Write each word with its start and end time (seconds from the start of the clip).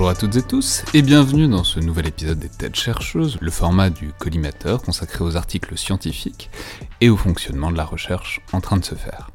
Bonjour 0.00 0.12
à 0.12 0.14
toutes 0.14 0.36
et 0.36 0.42
tous, 0.42 0.82
et 0.94 1.02
bienvenue 1.02 1.46
dans 1.46 1.62
ce 1.62 1.78
nouvel 1.78 2.06
épisode 2.06 2.38
des 2.38 2.48
Têtes 2.48 2.74
chercheuses, 2.74 3.36
le 3.38 3.50
format 3.50 3.90
du 3.90 4.12
collimateur 4.18 4.80
consacré 4.80 5.22
aux 5.22 5.36
articles 5.36 5.76
scientifiques 5.76 6.48
et 7.02 7.10
au 7.10 7.18
fonctionnement 7.18 7.70
de 7.70 7.76
la 7.76 7.84
recherche 7.84 8.40
en 8.54 8.62
train 8.62 8.78
de 8.78 8.84
se 8.86 8.94
faire. 8.94 9.30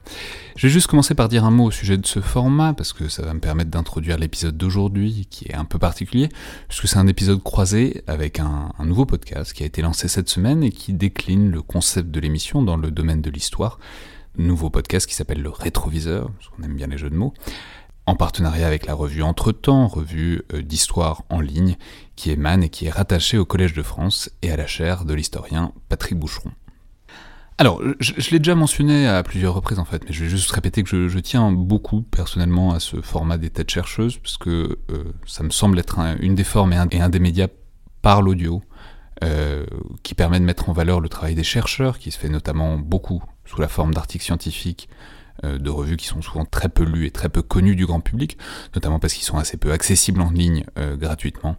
Je 0.56 0.66
vais 0.66 0.74
juste 0.74 0.88
commencer 0.88 1.14
par 1.14 1.30
dire 1.30 1.46
un 1.46 1.52
mot 1.52 1.66
au 1.66 1.72
sujet 1.72 2.00
de 2.00 2.08
ce 2.08 2.20
format, 2.20 2.74
parce 2.74 2.94
que 2.94 3.10
ça 3.10 3.22
va 3.22 3.36
me 3.36 3.40
permettre 3.40 3.70
d'introduire 3.70 4.18
l'épisode 4.18 4.58
d'aujourd'hui, 4.58 5.28
qui 5.30 5.46
est 5.48 5.54
un 5.54 5.66
peu 5.66 5.78
particulier, 5.78 6.30
puisque 6.68 6.88
c'est 6.88 6.98
un 6.98 7.06
épisode 7.06 7.44
croisé 7.44 8.04
avec 8.08 8.40
un, 8.40 8.72
un, 8.80 8.86
nouveau 8.86 9.06
podcast 9.06 9.54
qui 9.54 9.62
a 9.62 9.68
été 9.68 9.84
lancé 9.84 10.08
cette 10.08 10.30
semaine 10.30 10.64
et 10.64 10.72
qui 10.72 10.94
décline 10.94 11.52
le 11.52 11.62
concept 11.62 12.10
de 12.10 12.20
l'émission 12.20 12.64
dans 12.64 12.78
le 12.78 12.90
domaine 12.90 13.22
de 13.22 13.30
l'histoire. 13.30 13.78
Nouveau 14.36 14.72
podcast 14.72 15.08
qui 15.08 15.14
s'appelle 15.14 15.44
le 15.44 15.52
rétroviseur, 15.52 16.32
parce 16.32 16.50
qu'on 16.50 16.64
aime 16.64 16.76
bien 16.76 16.88
les 16.88 16.98
jeux 16.98 17.12
de 17.12 17.16
mots, 17.16 17.36
en 18.08 18.16
partenariat 18.16 18.68
avec 18.68 18.86
la 18.86 18.94
revue 18.94 19.24
Entretemps, 19.24 19.88
revue 19.88 20.44
euh, 20.54 20.62
d'histoire 20.62 21.24
en 21.30 21.40
ligne, 21.40 21.76
qui 22.16 22.32
émane 22.32 22.64
et 22.64 22.70
qui 22.70 22.86
est 22.86 22.92
rattachée 22.92 23.38
au 23.38 23.46
Collège 23.46 23.74
de 23.74 23.82
France 23.82 24.30
et 24.42 24.52
à 24.52 24.58
la 24.58 24.68
chaire 24.68 25.06
de 25.06 25.14
l'historien 25.14 25.72
Patrick 25.90 26.18
Boucheron. 26.18 26.52
Alors, 27.58 27.82
je, 28.02 28.32
l'ai 28.32 28.40
déjà 28.40 28.54
mentionné 28.54 29.08
à 29.08 29.24
plusieurs 29.24 29.54
reprises 29.54 29.80
en 29.80 29.86
fait, 29.86 30.04
mais 30.06 30.12
je 30.12 30.26
vais 30.26 30.30
juste 30.30 30.52
répéter 30.52 30.84
que 30.84 31.08
je, 31.08 31.20
tiens 31.20 31.54
beaucoup 31.54 32.02
personnellement 32.02 32.74
à 32.74 32.82
ce 32.82 33.00
format 33.00 33.38
des 33.38 33.50
têtes 33.50 33.72
chercheuses, 33.72 34.18
parce 34.18 34.38
que 34.38 34.78
euh, 34.92 35.04
ça 35.26 35.42
me 35.44 35.52
semble 35.52 35.80
être 35.80 36.00
une 36.20 36.36
des 36.36 36.44
formes 36.44 36.74
et 36.74 37.00
un, 37.00 37.10
des 37.10 37.20
médias 37.20 37.48
par 38.02 38.22
l'audio 38.22 38.62
euh, 39.24 39.66
qui 40.04 40.16
permet 40.16 40.42
de 40.42 40.46
mettre 40.46 40.68
en 40.68 40.74
valeur 40.74 41.00
le 41.00 41.08
travail 41.08 41.34
des 41.34 41.46
chercheurs, 41.46 41.98
qui 41.98 42.12
se 42.12 42.20
fait 42.20 42.28
notamment 42.28 42.78
beaucoup 42.78 43.24
sous 43.46 43.62
la 43.62 43.70
forme 43.70 43.94
d'articles 43.94 44.26
scientifiques, 44.26 44.90
de 45.44 45.70
revues 45.70 45.98
qui 45.98 46.08
sont 46.08 46.22
souvent 46.22 46.46
très 46.46 46.70
peu 46.70 46.84
lues 46.84 47.06
et 47.06 47.12
très 47.12 47.30
peu 47.30 47.42
connues 47.42 47.76
du 47.76 47.86
grand 47.86 48.00
public, 48.00 48.38
notamment 48.74 49.00
parce 49.00 49.14
qu'ils 49.14 49.24
sont 49.24 49.38
assez 49.38 49.58
peu 49.58 49.72
accessibles 49.72 50.22
en 50.22 50.32
ligne 50.32 50.66
euh, 50.78 50.96
gratuitement, 50.96 51.58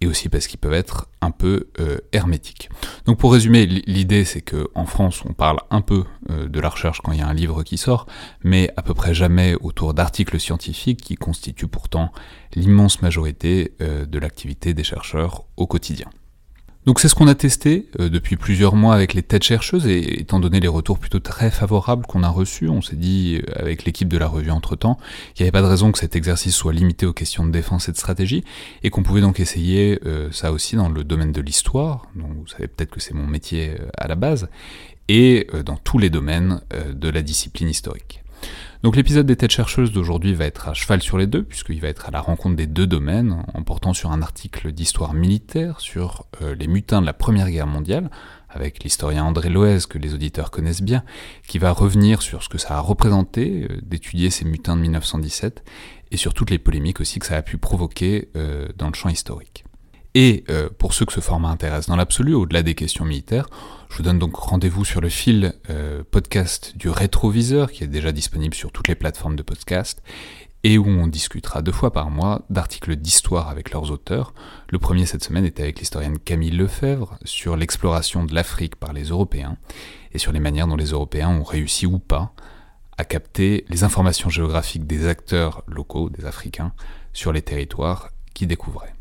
et 0.00 0.06
aussi 0.06 0.28
parce 0.28 0.46
qu'ils 0.46 0.58
peuvent 0.58 0.72
être 0.72 1.08
un 1.20 1.30
peu 1.30 1.68
euh, 1.78 1.98
hermétiques. 2.12 2.70
Donc 3.04 3.18
pour 3.18 3.32
résumer, 3.32 3.66
l'idée 3.66 4.24
c'est 4.24 4.40
que 4.40 4.68
en 4.74 4.86
France 4.86 5.22
on 5.28 5.32
parle 5.32 5.58
un 5.70 5.80
peu 5.80 6.04
de 6.28 6.60
la 6.60 6.68
recherche 6.68 7.00
quand 7.02 7.12
il 7.12 7.18
y 7.18 7.22
a 7.22 7.28
un 7.28 7.34
livre 7.34 7.62
qui 7.62 7.78
sort, 7.78 8.06
mais 8.42 8.70
à 8.76 8.82
peu 8.82 8.94
près 8.94 9.14
jamais 9.14 9.54
autour 9.60 9.94
d'articles 9.94 10.40
scientifiques 10.40 11.02
qui 11.02 11.14
constituent 11.14 11.68
pourtant 11.68 12.12
l'immense 12.54 13.02
majorité 13.02 13.74
de 13.80 14.18
l'activité 14.18 14.74
des 14.74 14.84
chercheurs 14.84 15.44
au 15.56 15.66
quotidien. 15.66 16.08
Donc 16.84 16.98
c'est 16.98 17.06
ce 17.06 17.14
qu'on 17.14 17.28
a 17.28 17.36
testé 17.36 17.86
euh, 18.00 18.08
depuis 18.08 18.36
plusieurs 18.36 18.74
mois 18.74 18.94
avec 18.94 19.14
les 19.14 19.22
têtes 19.22 19.44
chercheuses 19.44 19.86
et 19.86 20.20
étant 20.20 20.40
donné 20.40 20.58
les 20.58 20.66
retours 20.66 20.98
plutôt 20.98 21.20
très 21.20 21.50
favorables 21.50 22.06
qu'on 22.06 22.24
a 22.24 22.28
reçus, 22.28 22.68
on 22.68 22.82
s'est 22.82 22.96
dit 22.96 23.40
euh, 23.40 23.52
avec 23.54 23.84
l'équipe 23.84 24.08
de 24.08 24.18
la 24.18 24.26
revue 24.26 24.50
entre-temps 24.50 24.98
qu'il 25.34 25.44
n'y 25.44 25.48
avait 25.48 25.52
pas 25.52 25.62
de 25.62 25.70
raison 25.70 25.92
que 25.92 25.98
cet 26.00 26.16
exercice 26.16 26.56
soit 26.56 26.72
limité 26.72 27.06
aux 27.06 27.12
questions 27.12 27.46
de 27.46 27.52
défense 27.52 27.88
et 27.88 27.92
de 27.92 27.96
stratégie 27.96 28.42
et 28.82 28.90
qu'on 28.90 29.04
pouvait 29.04 29.20
donc 29.20 29.38
essayer 29.38 30.00
euh, 30.06 30.32
ça 30.32 30.50
aussi 30.50 30.74
dans 30.74 30.88
le 30.88 31.04
domaine 31.04 31.30
de 31.30 31.40
l'histoire, 31.40 32.06
donc 32.16 32.32
vous 32.34 32.48
savez 32.48 32.66
peut-être 32.66 32.90
que 32.90 33.00
c'est 33.00 33.14
mon 33.14 33.28
métier 33.28 33.76
à 33.96 34.08
la 34.08 34.16
base, 34.16 34.48
et 35.08 35.48
dans 35.64 35.76
tous 35.76 35.98
les 35.98 36.10
domaines 36.10 36.62
de 36.94 37.08
la 37.08 37.22
discipline 37.22 37.68
historique. 37.68 38.21
Donc 38.82 38.96
l'épisode 38.96 39.26
des 39.26 39.36
têtes 39.36 39.52
chercheuses 39.52 39.92
d'aujourd'hui 39.92 40.34
va 40.34 40.44
être 40.44 40.68
à 40.68 40.74
cheval 40.74 41.00
sur 41.02 41.16
les 41.16 41.28
deux, 41.28 41.44
puisqu'il 41.44 41.80
va 41.80 41.86
être 41.86 42.08
à 42.08 42.10
la 42.10 42.20
rencontre 42.20 42.56
des 42.56 42.66
deux 42.66 42.88
domaines, 42.88 43.44
en 43.54 43.62
portant 43.62 43.92
sur 43.92 44.10
un 44.10 44.22
article 44.22 44.72
d'histoire 44.72 45.14
militaire 45.14 45.78
sur 45.78 46.26
euh, 46.42 46.56
les 46.56 46.66
mutins 46.66 47.00
de 47.00 47.06
la 47.06 47.12
Première 47.12 47.48
Guerre 47.48 47.68
mondiale, 47.68 48.10
avec 48.48 48.82
l'historien 48.82 49.22
André 49.22 49.50
Loez, 49.50 49.86
que 49.88 49.98
les 49.98 50.14
auditeurs 50.14 50.50
connaissent 50.50 50.82
bien, 50.82 51.04
qui 51.46 51.60
va 51.60 51.70
revenir 51.70 52.22
sur 52.22 52.42
ce 52.42 52.48
que 52.48 52.58
ça 52.58 52.76
a 52.76 52.80
représenté 52.80 53.68
euh, 53.70 53.78
d'étudier 53.82 54.30
ces 54.30 54.44
mutins 54.44 54.76
de 54.76 54.82
1917, 54.82 55.62
et 56.10 56.16
sur 56.16 56.34
toutes 56.34 56.50
les 56.50 56.58
polémiques 56.58 57.00
aussi 57.00 57.20
que 57.20 57.26
ça 57.26 57.36
a 57.36 57.42
pu 57.42 57.58
provoquer 57.58 58.30
euh, 58.36 58.66
dans 58.76 58.88
le 58.88 58.94
champ 58.94 59.10
historique. 59.10 59.64
Et 60.14 60.44
euh, 60.50 60.68
pour 60.76 60.92
ceux 60.92 61.06
que 61.06 61.12
ce 61.12 61.20
format 61.20 61.48
intéresse 61.48 61.86
dans 61.86 61.96
l'absolu, 61.96 62.34
au-delà 62.34 62.62
des 62.62 62.74
questions 62.74 63.04
militaires, 63.04 63.48
je 63.88 63.96
vous 63.96 64.02
donne 64.02 64.18
donc 64.18 64.36
rendez-vous 64.36 64.84
sur 64.84 65.00
le 65.00 65.08
fil 65.08 65.54
euh, 65.70 66.02
podcast 66.10 66.76
du 66.76 66.90
rétroviseur, 66.90 67.72
qui 67.72 67.84
est 67.84 67.88
déjà 67.88 68.12
disponible 68.12 68.54
sur 68.54 68.72
toutes 68.72 68.88
les 68.88 68.94
plateformes 68.94 69.36
de 69.36 69.42
podcast, 69.42 70.02
et 70.64 70.76
où 70.76 70.86
on 70.86 71.06
discutera 71.06 71.62
deux 71.62 71.72
fois 71.72 71.92
par 71.92 72.10
mois 72.10 72.42
d'articles 72.50 72.94
d'histoire 72.96 73.48
avec 73.48 73.72
leurs 73.72 73.90
auteurs. 73.90 74.34
Le 74.68 74.78
premier 74.78 75.06
cette 75.06 75.24
semaine 75.24 75.46
était 75.46 75.62
avec 75.62 75.80
l'historienne 75.80 76.18
Camille 76.18 76.50
Lefebvre 76.50 77.18
sur 77.24 77.56
l'exploration 77.56 78.24
de 78.24 78.34
l'Afrique 78.34 78.76
par 78.76 78.92
les 78.92 79.04
Européens, 79.04 79.56
et 80.12 80.18
sur 80.18 80.32
les 80.32 80.40
manières 80.40 80.68
dont 80.68 80.76
les 80.76 80.90
Européens 80.90 81.30
ont 81.30 81.42
réussi 81.42 81.86
ou 81.86 81.98
pas 81.98 82.34
à 82.98 83.04
capter 83.04 83.64
les 83.70 83.82
informations 83.84 84.28
géographiques 84.28 84.86
des 84.86 85.06
acteurs 85.06 85.64
locaux, 85.66 86.10
des 86.10 86.26
Africains, 86.26 86.74
sur 87.14 87.32
les 87.32 87.42
territoires 87.42 88.10
qu'ils 88.34 88.48
découvraient. 88.48 88.92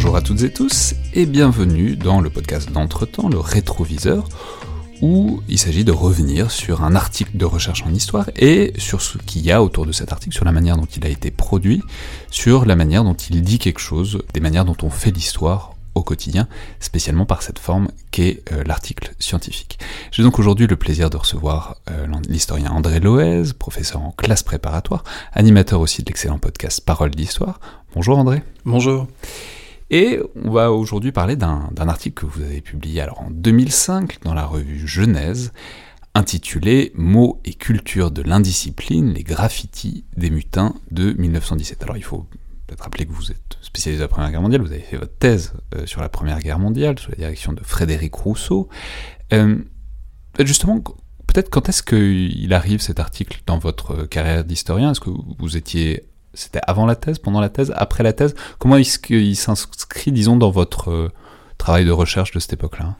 Bonjour 0.00 0.14
à 0.14 0.22
toutes 0.22 0.42
et 0.42 0.52
tous 0.52 0.94
et 1.12 1.26
bienvenue 1.26 1.96
dans 1.96 2.20
le 2.20 2.30
podcast 2.30 2.70
d'entretemps, 2.70 3.28
le 3.28 3.40
rétroviseur, 3.40 4.28
où 5.02 5.42
il 5.48 5.58
s'agit 5.58 5.82
de 5.82 5.90
revenir 5.90 6.52
sur 6.52 6.84
un 6.84 6.94
article 6.94 7.36
de 7.36 7.44
recherche 7.44 7.82
en 7.84 7.92
histoire 7.92 8.30
et 8.36 8.72
sur 8.78 9.02
ce 9.02 9.18
qu'il 9.18 9.44
y 9.44 9.50
a 9.50 9.60
autour 9.60 9.86
de 9.86 9.90
cet 9.90 10.12
article, 10.12 10.36
sur 10.36 10.44
la 10.44 10.52
manière 10.52 10.76
dont 10.76 10.86
il 10.86 11.04
a 11.04 11.08
été 11.08 11.32
produit, 11.32 11.82
sur 12.30 12.64
la 12.64 12.76
manière 12.76 13.02
dont 13.02 13.14
il 13.14 13.42
dit 13.42 13.58
quelque 13.58 13.80
chose, 13.80 14.22
des 14.34 14.38
manières 14.38 14.64
dont 14.64 14.76
on 14.84 14.88
fait 14.88 15.10
l'histoire 15.10 15.74
au 15.96 16.04
quotidien, 16.04 16.46
spécialement 16.78 17.26
par 17.26 17.42
cette 17.42 17.58
forme 17.58 17.88
qu'est 18.12 18.44
euh, 18.52 18.62
l'article 18.62 19.16
scientifique. 19.18 19.80
J'ai 20.12 20.22
donc 20.22 20.38
aujourd'hui 20.38 20.68
le 20.68 20.76
plaisir 20.76 21.10
de 21.10 21.16
recevoir 21.16 21.74
euh, 21.90 22.06
l'historien 22.28 22.70
André 22.70 23.00
Loez, 23.00 23.52
professeur 23.58 24.00
en 24.00 24.12
classe 24.12 24.44
préparatoire, 24.44 25.02
animateur 25.32 25.80
aussi 25.80 26.04
de 26.04 26.06
l'excellent 26.06 26.38
podcast 26.38 26.84
Parole 26.84 27.10
d'Histoire. 27.10 27.58
Bonjour 27.96 28.16
André. 28.16 28.44
Bonjour. 28.64 29.08
Et 29.90 30.20
on 30.34 30.50
va 30.50 30.70
aujourd'hui 30.70 31.12
parler 31.12 31.36
d'un 31.36 31.70
article 31.76 32.22
que 32.22 32.26
vous 32.26 32.42
avez 32.42 32.60
publié 32.60 33.00
alors 33.00 33.22
en 33.22 33.30
2005 33.30 34.22
dans 34.22 34.34
la 34.34 34.44
revue 34.44 34.86
Genèse, 34.86 35.52
intitulé 36.14 36.92
Mots 36.94 37.40
et 37.44 37.54
culture 37.54 38.10
de 38.10 38.20
l'indiscipline, 38.20 39.14
les 39.14 39.22
graffitis 39.22 40.04
des 40.16 40.30
mutins 40.30 40.74
de 40.90 41.12
1917. 41.12 41.82
Alors 41.84 41.96
il 41.96 42.04
faut 42.04 42.26
peut-être 42.66 42.82
rappeler 42.82 43.06
que 43.06 43.12
vous 43.12 43.30
êtes 43.30 43.56
spécialisé 43.62 44.00
de 44.00 44.04
la 44.04 44.08
Première 44.08 44.30
Guerre 44.30 44.42
mondiale, 44.42 44.60
vous 44.60 44.72
avez 44.72 44.80
fait 44.80 44.98
votre 44.98 45.16
thèse 45.16 45.54
euh, 45.74 45.86
sur 45.86 46.02
la 46.02 46.10
Première 46.10 46.40
Guerre 46.40 46.58
mondiale, 46.58 46.98
sous 46.98 47.10
la 47.10 47.16
direction 47.16 47.54
de 47.54 47.62
Frédéric 47.62 48.14
Rousseau. 48.14 48.68
Euh, 49.32 49.56
justement, 50.40 50.80
peut-être 51.26 51.48
quand 51.48 51.70
est-ce 51.70 51.82
qu'il 51.82 52.52
arrive 52.52 52.80
cet 52.80 53.00
article 53.00 53.40
dans 53.46 53.58
votre 53.58 54.04
carrière 54.04 54.44
d'historien? 54.44 54.90
Est-ce 54.90 55.00
que 55.00 55.10
vous 55.38 55.56
étiez 55.56 56.08
c'était 56.38 56.60
avant 56.66 56.86
la 56.86 56.96
thèse, 56.96 57.18
pendant 57.18 57.40
la 57.40 57.48
thèse, 57.48 57.72
après 57.76 58.02
la 58.02 58.12
thèse. 58.12 58.34
Comment 58.58 58.76
est-ce 58.76 58.98
qu'il 58.98 59.36
s'inscrit, 59.36 60.12
disons, 60.12 60.36
dans 60.36 60.50
votre 60.50 60.90
euh, 60.90 61.12
travail 61.58 61.84
de 61.84 61.90
recherche 61.90 62.32
de 62.32 62.38
cette 62.38 62.52
époque-là? 62.52 62.96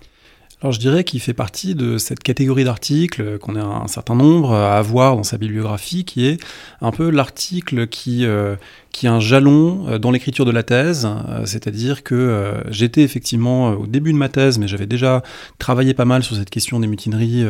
Alors 0.61 0.73
je 0.73 0.81
dirais 0.81 1.05
qu'il 1.05 1.21
fait 1.21 1.35
partie 1.35 1.77
de 1.77 1.99
cette 1.99 2.19
catégorie 2.19 2.65
d'articles 2.65 3.39
qu'on 3.39 3.55
a 3.55 3.63
un 3.63 3.87
certain 3.87 4.17
nombre 4.17 4.53
à 4.53 4.77
avoir 4.77 5.15
dans 5.15 5.23
sa 5.23 5.39
bibliographie, 5.39 6.05
qui 6.05 6.27
est 6.27 6.43
un 6.81 6.91
peu 6.91 7.11
l'article 7.11 7.87
qui, 7.87 8.27
euh, 8.27 8.57
qui 8.93 9.07
est 9.07 9.09
un 9.09 9.21
jalon 9.21 9.87
euh, 9.89 9.99
dans 9.99 10.11
l'écriture 10.11 10.45
de 10.45 10.51
la 10.51 10.63
thèse, 10.63 11.09
c'est-à-dire 11.45 12.03
que 12.03 12.55
j'étais 12.69 13.03
effectivement 13.03 13.71
au 13.71 13.87
début 13.87 14.13
de 14.13 14.19
ma 14.19 14.29
thèse, 14.29 14.59
mais 14.59 14.69
j'avais 14.69 14.87
déjà 14.87 15.23
travaillé 15.59 15.95
pas 15.95 16.05
mal 16.05 16.23
sur 16.23 16.37
cette 16.37 16.51
question 16.51 16.81
des 16.81 16.87
mutineries 16.87 17.45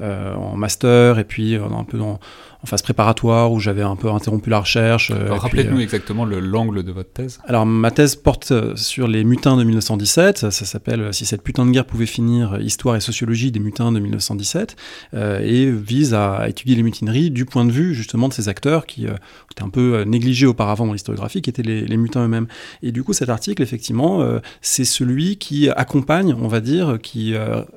en 0.00 0.56
master 0.56 1.18
et 1.18 1.24
puis 1.24 1.56
un 1.56 1.84
peu 1.84 1.98
dans 1.98 2.18
en 2.62 2.66
phase 2.66 2.82
préparatoire 2.82 3.50
où 3.52 3.58
j'avais 3.58 3.82
un 3.82 3.96
peu 3.96 4.08
interrompu 4.10 4.48
la 4.48 4.60
recherche. 4.60 5.10
Euh, 5.10 5.34
rappelez-nous 5.34 5.78
euh, 5.78 5.82
exactement 5.82 6.24
l'angle 6.24 6.84
de 6.84 6.92
votre 6.92 7.12
thèse. 7.12 7.40
Alors 7.44 7.66
ma 7.66 7.90
thèse 7.90 8.14
porte 8.14 8.52
euh, 8.52 8.76
sur 8.76 9.08
les 9.08 9.24
mutins 9.24 9.56
de 9.56 9.64
1917. 9.64 10.38
Ça, 10.38 10.50
s'appelle 10.50 11.12
Si 11.12 11.26
cette 11.26 11.42
putain 11.42 11.66
de 11.66 11.72
guerre 11.72 11.86
pouvait 11.86 12.06
finir, 12.06 12.58
histoire 12.60 12.94
et 12.96 13.00
sociologie 13.00 13.50
des 13.50 13.58
mutins 13.58 13.90
de 13.90 13.98
1917, 13.98 14.76
et 15.14 15.70
vise 15.70 16.14
à 16.14 16.48
étudier 16.48 16.76
les 16.76 16.82
mutineries 16.82 17.30
du 17.30 17.44
point 17.44 17.64
de 17.64 17.72
vue 17.72 17.94
justement 17.94 18.28
de 18.28 18.32
ces 18.32 18.48
acteurs 18.48 18.86
qui 18.86 19.04
étaient 19.04 19.62
un 19.62 19.68
peu 19.68 20.02
négligés 20.04 20.46
auparavant 20.46 20.71
dans 20.76 20.92
l'historiographie, 20.92 21.42
qui 21.42 21.50
étaient 21.50 21.62
les, 21.62 21.82
les, 21.82 21.96
mutins 21.96 22.24
eux-mêmes. 22.24 22.46
Et 22.82 22.92
du 22.92 23.04
coup 23.04 23.12
cet 23.12 23.28
article 23.28 23.62
effectivement, 23.62 24.24
c'est 24.60 24.84
celui 24.84 25.36
qui 25.36 25.68
accompagne, 25.70 26.34
on 26.38 26.48
va 26.48 26.60
dire, 26.60 26.98
qui 27.02 27.34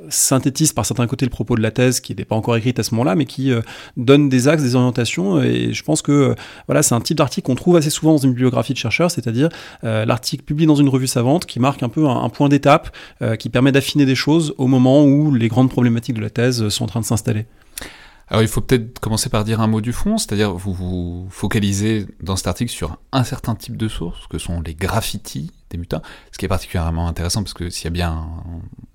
synthétise 0.10 0.74
par 0.74 0.86
certains 0.86 1.08
côtés 1.08 1.26
le 1.26 1.32
propos 1.32 1.56
de 1.56 1.62
la 1.62 1.72
thèse 1.72 2.00
qui 2.00 2.12
n'était 2.12 2.26
pas 2.26 2.36
encore 2.36 2.56
écrite 2.56 2.80
à 2.80 2.84
ce 2.84 2.94
moment-là, 2.96 3.16
mais 3.16 3.26
qui 3.26 3.52
donne 3.98 4.30
des 4.30 4.48
axes, 4.48 4.64
des 4.64 4.76
orientations. 4.76 5.42
Et 5.42 5.74
je 5.74 5.84
pense 5.84 6.02
que 6.02 6.12
euh, 6.12 6.36
voilà, 6.68 6.84
c'est 6.84 6.96
un 6.96 7.02
type 7.02 7.18
d'article 7.18 7.46
qu'on 7.46 7.56
trouve 7.56 7.76
assez 7.76 7.90
souvent 7.90 8.14
dans 8.14 8.18
une 8.18 8.32
bibliographie 8.32 8.74
de 8.74 8.78
chercheurs, 8.78 9.12
c'est-à-dire 9.12 9.50
euh, 9.84 10.06
l'article 10.06 10.44
publié 10.44 10.68
dans 10.68 10.76
une 10.76 10.90
revue 10.90 11.08
savante 11.08 11.46
qui 11.46 11.60
marque 11.60 11.84
un 11.84 11.90
peu 11.90 12.08
un, 12.08 12.30
point 12.30 12.50
d'étape, 12.50 12.96
euh, 13.22 13.36
qui 13.36 13.50
permet 13.50 13.72
d'affiner 13.72 14.06
des 14.06 14.16
choses 14.16 14.54
au 14.58 14.68
moment 14.68 15.04
où 15.06 15.34
les 15.34 15.48
grandes 15.48 15.70
problématiques 15.70 16.16
de 16.16 16.22
la 16.22 16.30
thèse 16.30 16.70
sont 16.70 16.86
en 16.86 16.88
train 16.88 17.00
de 17.02 17.06
s'installer. 17.06 17.46
Alors 18.28 18.42
il 18.42 18.48
faut 18.48 18.62
peut-être 18.62 19.00
commencer 19.00 19.30
par 19.30 19.44
dire 19.44 19.62
un 19.62 19.68
mot 19.68 19.82
du 19.82 19.94
fond, 19.94 20.18
c'est-à-dire 20.18 20.54
vous 20.54 20.74
vous 20.74 21.28
focalisez 21.30 22.08
dans 22.22 22.36
cet 22.36 22.48
article 22.48 22.72
sur 22.72 22.98
un 23.12 23.24
certain 23.24 23.56
type 23.56 23.78
de 23.78 23.88
sources, 23.88 24.26
que 24.28 24.40
sont 24.40 24.62
les 24.62 24.74
graffitis 24.74 25.52
des 25.70 25.78
mutins, 25.78 26.02
ce 26.32 26.38
qui 26.38 26.46
est 26.46 26.50
particulièrement 26.50 27.08
intéressant 27.08 27.44
parce 27.44 27.54
que 27.54 27.70
s'il 27.70 27.86
y 27.86 27.88
a 27.88 27.92
bien 27.92 28.28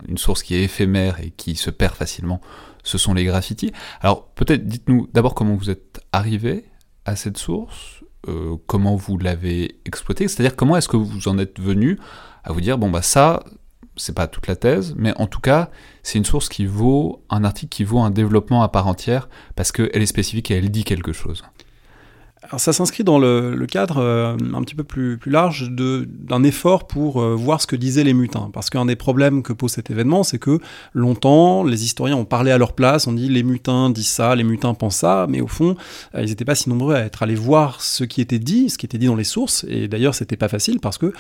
une 0.09 0.19
source 0.19 0.43
qui 0.43 0.57
est 0.57 0.65
éphémère 0.65 1.21
et 1.21 1.31
qui 1.31 1.55
se 1.55 1.71
perd 1.71 1.95
facilement, 1.95 2.41
ce 2.83 2.99
sont 2.99 3.15
les 3.15 3.25
graffitis. 3.25 3.73
Alors 4.01 4.27
peut-être 4.31 4.67
dites-nous 4.67 5.09
d'abord 5.13 5.35
comment 5.35 5.55
vous 5.55 5.71
êtes 5.71 6.01
arrivé 6.13 6.65
à 7.05 7.15
cette 7.15 7.39
source, 7.39 8.03
euh, 8.29 8.57
comment 8.67 8.97
vous 8.97 9.17
l'avez 9.17 9.81
exploitée, 9.85 10.27
c'est-à-dire 10.27 10.57
comment 10.57 10.77
est-ce 10.77 10.89
que 10.89 10.97
vous 10.97 11.29
en 11.29 11.39
êtes 11.39 11.61
venu 11.61 11.99
à 12.43 12.53
vous 12.53 12.61
dire 12.61 12.79
bon 12.79 12.91
bah 12.91 13.03
ça 13.03 13.45
c'est 14.01 14.15
pas 14.15 14.27
toute 14.27 14.47
la 14.47 14.57
thèse, 14.57 14.95
mais 14.97 15.13
en 15.17 15.27
tout 15.27 15.41
cas, 15.41 15.71
c'est 16.03 16.19
une 16.19 16.25
source 16.25 16.49
qui 16.49 16.67
vaut 16.67 17.23
un 17.31 17.45
article 17.45 17.69
qui 17.71 17.85
vaut 17.85 18.01
un 18.01 18.11
développement 18.11 18.63
à 18.63 18.69
part 18.69 18.87
entière 18.87 19.29
parce 19.57 19.73
qu'elle 19.73 20.03
est 20.03 20.07
spécifique 20.07 20.51
et 20.51 20.57
elle 20.57 20.71
dit 20.71 20.85
quelque 20.85 21.13
chose. 21.13 21.45
Alors 22.43 22.59
ça 22.59 22.73
s'inscrit 22.73 23.05
dans 23.05 23.19
le, 23.19 23.67
cadre 23.67 23.99
euh, 23.99 24.35
un 24.55 24.63
petit 24.63 24.75
peu 24.75 24.83
plus, 24.83 25.19
plus 25.19 25.31
large 25.31 25.71
d'un 25.71 26.43
effort 26.43 26.87
pour 26.87 27.21
euh, 27.21 27.35
voir 27.35 27.61
ce 27.61 27.67
que 27.67 27.77
disaient 27.77 28.03
les 28.03 28.15
mutins. 28.15 28.51
Parce 28.55 28.71
qu'un 28.71 28.87
des 28.87 28.97
problèmes 28.97 29.43
que 29.43 29.53
pose 29.53 29.73
cet 29.73 29.91
événement, 29.91 30.23
c'est 30.23 30.39
que 30.39 30.59
longtemps, 30.95 31.63
les 31.65 31.85
historiens 31.85 32.17
ont 32.17 32.25
parlé 32.25 32.51
à 32.51 32.57
leur 32.57 32.73
place, 32.73 33.07
on 33.07 33.13
dit 33.13 33.29
les 33.29 33.43
mutins 33.43 33.91
disent 33.91 34.09
ça, 34.09 34.35
les 34.35 34.45
mutins 34.45 34.73
pensent 34.73 34.97
ça, 34.97 35.27
mais 35.29 35.43
au 35.43 35.49
fond, 35.49 35.77
euh, 36.15 36.23
ils 36.23 36.31
n'étaient 36.31 36.47
pas 36.47 36.55
si 36.55 36.71
nombreux 36.71 36.95
à 36.95 37.01
être 37.01 37.23
allés 37.23 37.35
voir 37.35 37.83
ce 37.83 38.05
qui 38.05 38.23
était 38.23 38.39
dit, 38.39 38.71
ce 38.71 38.79
qui 38.79 38.87
était 38.87 38.99
dit 38.99 39.07
dans 39.07 39.17
les 39.17 39.25
sources. 39.25 39.67
Et 39.69 39.87
d'ailleurs, 39.87 40.15
c'était 40.15 40.39
pas 40.39 40.49
facile 40.49 40.81
parce 40.81 40.97
que 40.97 41.13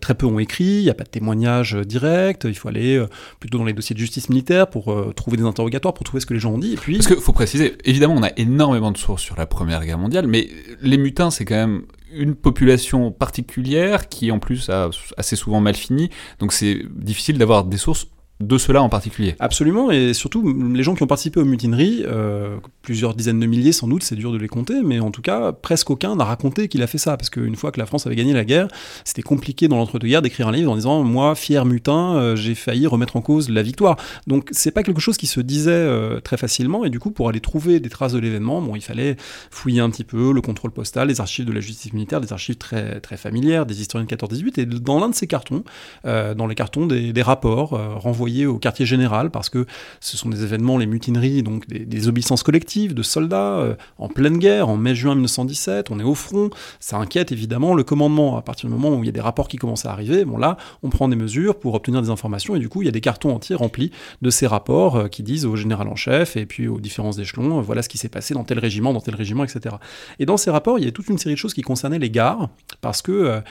très 0.00 0.14
peu 0.14 0.26
ont 0.26 0.38
écrit, 0.38 0.64
il 0.64 0.82
n'y 0.82 0.90
a 0.90 0.94
pas 0.94 1.04
de 1.04 1.08
témoignages 1.08 1.74
directs, 1.74 2.42
il 2.44 2.54
faut 2.54 2.68
aller 2.68 3.04
plutôt 3.38 3.58
dans 3.58 3.64
les 3.64 3.72
dossiers 3.72 3.94
de 3.94 4.00
justice 4.00 4.28
militaire 4.28 4.68
pour 4.68 4.94
trouver 5.14 5.36
des 5.36 5.44
interrogatoires, 5.44 5.94
pour 5.94 6.04
trouver 6.04 6.20
ce 6.20 6.26
que 6.26 6.34
les 6.34 6.40
gens 6.40 6.52
ont 6.52 6.58
dit. 6.58 6.72
Et 6.72 6.76
puis... 6.76 6.96
Parce 6.96 7.06
qu'il 7.06 7.16
faut 7.16 7.32
préciser, 7.32 7.76
évidemment, 7.84 8.14
on 8.14 8.22
a 8.22 8.30
énormément 8.36 8.90
de 8.90 8.98
sources 8.98 9.22
sur 9.22 9.36
la 9.36 9.46
Première 9.46 9.84
Guerre 9.84 9.98
mondiale, 9.98 10.26
mais 10.26 10.48
les 10.80 10.96
mutins, 10.96 11.30
c'est 11.30 11.44
quand 11.44 11.54
même 11.54 11.82
une 12.12 12.34
population 12.34 13.10
particulière 13.10 14.08
qui 14.08 14.30
en 14.30 14.38
plus 14.38 14.70
a 14.70 14.90
assez 15.16 15.36
souvent 15.36 15.60
mal 15.60 15.74
fini, 15.74 16.10
donc 16.38 16.52
c'est 16.52 16.82
difficile 16.90 17.38
d'avoir 17.38 17.64
des 17.64 17.76
sources 17.76 18.08
de 18.40 18.58
cela 18.58 18.82
en 18.82 18.90
particulier. 18.90 19.34
Absolument, 19.38 19.90
et 19.90 20.12
surtout 20.12 20.54
les 20.74 20.82
gens 20.82 20.94
qui 20.94 21.02
ont 21.02 21.06
participé 21.06 21.40
aux 21.40 21.44
mutineries, 21.44 22.02
euh, 22.06 22.56
plusieurs 22.82 23.14
dizaines 23.14 23.40
de 23.40 23.46
milliers 23.46 23.72
sans 23.72 23.88
doute, 23.88 24.02
c'est 24.02 24.14
dur 24.14 24.30
de 24.30 24.36
les 24.36 24.48
compter, 24.48 24.82
mais 24.84 25.00
en 25.00 25.10
tout 25.10 25.22
cas, 25.22 25.52
presque 25.52 25.88
aucun 25.88 26.16
n'a 26.16 26.24
raconté 26.24 26.68
qu'il 26.68 26.82
a 26.82 26.86
fait 26.86 26.98
ça, 26.98 27.16
parce 27.16 27.30
qu'une 27.30 27.56
fois 27.56 27.72
que 27.72 27.80
la 27.80 27.86
France 27.86 28.06
avait 28.06 28.16
gagné 28.16 28.34
la 28.34 28.44
guerre, 28.44 28.68
c'était 29.04 29.22
compliqué 29.22 29.68
dans 29.68 29.76
l'entre-deux-guerres 29.76 30.20
d'écrire 30.20 30.48
un 30.48 30.52
livre 30.52 30.70
en 30.70 30.76
disant 30.76 31.02
moi, 31.02 31.34
fier 31.34 31.64
mutin, 31.64 32.16
euh, 32.16 32.36
j'ai 32.36 32.54
failli 32.54 32.86
remettre 32.86 33.16
en 33.16 33.22
cause 33.22 33.48
la 33.48 33.62
victoire. 33.62 33.96
Donc 34.26 34.48
c'est 34.52 34.70
pas 34.70 34.82
quelque 34.82 35.00
chose 35.00 35.16
qui 35.16 35.26
se 35.26 35.40
disait 35.40 35.70
euh, 35.70 36.20
très 36.20 36.36
facilement, 36.36 36.84
et 36.84 36.90
du 36.90 36.98
coup, 36.98 37.12
pour 37.12 37.30
aller 37.30 37.40
trouver 37.40 37.80
des 37.80 37.88
traces 37.88 38.12
de 38.12 38.18
l'événement, 38.18 38.60
bon, 38.60 38.76
il 38.76 38.82
fallait 38.82 39.16
fouiller 39.50 39.80
un 39.80 39.88
petit 39.88 40.04
peu 40.04 40.32
le 40.32 40.42
contrôle 40.42 40.72
postal, 40.72 41.08
les 41.08 41.22
archives 41.22 41.46
de 41.46 41.52
la 41.52 41.60
justice 41.60 41.94
militaire, 41.94 42.20
des 42.20 42.34
archives 42.34 42.56
très, 42.56 43.00
très 43.00 43.16
familières, 43.16 43.64
des 43.64 43.80
historiens 43.80 44.06
de 44.06 44.14
14-18, 44.14 44.60
et 44.60 44.66
dans 44.66 45.00
l'un 45.00 45.08
de 45.08 45.14
ces 45.14 45.26
cartons, 45.26 45.64
dans 46.04 46.46
les 46.46 46.54
cartons 46.54 46.86
des, 46.86 47.12
des 47.12 47.22
rapports 47.22 47.70
renvoyés 47.70 48.25
au 48.46 48.58
quartier 48.58 48.86
général 48.86 49.30
parce 49.30 49.48
que 49.48 49.66
ce 50.00 50.16
sont 50.16 50.28
des 50.28 50.42
événements, 50.42 50.78
les 50.78 50.86
mutineries, 50.86 51.42
donc 51.42 51.66
des, 51.68 52.08
obéissances 52.08 52.42
collectives 52.42 52.94
de 52.94 53.02
soldats 53.02 53.58
euh, 53.58 53.74
en 53.98 54.08
pleine 54.08 54.38
guerre 54.38 54.68
en 54.68 54.76
mai-juin 54.76 55.14
1917. 55.14 55.90
On 55.90 55.98
est 55.98 56.04
au 56.04 56.14
front, 56.14 56.50
ça 56.80 56.96
inquiète 56.98 57.32
évidemment 57.32 57.74
le 57.74 57.84
commandement. 57.84 58.36
À 58.36 58.42
partir 58.42 58.68
du 58.68 58.74
moment 58.74 58.94
où 58.94 59.02
il 59.02 59.06
y 59.06 59.08
a 59.08 59.12
des 59.12 59.20
rapports 59.20 59.48
qui 59.48 59.56
commencent 59.56 59.86
à 59.86 59.92
arriver, 59.92 60.24
bon 60.24 60.38
là, 60.38 60.56
on 60.82 60.90
prend 60.90 61.08
des 61.08 61.16
mesures 61.16 61.58
pour 61.58 61.74
obtenir 61.74 62.02
des 62.02 62.10
informations 62.10 62.56
et 62.56 62.58
du 62.58 62.68
coup, 62.68 62.82
il 62.82 62.86
y 62.86 62.88
a 62.88 62.92
des 62.92 63.00
cartons 63.00 63.34
entiers 63.34 63.56
remplis 63.56 63.90
de 64.22 64.30
ces 64.30 64.46
rapports 64.46 64.96
euh, 64.96 65.08
qui 65.08 65.22
disent 65.22 65.46
au 65.46 65.56
général 65.56 65.88
en 65.88 65.96
chef 65.96 66.36
et 66.36 66.46
puis 66.46 66.68
aux 66.68 66.80
différents 66.80 67.12
échelons, 67.12 67.58
euh, 67.58 67.62
voilà 67.62 67.82
ce 67.82 67.88
qui 67.88 67.98
s'est 67.98 68.08
passé 68.08 68.34
dans 68.34 68.44
tel 68.44 68.58
régiment, 68.58 68.92
dans 68.92 69.00
tel 69.00 69.14
régiment, 69.14 69.44
etc. 69.44 69.76
Et 70.18 70.26
dans 70.26 70.36
ces 70.36 70.50
rapports, 70.50 70.78
il 70.78 70.84
y 70.84 70.88
a 70.88 70.92
toute 70.92 71.08
une 71.08 71.18
série 71.18 71.34
de 71.34 71.38
choses 71.38 71.54
qui 71.54 71.62
concernaient 71.62 71.98
les 71.98 72.10
gares 72.10 72.48
parce 72.80 73.02
que 73.02 73.42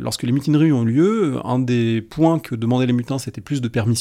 lorsque 0.00 0.22
les 0.22 0.32
mutineries 0.32 0.72
ont 0.72 0.82
eu 0.82 0.86
lieu, 0.86 1.40
un 1.44 1.58
des 1.58 2.02
points 2.02 2.38
que 2.38 2.54
demandaient 2.54 2.86
les 2.86 2.92
mutins, 2.92 3.18
c'était 3.18 3.40
plus 3.40 3.60
de 3.60 3.68
permis 3.68 3.95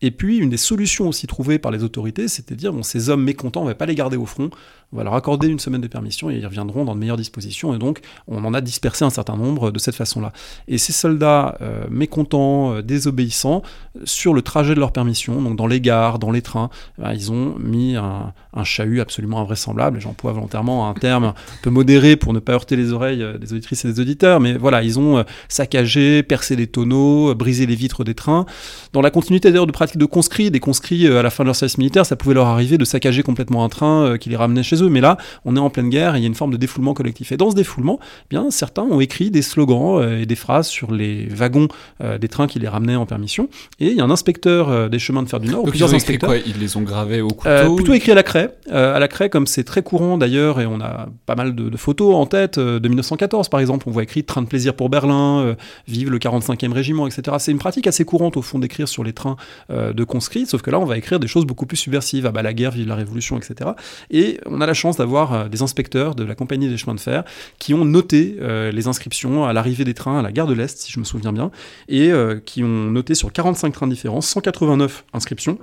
et 0.00 0.10
puis, 0.10 0.38
une 0.38 0.50
des 0.50 0.56
solutions 0.56 1.08
aussi 1.08 1.26
trouvées 1.26 1.58
par 1.58 1.72
les 1.72 1.82
autorités, 1.82 2.28
c'était 2.28 2.54
de 2.54 2.60
dire, 2.60 2.72
bon, 2.72 2.82
ces 2.82 3.08
hommes 3.08 3.24
mécontents, 3.24 3.62
on 3.62 3.66
va 3.66 3.74
pas 3.74 3.86
les 3.86 3.94
garder 3.94 4.16
au 4.16 4.26
front, 4.26 4.50
on 4.92 4.98
va 4.98 5.04
leur 5.04 5.14
accorder 5.14 5.48
une 5.48 5.58
semaine 5.58 5.80
de 5.80 5.88
permission 5.88 6.30
et 6.30 6.36
ils 6.36 6.46
reviendront 6.46 6.84
dans 6.84 6.94
de 6.94 7.00
meilleures 7.00 7.16
dispositions. 7.16 7.74
Et 7.74 7.78
donc, 7.78 8.00
on 8.28 8.44
en 8.44 8.54
a 8.54 8.60
dispersé 8.60 9.04
un 9.04 9.10
certain 9.10 9.36
nombre 9.36 9.70
de 9.70 9.78
cette 9.78 9.96
façon-là. 9.96 10.32
Et 10.68 10.78
ces 10.78 10.92
soldats 10.92 11.56
euh, 11.62 11.84
mécontents, 11.90 12.74
euh, 12.74 12.82
désobéissants, 12.82 13.62
sur 14.04 14.34
le 14.34 14.42
trajet 14.42 14.74
de 14.74 14.80
leur 14.80 14.92
permission, 14.92 15.40
donc 15.42 15.56
dans 15.56 15.66
les 15.66 15.80
gares, 15.80 16.18
dans 16.18 16.30
les 16.30 16.42
trains, 16.42 16.70
ben, 16.98 17.12
ils 17.12 17.32
ont 17.32 17.56
mis 17.58 17.96
un, 17.96 18.32
chahut 18.64 19.00
absolument 19.00 19.40
invraisemblable. 19.40 20.00
J'emploie 20.00 20.32
volontairement 20.32 20.88
un 20.88 20.94
terme 20.94 21.24
un 21.24 21.34
peu 21.62 21.70
modéré 21.70 22.16
pour 22.16 22.32
ne 22.32 22.38
pas 22.38 22.52
heurter 22.52 22.76
les 22.76 22.92
oreilles 22.92 23.22
euh, 23.22 23.36
des 23.36 23.52
auditrices 23.52 23.84
et 23.84 23.92
des 23.92 24.00
auditeurs, 24.00 24.40
mais 24.40 24.56
voilà, 24.56 24.82
ils 24.82 24.98
ont 24.98 25.24
saccagé, 25.48 26.22
percé 26.22 26.54
les 26.54 26.66
tonneaux, 26.66 27.34
brisé 27.34 27.66
les 27.66 27.74
vitres 27.74 28.04
des 28.04 28.14
trains. 28.14 28.46
Dans 28.92 29.00
la 29.00 29.10
continuité 29.10 29.50
d'ailleurs 29.50 29.66
de 29.66 29.72
pratiques 29.72 29.98
de 29.98 30.06
conscrits, 30.06 30.50
des 30.50 30.60
conscrits 30.60 31.08
à 31.08 31.22
la 31.22 31.30
fin 31.30 31.42
de 31.42 31.48
leur 31.48 31.56
service 31.56 31.78
militaire, 31.78 32.06
ça 32.06 32.16
pouvait 32.16 32.34
leur 32.34 32.46
arriver 32.46 32.78
de 32.78 32.84
saccager 32.84 33.22
complètement 33.22 33.64
un 33.64 33.68
train 33.68 34.16
qui 34.18 34.28
les 34.28 34.36
ramenait 34.36 34.62
chez 34.62 34.73
eux 34.82 34.88
mais 34.94 35.00
là, 35.00 35.16
on 35.44 35.56
est 35.56 35.60
en 35.60 35.70
pleine 35.70 35.90
guerre 35.90 36.14
et 36.14 36.18
il 36.18 36.22
y 36.22 36.24
a 36.24 36.28
une 36.28 36.34
forme 36.34 36.52
de 36.52 36.56
défoulement 36.56 36.94
collectif. 36.94 37.32
Et 37.32 37.36
dans 37.36 37.50
ce 37.50 37.56
défoulement, 37.56 37.98
eh 38.00 38.26
bien, 38.30 38.50
certains 38.50 38.82
ont 38.82 39.00
écrit 39.00 39.30
des 39.30 39.42
slogans 39.42 40.00
euh, 40.00 40.20
et 40.20 40.26
des 40.26 40.36
phrases 40.36 40.68
sur 40.68 40.92
les 40.92 41.26
wagons 41.26 41.68
euh, 42.02 42.18
des 42.18 42.28
trains 42.28 42.46
qui 42.46 42.58
les 42.58 42.68
ramenaient 42.68 42.96
en 42.96 43.06
permission. 43.06 43.48
Et 43.80 43.88
il 43.88 43.96
y 43.96 44.00
a 44.00 44.04
un 44.04 44.10
inspecteur 44.10 44.68
euh, 44.68 44.88
des 44.88 44.98
chemins 44.98 45.22
de 45.22 45.28
fer 45.28 45.40
du 45.40 45.48
Nord, 45.48 45.64
plusieurs 45.64 45.90
ils 45.90 45.96
inspecteurs. 45.96 46.30
Quoi? 46.30 46.38
Ils 46.38 46.58
les 46.58 46.76
ont 46.76 46.82
gravés 46.82 47.20
au 47.20 47.28
couteau 47.28 47.74
Plutôt 47.74 47.92
écrit 47.92 48.12
à 48.12 48.14
la 48.14 48.22
craie. 48.22 48.54
à 48.70 48.98
la 48.98 49.08
craie, 49.08 49.28
comme 49.28 49.46
c'est 49.46 49.64
très 49.64 49.82
courant 49.82 50.18
d'ailleurs, 50.18 50.60
et 50.60 50.66
on 50.66 50.80
a 50.80 51.08
pas 51.26 51.34
mal 51.34 51.54
de, 51.54 51.76
photos 51.76 52.14
en 52.14 52.26
tête 52.26 52.58
de 52.58 52.88
1914 52.88 53.48
par 53.48 53.60
exemple, 53.60 53.88
on 53.88 53.90
voit 53.90 54.04
écrit 54.04 54.22
Train 54.24 54.42
de 54.42 54.46
plaisir 54.46 54.74
pour 54.74 54.88
Berlin, 54.88 55.56
Vive 55.88 56.10
le 56.10 56.18
45e 56.18 56.72
régiment, 56.72 57.06
etc. 57.06 57.36
C'est 57.38 57.50
une 57.50 57.58
pratique 57.58 57.86
assez 57.86 58.04
courante 58.04 58.36
au 58.36 58.42
fond 58.42 58.58
d'écrire 58.58 58.88
sur 58.88 59.02
les 59.02 59.12
trains 59.12 59.36
de 59.70 60.04
conscrits, 60.04 60.46
sauf 60.46 60.62
que 60.62 60.70
là 60.70 60.78
on 60.78 60.84
va 60.84 60.96
écrire 60.96 61.18
des 61.18 61.26
choses 61.26 61.44
beaucoup 61.44 61.66
plus 61.66 61.76
subversives, 61.76 62.26
ah 62.26 62.30
bah 62.30 62.42
la 62.42 62.52
guerre, 62.52 62.70
vive 62.70 62.88
la 62.88 62.94
révolution, 62.94 63.36
etc. 63.36 63.70
Et 64.10 64.40
on 64.46 64.60
a 64.60 64.63
la 64.66 64.74
chance 64.74 64.96
d'avoir 64.96 65.32
euh, 65.32 65.48
des 65.48 65.62
inspecteurs 65.62 66.14
de 66.14 66.24
la 66.24 66.34
compagnie 66.34 66.68
des 66.68 66.76
chemins 66.76 66.94
de 66.94 67.00
fer 67.00 67.24
qui 67.58 67.74
ont 67.74 67.84
noté 67.84 68.36
euh, 68.40 68.70
les 68.70 68.86
inscriptions 68.86 69.44
à 69.44 69.52
l'arrivée 69.52 69.84
des 69.84 69.94
trains 69.94 70.18
à 70.18 70.22
la 70.22 70.32
gare 70.32 70.46
de 70.46 70.54
l'Est, 70.54 70.78
si 70.78 70.92
je 70.92 70.98
me 70.98 71.04
souviens 71.04 71.32
bien, 71.32 71.50
et 71.88 72.10
euh, 72.10 72.40
qui 72.44 72.62
ont 72.62 72.90
noté 72.90 73.14
sur 73.14 73.32
45 73.32 73.72
trains 73.72 73.86
différents 73.86 74.20
189 74.20 75.04
inscriptions 75.12 75.58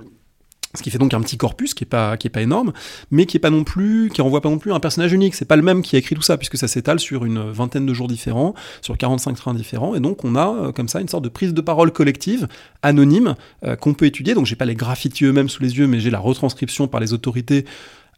ce 0.74 0.82
qui 0.82 0.88
fait 0.88 0.96
donc 0.96 1.12
un 1.12 1.20
petit 1.20 1.36
corpus 1.36 1.74
qui 1.74 1.84
est 1.84 1.86
pas 1.86 2.16
qui 2.16 2.28
est 2.28 2.30
pas 2.30 2.40
énorme, 2.40 2.72
mais 3.10 3.26
qui 3.26 3.36
est 3.36 3.40
pas 3.40 3.50
non 3.50 3.62
plus 3.62 4.08
qui 4.08 4.22
renvoie 4.22 4.40
pas 4.40 4.48
non 4.48 4.56
plus 4.56 4.72
un 4.72 4.80
personnage 4.80 5.12
unique. 5.12 5.34
C'est 5.34 5.44
pas 5.44 5.56
le 5.56 5.62
même 5.62 5.82
qui 5.82 5.96
a 5.96 5.98
écrit 5.98 6.14
tout 6.14 6.22
ça 6.22 6.38
puisque 6.38 6.56
ça 6.56 6.66
s'étale 6.66 6.98
sur 6.98 7.26
une 7.26 7.50
vingtaine 7.50 7.84
de 7.84 7.92
jours 7.92 8.08
différents, 8.08 8.54
sur 8.80 8.96
45 8.96 9.36
trains 9.36 9.52
différents, 9.52 9.94
et 9.94 10.00
donc 10.00 10.24
on 10.24 10.34
a 10.34 10.72
comme 10.72 10.88
ça 10.88 11.02
une 11.02 11.08
sorte 11.08 11.24
de 11.24 11.28
prise 11.28 11.52
de 11.52 11.60
parole 11.60 11.92
collective 11.92 12.48
anonyme 12.80 13.34
qu'on 13.80 13.92
peut 13.92 14.06
étudier. 14.06 14.32
Donc 14.32 14.46
j'ai 14.46 14.56
pas 14.56 14.64
les 14.64 14.74
graffitis 14.74 15.26
eux-mêmes 15.26 15.50
sous 15.50 15.62
les 15.62 15.76
yeux, 15.76 15.86
mais 15.86 16.00
j'ai 16.00 16.10
la 16.10 16.20
retranscription 16.20 16.88
par 16.88 17.00
les 17.00 17.12
autorités 17.12 17.66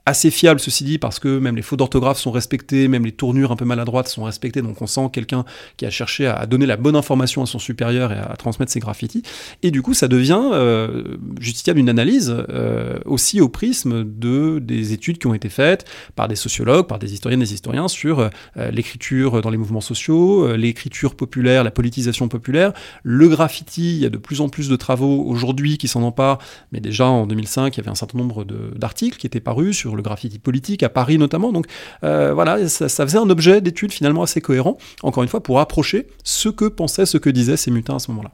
assez 0.07 0.31
fiable 0.31 0.61
ceci 0.61 0.85
dit 0.85 0.99
parce 0.99 1.19
que 1.19 1.39
même 1.39 1.57
les 1.57 1.63
fautes 1.63 1.79
d'orthographe 1.79 2.19
sont 2.19 2.31
respectées, 2.31 2.89
même 2.89 3.05
les 3.05 3.13
tournures 3.13 3.53
un 3.53 3.57
peu 3.57 3.65
maladroites 3.65 4.09
sont 4.09 4.25
respectées, 4.25 4.61
donc 4.61 4.81
on 4.83 4.87
sent 4.87 5.09
quelqu'un 5.13 5.45
qui 5.77 5.87
a 5.87 5.91
cherché 5.91 6.27
à 6.27 6.47
donner 6.47 6.67
la 6.67 6.77
bonne 6.77 6.97
information 6.97 7.43
à 7.43 7.47
son 7.47 7.59
supérieur 7.59 8.13
et 8.13 8.19
à, 8.19 8.37
transmettre 8.37 8.71
ses 8.71 8.81
graffitis. 8.81 9.23
Et 9.63 9.71
du 9.71 9.83
coup, 9.83 9.95
ça 9.95 10.09
devient 10.09 10.51
euh, 10.53 11.17
justiciable 11.41 11.79
d'une 11.79 11.89
analyse 11.89 12.35
euh, 12.51 12.99
aussi 13.07 13.41
au 13.41 13.49
prisme 13.49 14.05
de 14.05 14.59
des 14.59 14.93
études 14.93 15.19
qui 15.19 15.27
ont 15.27 15.35
été 15.35 15.49
faites 15.49 15.85
par 16.17 16.29
des 16.29 16.37
sociologues, 16.37 16.87
par 16.87 16.99
des 16.99 17.13
historiennes, 17.15 17.41
des 17.41 17.55
historiens 17.55 17.89
sur 17.89 18.21
euh, 18.21 18.71
l'écriture 18.71 19.41
dans 19.41 19.51
les 19.51 19.57
mouvements 19.57 19.81
sociaux, 19.81 20.47
euh, 20.47 20.57
l'écriture 20.57 21.15
populaire, 21.15 21.65
la 21.65 21.71
politisation 21.71 22.29
populaire, 22.29 22.73
le 23.03 23.29
graffiti. 23.29 23.97
Il 23.97 24.03
y 24.03 24.07
a 24.07 24.11
de 24.11 24.19
plus 24.19 24.41
en 24.41 24.49
plus 24.49 24.69
de 24.69 24.77
travaux 24.77 25.25
aujourd'hui 25.25 25.79
qui 25.79 25.89
s'en 25.89 26.03
emparent, 26.03 26.39
mais 26.73 26.81
déjà 26.81 27.07
en 27.07 27.27
2005, 27.27 27.75
il 27.75 27.79
y 27.79 27.81
avait 27.81 27.91
un 27.91 27.95
certain 27.95 28.19
nombre 28.19 28.45
d'articles 28.45 29.19
qui 29.19 29.27
étaient 29.27 29.41
parus 29.41 29.77
sur 29.77 29.94
le 29.95 30.03
graffiti 30.03 30.39
politique, 30.39 30.83
à 30.83 30.89
Paris 30.89 31.19
notamment. 31.19 31.53
Donc 31.53 31.67
euh, 32.03 32.33
voilà, 32.35 32.69
ça, 32.69 32.89
faisait 32.89 33.19
un 33.19 33.31
objet 33.31 33.61
d'étude 33.61 33.93
finalement 33.93 34.23
assez 34.23 34.41
cohérent, 34.41 34.79
encore 35.03 35.23
une 35.23 35.29
fois, 35.29 35.43
pour 35.43 35.61
approcher 35.61 36.07
ce 36.23 36.49
que 36.49 36.67
pensaient, 36.67 37.07
ce 37.07 37.19
que 37.19 37.31
disaient 37.31 37.57
ces 37.57 37.71
mutins 37.71 37.97
à 37.97 37.99
ce 37.99 38.11
moment-là. 38.11 38.31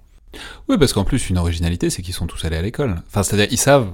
Oui, 0.69 0.79
parce 0.79 0.93
qu'en 0.93 1.05
plus, 1.05 1.29
une 1.29 1.39
originalité, 1.39 1.91
c'est 1.91 2.03
qu'ils 2.03 2.15
sont 2.15 2.27
tous 2.27 2.45
allés 2.45 2.57
à 2.57 2.63
l'école. 2.63 2.97
Enfin, 3.09 3.23
c'est-à-dire, 3.23 3.49
ils 3.51 3.59
savent 3.59 3.89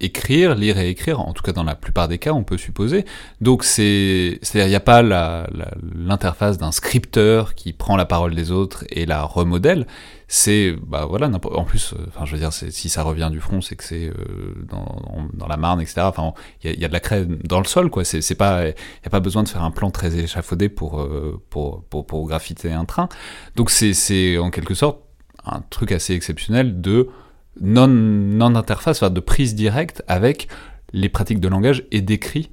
écrire, 0.00 0.54
lire 0.54 0.78
et 0.78 0.88
écrire, 0.88 1.20
en 1.20 1.32
tout 1.32 1.42
cas 1.42 1.52
dans 1.52 1.62
la 1.62 1.74
plupart 1.74 2.08
des 2.08 2.18
cas, 2.18 2.32
on 2.32 2.42
peut 2.42 2.58
supposer. 2.58 3.04
Donc 3.40 3.64
c'est, 3.64 4.38
c'est-à-dire 4.42 4.66
il 4.66 4.70
n'y 4.70 4.76
a 4.76 4.80
pas 4.80 5.02
l'interface 5.02 6.58
d'un 6.58 6.72
scripteur 6.72 7.54
qui 7.54 7.72
prend 7.72 7.96
la 7.96 8.06
parole 8.06 8.34
des 8.34 8.50
autres 8.50 8.84
et 8.90 9.06
la 9.06 9.22
remodèle. 9.22 9.86
C'est, 10.32 10.76
bah 10.86 11.06
voilà, 11.06 11.28
en 11.28 11.64
plus, 11.64 11.92
euh, 11.92 12.06
enfin 12.06 12.24
je 12.24 12.30
veux 12.30 12.38
dire, 12.38 12.52
si 12.52 12.88
ça 12.88 13.02
revient 13.02 13.30
du 13.32 13.40
front, 13.40 13.60
c'est 13.60 13.74
que 13.74 13.82
c'est 13.82 14.06
euh, 14.06 14.54
dans, 14.68 15.48
la 15.48 15.56
Marne, 15.56 15.80
etc. 15.80 16.02
Enfin, 16.02 16.34
il 16.62 16.70
y, 16.70 16.78
y, 16.78 16.84
a 16.84 16.88
de 16.88 16.92
la 16.92 17.00
craie 17.00 17.26
dans 17.26 17.58
le 17.58 17.64
sol, 17.64 17.90
quoi. 17.90 18.04
C'est, 18.04 18.36
pas, 18.36 18.68
il 18.68 18.68
n'y 18.68 19.06
a 19.06 19.10
pas 19.10 19.18
besoin 19.18 19.42
de 19.42 19.48
faire 19.48 19.64
un 19.64 19.72
plan 19.72 19.90
très 19.90 20.16
échafaudé 20.16 20.68
pour, 20.68 21.00
euh, 21.00 21.42
pour, 21.50 21.84
pour, 21.84 22.28
graffiter 22.28 22.70
un 22.70 22.84
train. 22.84 23.08
Donc 23.56 23.70
c'est, 23.70 24.38
en 24.38 24.50
quelque 24.50 24.74
sorte 24.74 25.00
un 25.44 25.62
truc 25.68 25.90
assez 25.90 26.14
exceptionnel 26.14 26.80
de 26.80 27.08
non, 27.60 27.88
non 27.88 28.54
interface, 28.54 29.02
de 29.02 29.20
prise 29.20 29.56
directe 29.56 30.04
avec 30.06 30.46
les 30.92 31.08
pratiques 31.08 31.40
de 31.40 31.48
langage 31.48 31.82
et 31.90 32.02
d'écrit 32.02 32.52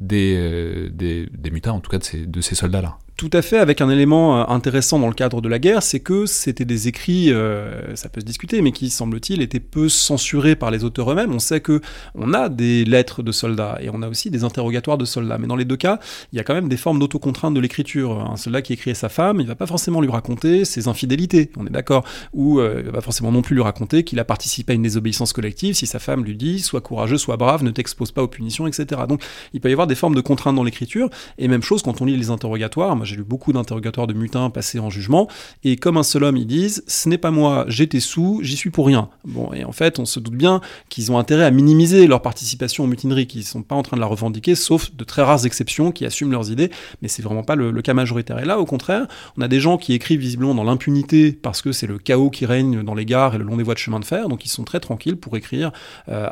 des, 0.00 0.88
des, 0.90 1.28
en 1.66 1.80
tout 1.80 1.90
cas 1.90 1.98
de 1.98 2.04
ces, 2.04 2.24
de 2.24 2.40
ces 2.40 2.54
soldats-là. 2.54 2.96
Tout 3.18 3.30
à 3.32 3.42
fait, 3.42 3.58
avec 3.58 3.80
un 3.80 3.90
élément 3.90 4.40
euh, 4.40 4.44
intéressant 4.46 5.00
dans 5.00 5.08
le 5.08 5.12
cadre 5.12 5.40
de 5.40 5.48
la 5.48 5.58
guerre, 5.58 5.82
c'est 5.82 5.98
que 5.98 6.24
c'était 6.24 6.64
des 6.64 6.86
écrits, 6.86 7.32
euh, 7.32 7.96
ça 7.96 8.08
peut 8.08 8.20
se 8.20 8.24
discuter, 8.24 8.62
mais 8.62 8.70
qui, 8.70 8.90
semble-t-il, 8.90 9.42
étaient 9.42 9.58
peu 9.58 9.88
censurés 9.88 10.54
par 10.54 10.70
les 10.70 10.84
auteurs 10.84 11.10
eux-mêmes. 11.10 11.32
On 11.32 11.40
sait 11.40 11.60
que 11.60 11.80
on 12.14 12.32
a 12.32 12.48
des 12.48 12.84
lettres 12.84 13.24
de 13.24 13.32
soldats 13.32 13.76
et 13.80 13.90
on 13.92 14.02
a 14.02 14.08
aussi 14.08 14.30
des 14.30 14.44
interrogatoires 14.44 14.98
de 14.98 15.04
soldats, 15.04 15.36
mais 15.36 15.48
dans 15.48 15.56
les 15.56 15.64
deux 15.64 15.76
cas, 15.76 15.98
il 16.32 16.36
y 16.36 16.40
a 16.40 16.44
quand 16.44 16.54
même 16.54 16.68
des 16.68 16.76
formes 16.76 17.00
d'autocontrainte 17.00 17.54
de 17.54 17.58
l'écriture. 17.58 18.20
Un 18.20 18.36
soldat 18.36 18.62
qui 18.62 18.72
écrit 18.72 18.92
à 18.92 18.94
sa 18.94 19.08
femme, 19.08 19.40
il 19.40 19.48
va 19.48 19.56
pas 19.56 19.66
forcément 19.66 20.00
lui 20.00 20.10
raconter 20.10 20.64
ses 20.64 20.86
infidélités, 20.86 21.50
on 21.56 21.66
est 21.66 21.70
d'accord, 21.70 22.04
ou 22.34 22.60
euh, 22.60 22.82
il 22.84 22.86
va 22.86 22.92
pas 22.92 23.00
forcément 23.00 23.32
non 23.32 23.42
plus 23.42 23.56
lui 23.56 23.62
raconter 23.62 24.04
qu'il 24.04 24.20
a 24.20 24.24
participé 24.24 24.74
à 24.74 24.76
une 24.76 24.82
désobéissance 24.82 25.32
collective 25.32 25.74
si 25.74 25.88
sa 25.88 25.98
femme 25.98 26.24
lui 26.24 26.36
dit 26.36 26.60
sois 26.60 26.80
courageux, 26.80 27.18
sois 27.18 27.36
brave, 27.36 27.64
ne 27.64 27.72
t'expose 27.72 28.12
pas 28.12 28.22
aux 28.22 28.28
punitions, 28.28 28.68
etc. 28.68 29.02
Donc 29.08 29.24
il 29.54 29.60
peut 29.60 29.70
y 29.70 29.72
avoir 29.72 29.88
des 29.88 29.96
formes 29.96 30.14
de 30.14 30.20
contraintes 30.20 30.54
dans 30.54 30.62
l'écriture, 30.62 31.10
et 31.36 31.48
même 31.48 31.62
chose 31.62 31.82
quand 31.82 32.00
on 32.00 32.04
lit 32.04 32.16
les 32.16 32.30
interrogatoires 32.30 32.92
j'ai 33.08 33.16
lu 33.16 33.24
beaucoup 33.24 33.52
d'interrogatoires 33.52 34.06
de 34.06 34.14
mutins 34.14 34.50
passés 34.50 34.78
en 34.78 34.90
jugement, 34.90 35.28
et 35.64 35.76
comme 35.76 35.96
un 35.96 36.02
seul 36.02 36.24
homme, 36.24 36.36
ils 36.36 36.46
disent 36.46 36.84
ce 36.86 37.08
n'est 37.08 37.18
pas 37.18 37.30
moi, 37.30 37.64
j'étais 37.68 38.00
sous, 38.00 38.40
j'y 38.42 38.56
suis 38.56 38.70
pour 38.70 38.86
rien. 38.86 39.08
Bon, 39.24 39.52
et 39.52 39.64
en 39.64 39.72
fait, 39.72 39.98
on 39.98 40.04
se 40.04 40.20
doute 40.20 40.34
bien 40.34 40.60
qu'ils 40.88 41.10
ont 41.10 41.18
intérêt 41.18 41.44
à 41.44 41.50
minimiser 41.50 42.06
leur 42.06 42.22
participation 42.22 42.84
aux 42.84 42.86
mutineries, 42.86 43.26
qu'ils 43.26 43.40
ne 43.40 43.46
sont 43.46 43.62
pas 43.62 43.74
en 43.74 43.82
train 43.82 43.96
de 43.96 44.00
la 44.00 44.06
revendiquer, 44.06 44.54
sauf 44.54 44.94
de 44.94 45.04
très 45.04 45.22
rares 45.22 45.46
exceptions 45.46 45.92
qui 45.92 46.04
assument 46.04 46.32
leurs 46.32 46.50
idées, 46.50 46.70
mais 47.02 47.08
c'est 47.08 47.22
vraiment 47.22 47.42
pas 47.42 47.56
le, 47.56 47.72
cas 47.82 47.94
majoritaire. 47.94 48.38
Et 48.40 48.44
là, 48.44 48.58
au 48.58 48.66
contraire, 48.66 49.06
on 49.36 49.42
a 49.42 49.48
des 49.48 49.60
gens 49.60 49.78
qui 49.78 49.92
écrivent 49.94 50.20
visiblement 50.20 50.54
dans 50.54 50.64
l'impunité 50.64 51.32
parce 51.32 51.62
que 51.62 51.72
c'est 51.72 51.86
le 51.86 51.98
chaos 51.98 52.30
qui 52.30 52.44
règne 52.44 52.82
dans 52.82 52.94
les 52.94 53.04
gares 53.06 53.34
et 53.34 53.38
le 53.38 53.44
long 53.44 53.56
des 53.56 53.62
voies 53.62 53.74
de 53.74 53.78
chemin 53.78 54.00
de 54.00 54.04
fer, 54.04 54.28
donc 54.28 54.44
ils 54.44 54.50
sont 54.50 54.64
très 54.64 54.80
tranquilles 54.80 55.16
pour 55.16 55.36
écrire 55.36 55.72
euh, 56.08 56.28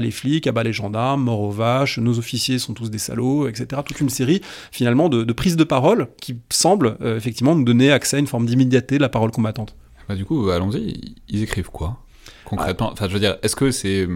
les 0.00 0.10
flics, 0.10 0.46
abat 0.46 0.62
les 0.62 0.72
gendarmes, 0.72 1.22
mort 1.22 1.40
aux 1.40 1.50
vaches, 1.50 1.98
nos 1.98 2.18
officiers 2.18 2.58
sont 2.58 2.74
tous 2.74 2.90
des 2.90 2.98
salauds, 2.98 3.48
etc. 3.48 3.82
Toute 3.84 4.00
une 4.00 4.08
série 4.08 4.40
finalement 4.70 5.08
de, 5.08 5.22
de 5.22 5.32
prises 5.32 5.56
de 5.56 5.64
parole 5.64 5.91
qui 6.20 6.38
semble 6.50 6.96
euh, 7.00 7.16
effectivement 7.16 7.54
nous 7.54 7.64
donner 7.64 7.92
accès 7.92 8.16
à 8.16 8.18
une 8.18 8.26
forme 8.26 8.46
d'immédiateté 8.46 8.96
de 8.96 9.02
la 9.02 9.08
parole 9.08 9.30
combattante. 9.30 9.76
Bah, 10.08 10.14
du 10.14 10.24
coup, 10.24 10.50
allons-y, 10.50 11.16
ils 11.28 11.42
écrivent 11.42 11.70
quoi 11.70 11.98
concrètement? 12.44 12.90
Enfin, 12.92 13.08
je 13.08 13.14
veux 13.14 13.20
dire, 13.20 13.38
est-ce 13.42 13.56
que 13.56 13.70
c'est, 13.70 14.06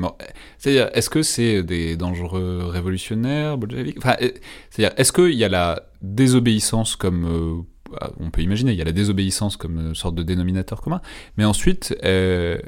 c'est-à-dire, 0.58 0.90
est-ce 0.92 1.08
que 1.08 1.22
c'est 1.22 1.62
des 1.62 1.96
dangereux 1.96 2.66
révolutionnaires 2.66 3.56
Enfin, 3.96 4.16
c'est-à-dire, 4.70 4.94
est-ce 4.98 5.12
qu'il 5.12 5.34
y 5.34 5.44
a 5.44 5.48
la 5.48 5.82
désobéissance 6.02 6.96
comme 6.96 7.24
euh, 7.24 7.62
on 8.18 8.30
peut 8.30 8.42
imaginer, 8.42 8.72
il 8.72 8.78
y 8.78 8.82
a 8.82 8.84
la 8.84 8.92
désobéissance 8.92 9.56
comme 9.56 9.78
une 9.78 9.94
sorte 9.94 10.14
de 10.14 10.22
dénominateur 10.22 10.80
commun, 10.80 11.00
mais 11.36 11.44
ensuite, 11.44 11.96
euh, 12.04 12.58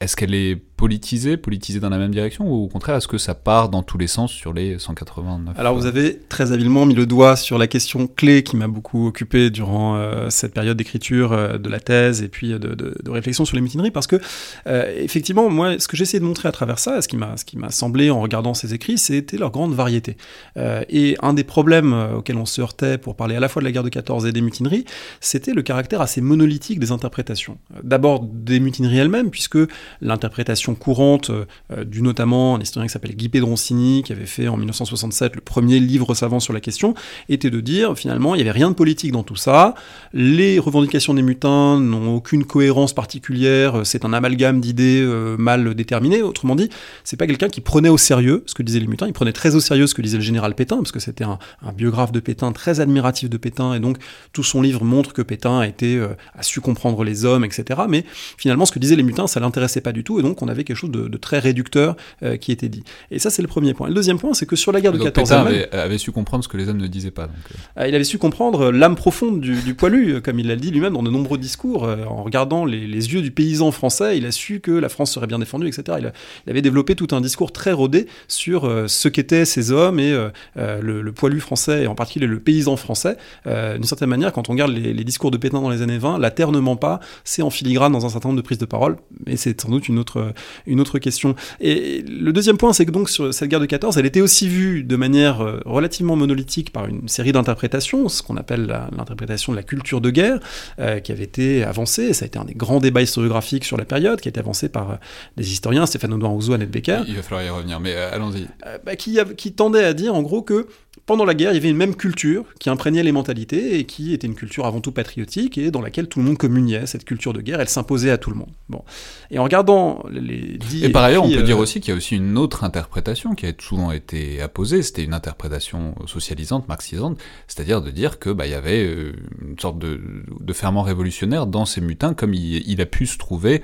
est-ce 0.00 0.16
qu'elle 0.16 0.34
est 0.34 0.56
politisé, 0.76 1.36
politisé 1.36 1.80
dans 1.80 1.88
la 1.88 1.96
même 1.96 2.10
direction, 2.10 2.46
ou 2.46 2.64
au 2.64 2.68
contraire, 2.68 2.96
est-ce 2.96 3.08
que 3.08 3.16
ça 3.18 3.34
part 3.34 3.70
dans 3.70 3.82
tous 3.82 3.96
les 3.96 4.06
sens 4.06 4.30
sur 4.30 4.52
les 4.52 4.78
189 4.78 5.58
Alors 5.58 5.74
vous 5.74 5.86
avez 5.86 6.18
très 6.28 6.52
habilement 6.52 6.84
mis 6.84 6.94
le 6.94 7.06
doigt 7.06 7.36
sur 7.36 7.56
la 7.56 7.66
question 7.66 8.06
clé 8.06 8.42
qui 8.42 8.56
m'a 8.56 8.68
beaucoup 8.68 9.06
occupé 9.06 9.48
durant 9.48 9.96
euh, 9.96 10.28
cette 10.28 10.52
période 10.52 10.76
d'écriture 10.76 11.32
euh, 11.32 11.56
de 11.56 11.68
la 11.70 11.80
thèse 11.80 12.22
et 12.22 12.28
puis 12.28 12.50
de, 12.50 12.58
de, 12.58 12.94
de, 13.02 13.10
réflexion 13.10 13.46
sur 13.46 13.56
les 13.56 13.62
mutineries, 13.62 13.90
parce 13.90 14.06
que 14.06 14.20
euh, 14.66 14.92
effectivement, 14.98 15.48
moi, 15.48 15.78
ce 15.78 15.88
que 15.88 15.96
j'essaie 15.96 16.20
de 16.20 16.24
montrer 16.24 16.48
à 16.48 16.52
travers 16.52 16.78
ça, 16.78 17.00
ce 17.00 17.08
qui 17.08 17.16
m'a 17.16 17.70
semblé 17.70 18.10
en 18.10 18.20
regardant 18.20 18.52
ces 18.52 18.74
écrits, 18.74 18.98
c'était 18.98 19.38
leur 19.38 19.50
grande 19.50 19.72
variété. 19.74 20.16
et 20.56 21.16
un 21.22 21.32
des 21.32 21.44
problèmes 21.44 21.94
auxquels 22.16 22.36
on 22.36 22.46
se 22.46 22.60
heurtait 22.60 22.98
pour 22.98 23.16
parler 23.16 23.36
à 23.36 23.40
la 23.40 23.48
fois 23.48 23.60
de 23.60 23.64
la 23.64 23.72
guerre 23.72 23.82
de 23.82 23.88
14 23.88 24.26
et 24.26 24.32
des 24.32 24.42
mutineries, 24.42 24.84
c'était 25.20 25.52
le 25.52 25.62
caractère 25.62 26.00
assez 26.00 26.20
monolithique 26.20 26.78
des 26.78 26.92
interprétations. 26.92 27.58
D'abord 27.82 28.20
des 28.20 28.60
mutineries 28.60 28.98
elles-mêmes, 28.98 29.30
puisque 29.30 29.58
l'interprétation 30.00 30.65
courante, 30.74 31.30
euh, 31.30 31.84
du 31.84 32.02
notamment 32.02 32.56
un 32.56 32.60
historien 32.60 32.86
qui 32.86 32.92
s'appelle 32.92 33.14
Guy 33.14 33.28
Pedroncini, 33.28 34.02
qui 34.02 34.12
avait 34.12 34.26
fait 34.26 34.48
en 34.48 34.56
1967 34.56 35.36
le 35.36 35.40
premier 35.40 35.78
livre 35.78 36.14
savant 36.14 36.40
sur 36.40 36.52
la 36.52 36.60
question, 36.60 36.94
était 37.28 37.50
de 37.50 37.60
dire 37.60 37.96
finalement 37.96 38.34
il 38.34 38.38
n'y 38.38 38.42
avait 38.42 38.56
rien 38.56 38.70
de 38.70 38.74
politique 38.74 39.12
dans 39.12 39.22
tout 39.22 39.36
ça, 39.36 39.74
les 40.12 40.58
revendications 40.58 41.14
des 41.14 41.22
mutins 41.22 41.78
n'ont 41.80 42.14
aucune 42.14 42.44
cohérence 42.44 42.92
particulière, 42.92 43.82
c'est 43.84 44.04
un 44.04 44.12
amalgame 44.12 44.60
d'idées 44.60 45.02
euh, 45.02 45.36
mal 45.36 45.74
déterminées, 45.74 46.22
autrement 46.22 46.56
dit, 46.56 46.70
c'est 47.04 47.16
pas 47.16 47.26
quelqu'un 47.26 47.48
qui 47.48 47.60
prenait 47.60 47.88
au 47.88 47.98
sérieux 47.98 48.42
ce 48.46 48.54
que 48.54 48.62
disaient 48.62 48.80
les 48.80 48.86
mutins, 48.86 49.06
il 49.06 49.12
prenait 49.12 49.32
très 49.32 49.54
au 49.54 49.60
sérieux 49.60 49.86
ce 49.86 49.94
que 49.94 50.02
disait 50.02 50.18
le 50.18 50.22
général 50.22 50.54
Pétain, 50.54 50.76
parce 50.76 50.92
que 50.92 51.00
c'était 51.00 51.24
un, 51.24 51.38
biographe 51.76 52.12
de 52.12 52.20
Pétain 52.20 52.52
très 52.52 52.80
admiratif 52.80 53.28
de 53.28 53.36
Pétain, 53.36 53.74
et 53.74 53.80
donc 53.80 53.98
tout 54.32 54.42
son 54.42 54.62
livre 54.62 54.84
montre 54.84 55.12
que 55.12 55.22
Pétain 55.22 55.60
a, 55.60 55.66
été, 55.66 55.96
euh, 55.96 56.08
a 56.34 56.42
su 56.42 56.60
comprendre 56.60 57.04
les 57.04 57.24
hommes, 57.24 57.44
etc. 57.44 57.80
Mais 57.88 58.04
finalement, 58.38 58.64
ce 58.64 58.72
que 58.72 58.78
disaient 58.78 58.96
les 58.96 59.02
mutins, 59.02 59.26
ça 59.26 59.40
l'intéressait 59.40 59.80
pas 59.80 59.92
du 59.92 60.04
tout, 60.04 60.18
et 60.18 60.22
donc 60.22 60.42
on 60.42 60.48
avait 60.48 60.55
quelque 60.64 60.76
chose 60.76 60.90
de, 60.90 61.16
très 61.16 61.38
réducteur 61.38 61.96
euh, 62.22 62.36
qui 62.36 62.52
était 62.52 62.68
dit. 62.68 62.82
Et 63.10 63.18
ça, 63.18 63.30
c'est 63.30 63.42
le 63.42 63.48
premier 63.48 63.74
point. 63.74 63.88
le 63.88 63.94
deuxième 63.94 64.18
point, 64.18 64.34
c'est 64.34 64.46
que 64.46 64.56
sur 64.56 64.72
la 64.72 64.80
guerre 64.80 64.92
de 64.92 64.98
14 64.98 65.28
Pétain 65.28 65.40
avait, 65.40 65.70
avait, 65.72 65.98
su 65.98 66.12
comprendre 66.12 66.44
ce 66.44 66.48
que 66.48 66.56
les 66.56 66.68
hommes 66.68 66.80
ne 66.80 66.86
disaient 66.86 67.10
pas. 67.10 67.24
Euh. 67.24 67.54
Ah, 67.76 67.88
il 67.88 67.94
avait 67.94 68.04
su 68.04 68.18
comprendre 68.18 68.70
l'âme 68.70 68.96
profonde 68.96 69.40
du, 69.40 69.74
poilu, 69.74 70.20
comme 70.20 70.38
il 70.38 70.48
l'a 70.48 70.56
dit 70.56 70.70
lui-même 70.70 70.92
dans 70.92 71.02
de 71.02 71.10
nombreux 71.10 71.38
discours. 71.38 71.84
Euh, 71.84 72.04
en 72.04 72.22
regardant 72.22 72.64
les, 72.64 72.86
yeux 72.86 73.22
du 73.22 73.30
paysan 73.30 73.70
français, 73.70 74.18
il 74.18 74.26
a 74.26 74.32
su 74.32 74.60
que 74.60 74.70
la 74.70 74.88
France 74.88 75.12
serait 75.12 75.26
bien 75.26 75.38
défendue, 75.38 75.68
etc. 75.68 75.98
Il, 76.00 76.50
avait 76.50 76.62
développé 76.62 76.94
tout 76.94 77.08
un 77.12 77.20
discours 77.20 77.52
très 77.52 77.72
rodé 77.72 78.06
sur 78.28 78.70
ce 78.88 79.08
qu'étaient 79.08 79.44
ces 79.44 79.70
hommes 79.72 80.00
et 80.00 80.16
le, 80.56 81.10
poilu 81.12 81.40
français, 81.40 81.84
et 81.84 81.86
en 81.86 81.94
particulier 81.94 82.26
le 82.26 82.40
paysan 82.40 82.76
français. 82.76 83.16
D'une 83.44 83.84
certaine 83.84 84.08
manière, 84.08 84.32
quand 84.32 84.48
on 84.48 84.52
regarde 84.52 84.72
les, 84.72 84.92
les, 84.92 85.04
discours 85.04 85.30
de 85.30 85.36
Pétain 85.36 85.60
dans 85.60 85.70
les 85.70 85.82
années 85.82 85.98
20, 85.98 86.18
la 86.18 86.30
terre 86.30 86.52
ne 86.52 86.58
ment 86.58 86.76
pas, 86.76 87.00
c'est 87.24 87.42
en 87.42 87.50
filigrane 87.50 87.92
dans 87.92 88.06
un 88.06 88.08
certain 88.08 88.28
nombre 88.28 88.40
de 88.40 88.44
prises 88.44 88.58
de 88.58 88.66
parole, 88.66 88.96
mais 89.26 89.36
c'est 89.36 89.60
sans 89.60 89.70
doute 89.70 89.88
une 89.88 89.98
autre, 89.98 90.32
une 90.66 90.80
autre 90.80 90.98
question. 90.98 91.34
Et 91.60 92.02
le 92.02 92.32
deuxième 92.32 92.56
point, 92.56 92.72
c'est 92.72 92.86
que 92.86 92.90
donc 92.90 93.08
sur 93.10 93.32
cette 93.32 93.48
guerre 93.48 93.60
de 93.60 93.66
14, 93.66 93.98
elle 93.98 94.06
était 94.06 94.20
aussi 94.20 94.48
vue 94.48 94.82
de 94.82 94.96
manière 94.96 95.40
euh, 95.40 95.60
relativement 95.64 96.16
monolithique 96.16 96.72
par 96.72 96.86
une 96.86 97.08
série 97.08 97.32
d'interprétations, 97.32 98.08
ce 98.08 98.22
qu'on 98.22 98.36
appelle 98.36 98.66
l'interprétation 98.96 99.52
de 99.52 99.56
la 99.56 99.62
culture 99.62 100.00
de 100.00 100.10
guerre, 100.10 100.38
euh, 100.78 101.00
qui 101.00 101.12
avait 101.12 101.24
été 101.24 101.64
avancée, 101.64 102.12
ça 102.12 102.24
a 102.24 102.26
été 102.26 102.38
un 102.38 102.44
des 102.44 102.54
grands 102.54 102.80
débats 102.80 103.02
historiographiques 103.02 103.64
sur 103.64 103.76
la 103.76 103.84
période, 103.84 104.20
qui 104.20 104.28
a 104.28 104.30
été 104.30 104.40
avancé 104.40 104.68
par 104.68 104.90
euh, 104.90 104.94
des 105.36 105.50
historiens, 105.50 105.86
Stéphane 105.86 106.12
Audouin 106.12 106.30
Rousseau, 106.30 106.52
Annette 106.52 106.70
Becker. 106.70 107.02
Il 107.06 107.16
va 107.16 107.22
falloir 107.22 107.42
y 107.44 107.50
revenir, 107.50 107.80
mais 107.80 107.94
allons-y. 107.94 108.46
Bah, 108.84 108.96
qui, 108.96 109.18
qui 109.36 109.52
tendait 109.52 109.84
à 109.84 109.94
dire 109.94 110.14
en 110.14 110.22
gros 110.22 110.42
que 110.42 110.66
pendant 111.06 111.24
la 111.24 111.34
guerre, 111.34 111.52
il 111.52 111.54
y 111.54 111.58
avait 111.58 111.70
une 111.70 111.76
même 111.76 111.94
culture 111.94 112.44
qui 112.58 112.68
imprégnait 112.68 113.04
les 113.04 113.12
mentalités 113.12 113.78
et 113.78 113.84
qui 113.84 114.12
était 114.12 114.26
une 114.26 114.34
culture 114.34 114.66
avant 114.66 114.80
tout 114.80 114.90
patriotique 114.90 115.56
et 115.56 115.70
dans 115.70 115.80
laquelle 115.80 116.08
tout 116.08 116.18
le 116.18 116.24
monde 116.24 116.36
communiait. 116.36 116.86
Cette 116.86 117.04
culture 117.04 117.32
de 117.32 117.40
guerre, 117.40 117.60
elle 117.60 117.68
s'imposait 117.68 118.10
à 118.10 118.18
tout 118.18 118.30
le 118.30 118.36
monde. 118.36 118.50
Bon. 118.68 118.82
Et 119.30 119.38
en 119.38 119.44
regardant 119.44 120.04
les 120.10 120.35
Et 120.82 120.88
par 120.90 121.04
ailleurs, 121.04 121.24
on 121.24 121.30
peut 121.30 121.42
dire 121.42 121.56
euh, 121.56 121.62
aussi 121.62 121.80
qu'il 121.80 121.90
y 121.90 121.94
a 121.94 121.96
aussi 121.96 122.16
une 122.16 122.38
autre 122.38 122.64
interprétation 122.64 123.34
qui 123.34 123.46
a 123.46 123.52
souvent 123.58 123.92
été 123.92 124.40
apposée. 124.40 124.82
C'était 124.82 125.04
une 125.04 125.14
interprétation 125.14 125.94
socialisante, 126.06 126.68
marxisante, 126.68 127.18
c'est-à-dire 127.46 127.82
de 127.82 127.90
dire 127.90 128.18
que 128.18 128.30
bah, 128.30 128.46
il 128.46 128.52
y 128.52 128.54
avait 128.54 128.84
euh, 128.84 129.12
une 129.42 129.58
sorte 129.58 129.78
de, 129.78 130.00
de 130.40 130.52
ferment 130.52 130.82
révolutionnaire 130.82 131.46
dans 131.46 131.64
ces 131.64 131.80
mutins, 131.80 132.14
comme 132.14 132.34
il, 132.34 132.68
il 132.68 132.80
a 132.80 132.86
pu 132.86 133.06
se 133.06 133.18
trouver 133.18 133.62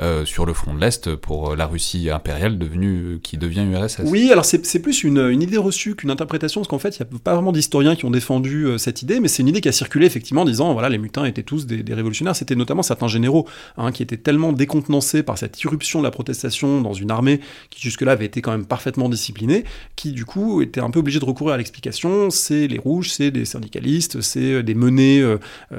euh, 0.00 0.24
sur 0.24 0.46
le 0.46 0.54
front 0.54 0.72
de 0.72 0.80
l'Est 0.80 1.14
pour 1.16 1.50
euh, 1.50 1.56
la 1.56 1.66
Russie 1.66 2.08
impériale 2.08 2.56
devenue, 2.56 3.20
qui 3.22 3.36
devient 3.36 3.60
URSS. 3.60 4.00
Oui, 4.06 4.30
alors 4.32 4.46
c'est 4.46 4.78
plus 4.78 5.04
une, 5.04 5.42
idée 5.42 5.58
reçue 5.58 5.94
qu'une 5.94 6.10
interprétation, 6.10 6.62
parce 6.62 6.68
qu'en 6.68 6.78
fait, 6.78 6.96
il 6.98 7.02
n'y 7.02 7.14
a 7.14 7.18
pas 7.22 7.34
vraiment 7.34 7.52
d'historiens 7.52 7.94
qui 7.94 8.06
ont 8.06 8.10
défendu 8.10 8.64
euh, 8.64 8.78
cette 8.78 9.02
idée, 9.02 9.20
mais 9.20 9.28
c'est 9.28 9.42
une 9.42 9.48
idée 9.48 9.60
qui 9.60 9.68
a 9.68 9.72
circulé 9.72 10.06
effectivement 10.06 10.42
en 10.42 10.44
disant, 10.46 10.72
voilà, 10.72 10.88
les 10.88 10.96
mutins 10.96 11.26
étaient 11.26 11.42
tous 11.42 11.66
des, 11.66 11.82
des 11.82 11.92
révolutionnaires. 11.92 12.34
C'était 12.34 12.54
notamment 12.54 12.82
certains 12.82 13.06
généraux 13.06 13.46
hein, 13.76 13.92
qui 13.92 14.02
étaient 14.02 14.16
tellement 14.16 14.54
décontenancés 14.54 15.22
par 15.22 15.36
cette 15.36 15.62
irruption 15.62 15.98
de 15.98 16.04
la 16.04 16.10
protestation 16.10 16.80
dans 16.80 16.94
une 16.94 17.10
armée 17.10 17.40
qui 17.68 17.82
jusque-là 17.82 18.12
avait 18.12 18.24
été 18.24 18.40
quand 18.40 18.52
même 18.52 18.64
parfaitement 18.64 19.10
disciplinée, 19.10 19.64
qui 19.94 20.12
du 20.12 20.24
coup 20.24 20.62
étaient 20.62 20.80
un 20.80 20.90
peu 20.90 21.00
obligés 21.00 21.20
de 21.20 21.26
recourir 21.26 21.52
à 21.52 21.58
l'explication. 21.58 22.30
C'est 22.30 22.66
les 22.66 22.78
rouges, 22.78 23.10
c'est 23.10 23.30
des 23.30 23.44
syndicalistes, 23.44 24.22
c'est 24.22 24.62
des 24.62 24.74
menées, 24.74 25.22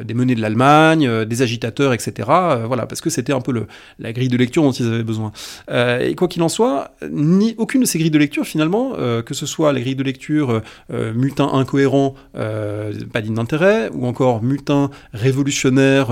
des 0.03 0.13
menées 0.13 0.35
de 0.35 0.41
l'Allemagne, 0.41 1.25
des 1.25 1.41
agitateurs, 1.41 1.93
etc. 1.93 2.13
voilà, 2.67 2.85
parce 2.85 3.01
que 3.01 3.09
c'était 3.09 3.33
un 3.33 3.41
peu 3.41 3.51
le 3.51 3.65
la 4.03 4.11
grille 4.11 4.27
de 4.27 4.37
lecture 4.37 4.61
dont 4.61 4.71
ils 4.71 4.85
avaient 4.85 5.03
besoin. 5.03 5.31
Euh, 5.71 5.99
et 5.99 6.13
quoi 6.13 6.27
qu'il 6.27 6.43
en 6.43 6.49
soit, 6.49 6.91
ni 7.09 7.55
aucune 7.57 7.81
de 7.81 7.85
ces 7.85 7.97
grilles 7.97 8.11
de 8.11 8.17
lecture, 8.17 8.45
finalement, 8.45 8.93
euh, 8.97 9.21
que 9.21 9.33
ce 9.33 9.45
soit 9.45 9.71
les 9.71 9.81
grilles 9.81 9.95
de 9.95 10.03
lecture 10.03 10.61
euh, 10.91 11.13
mutin 11.13 11.49
incohérent, 11.53 12.15
pas 12.33 13.21
digne 13.21 13.35
d'intérêt, 13.35 13.89
ou 13.93 14.05
encore 14.05 14.43
mutin 14.43 14.89
révolutionnaire 15.13 16.09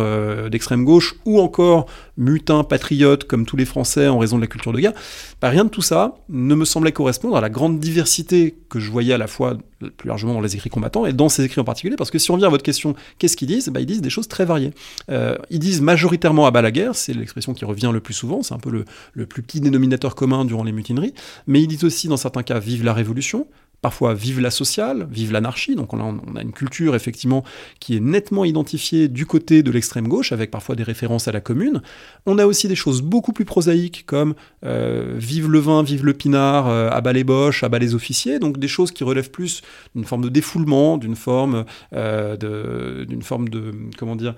d'extrême 0.50 0.86
gauche, 0.86 1.16
ou 1.26 1.42
encore 1.42 1.88
mutin 2.18 2.64
patriote 2.64 3.26
comme 3.26 3.46
tous 3.46 3.58
les 3.58 3.66
Français 3.66 4.08
en 4.08 4.18
raison 4.18 4.38
de 4.38 4.42
la 4.42 4.48
culture 4.48 4.72
de 4.72 4.80
guerre, 4.80 4.94
bah, 5.42 5.50
rien 5.50 5.66
de 5.66 5.70
tout 5.70 5.82
ça 5.82 6.16
ne 6.30 6.56
me 6.56 6.64
semblait 6.64 6.92
correspondre 6.94 7.36
à 7.36 7.42
la 7.42 7.50
grande 7.50 7.80
diversité 7.80 8.56
que 8.70 8.80
je 8.80 8.90
voyais 8.90 9.14
à 9.14 9.18
la 9.18 9.28
fois 9.28 9.58
plus 9.98 10.08
largement 10.08 10.34
dans 10.34 10.42
les 10.42 10.56
écrits 10.56 10.70
combattants 10.70 11.08
et 11.08 11.14
dans 11.14 11.28
ces 11.28 11.44
écrits 11.44 11.60
en 11.60 11.64
particulier, 11.64 11.96
parce 11.96 12.12
que 12.12 12.20
si 12.20 12.32
on 12.32 12.38
vient 12.38 12.48
à 12.48 12.52
votre 12.52 12.64
question, 12.64 12.96
qu'est-ce 13.18 13.36
qu'ils 13.36 13.48
disent? 13.48 13.70
Bah, 13.70 13.80
Ils 13.80 13.86
disent 13.86 14.02
des 14.02 14.12
choses 14.12 14.28
très 14.28 14.46
variées. 14.46 14.72
ils 15.10 15.60
disent 15.60 15.82
majoritairement 15.82 16.46
à 16.46 16.52
bas 16.52 16.62
la 16.62 16.72
guerre, 16.72 16.96
c'est 16.96 17.14
l'expression 17.14 17.54
qui 17.54 17.66
revient 17.66 17.81
le 17.90 18.00
plus 18.00 18.14
souvent, 18.14 18.44
c'est 18.44 18.54
un 18.54 18.60
peu 18.60 18.70
le, 19.16 19.26
plus 19.26 19.42
petit 19.42 19.62
dénominateur 19.62 20.14
commun 20.14 20.46
durant 20.46 20.64
les 20.64 20.72
mutineries, 20.72 21.14
mais 21.48 21.62
ils 21.62 21.68
disent 21.68 21.84
aussi 21.84 22.08
dans 22.08 22.18
certains 22.18 22.44
cas 22.44 22.60
vive 22.60 22.84
la 22.84 22.94
révolution, 22.94 23.48
parfois 23.82 24.14
vive 24.14 24.40
la 24.40 24.52
sociale, 24.52 25.08
vive 25.10 25.32
l'anarchie. 25.32 25.76
Donc 25.76 25.94
on 25.94 26.00
a, 26.36 26.42
une 26.42 26.52
culture 26.52 26.96
effectivement 26.96 27.44
qui 27.80 27.98
est 27.98 28.00
nettement 28.00 28.46
identifiée 28.46 29.08
du 29.08 29.26
côté 29.26 29.64
de 29.64 29.72
l'extrême 29.72 30.08
gauche, 30.08 30.32
avec 30.32 30.52
parfois 30.52 30.76
des 30.76 30.84
références 30.84 31.28
à 31.28 31.32
la 31.32 31.42
commune. 31.42 31.82
On 32.26 32.38
a 32.38 32.46
aussi 32.46 32.68
des 32.68 32.76
choses 32.76 33.02
beaucoup 33.02 33.34
plus 33.34 33.46
prosaïques 33.46 34.06
comme 34.06 34.36
euh, 34.64 35.16
vive 35.18 35.50
le 35.50 35.60
vin, 35.60 35.84
vive 35.84 36.06
le 36.06 36.14
pinard, 36.14 36.68
euh, 36.68 36.90
abat 36.90 37.14
les 37.14 37.24
boches, 37.24 37.64
abat 37.64 37.80
les 37.80 37.96
officiers. 37.96 38.40
Donc 38.40 38.60
des 38.60 38.68
choses 38.68 38.92
qui 38.92 39.04
relèvent 39.04 39.32
plus 39.32 39.62
d'une 39.96 40.06
forme 40.06 40.24
de 40.24 40.30
défoulement, 40.30 40.98
d'une 40.98 41.16
forme, 41.16 41.66
euh, 41.94 43.06
d'une 43.06 43.24
forme 43.24 43.50
de 43.50 43.74
comment 43.98 44.16
dire 44.16 44.36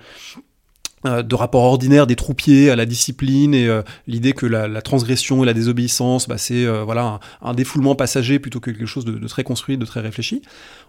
de 1.04 1.34
rapport 1.34 1.62
ordinaire 1.62 2.06
des 2.06 2.16
troupiers 2.16 2.70
à 2.70 2.76
la 2.76 2.86
discipline 2.86 3.54
et 3.54 3.68
euh, 3.68 3.82
l'idée 4.06 4.32
que 4.32 4.46
la, 4.46 4.82
transgression 4.82 5.42
et 5.42 5.46
la 5.46 5.52
désobéissance, 5.52 6.28
bah, 6.28 6.38
c'est 6.38 6.64
euh, 6.64 6.82
voilà 6.82 7.20
un, 7.42 7.54
défoulement 7.54 7.94
passager 7.94 8.38
plutôt 8.38 8.60
que 8.60 8.70
quelque 8.70 8.86
chose 8.86 9.04
de, 9.04 9.12
de, 9.12 9.28
très 9.28 9.44
construit, 9.44 9.76
de 9.76 9.84
très 9.84 10.00
réfléchi. 10.00 10.42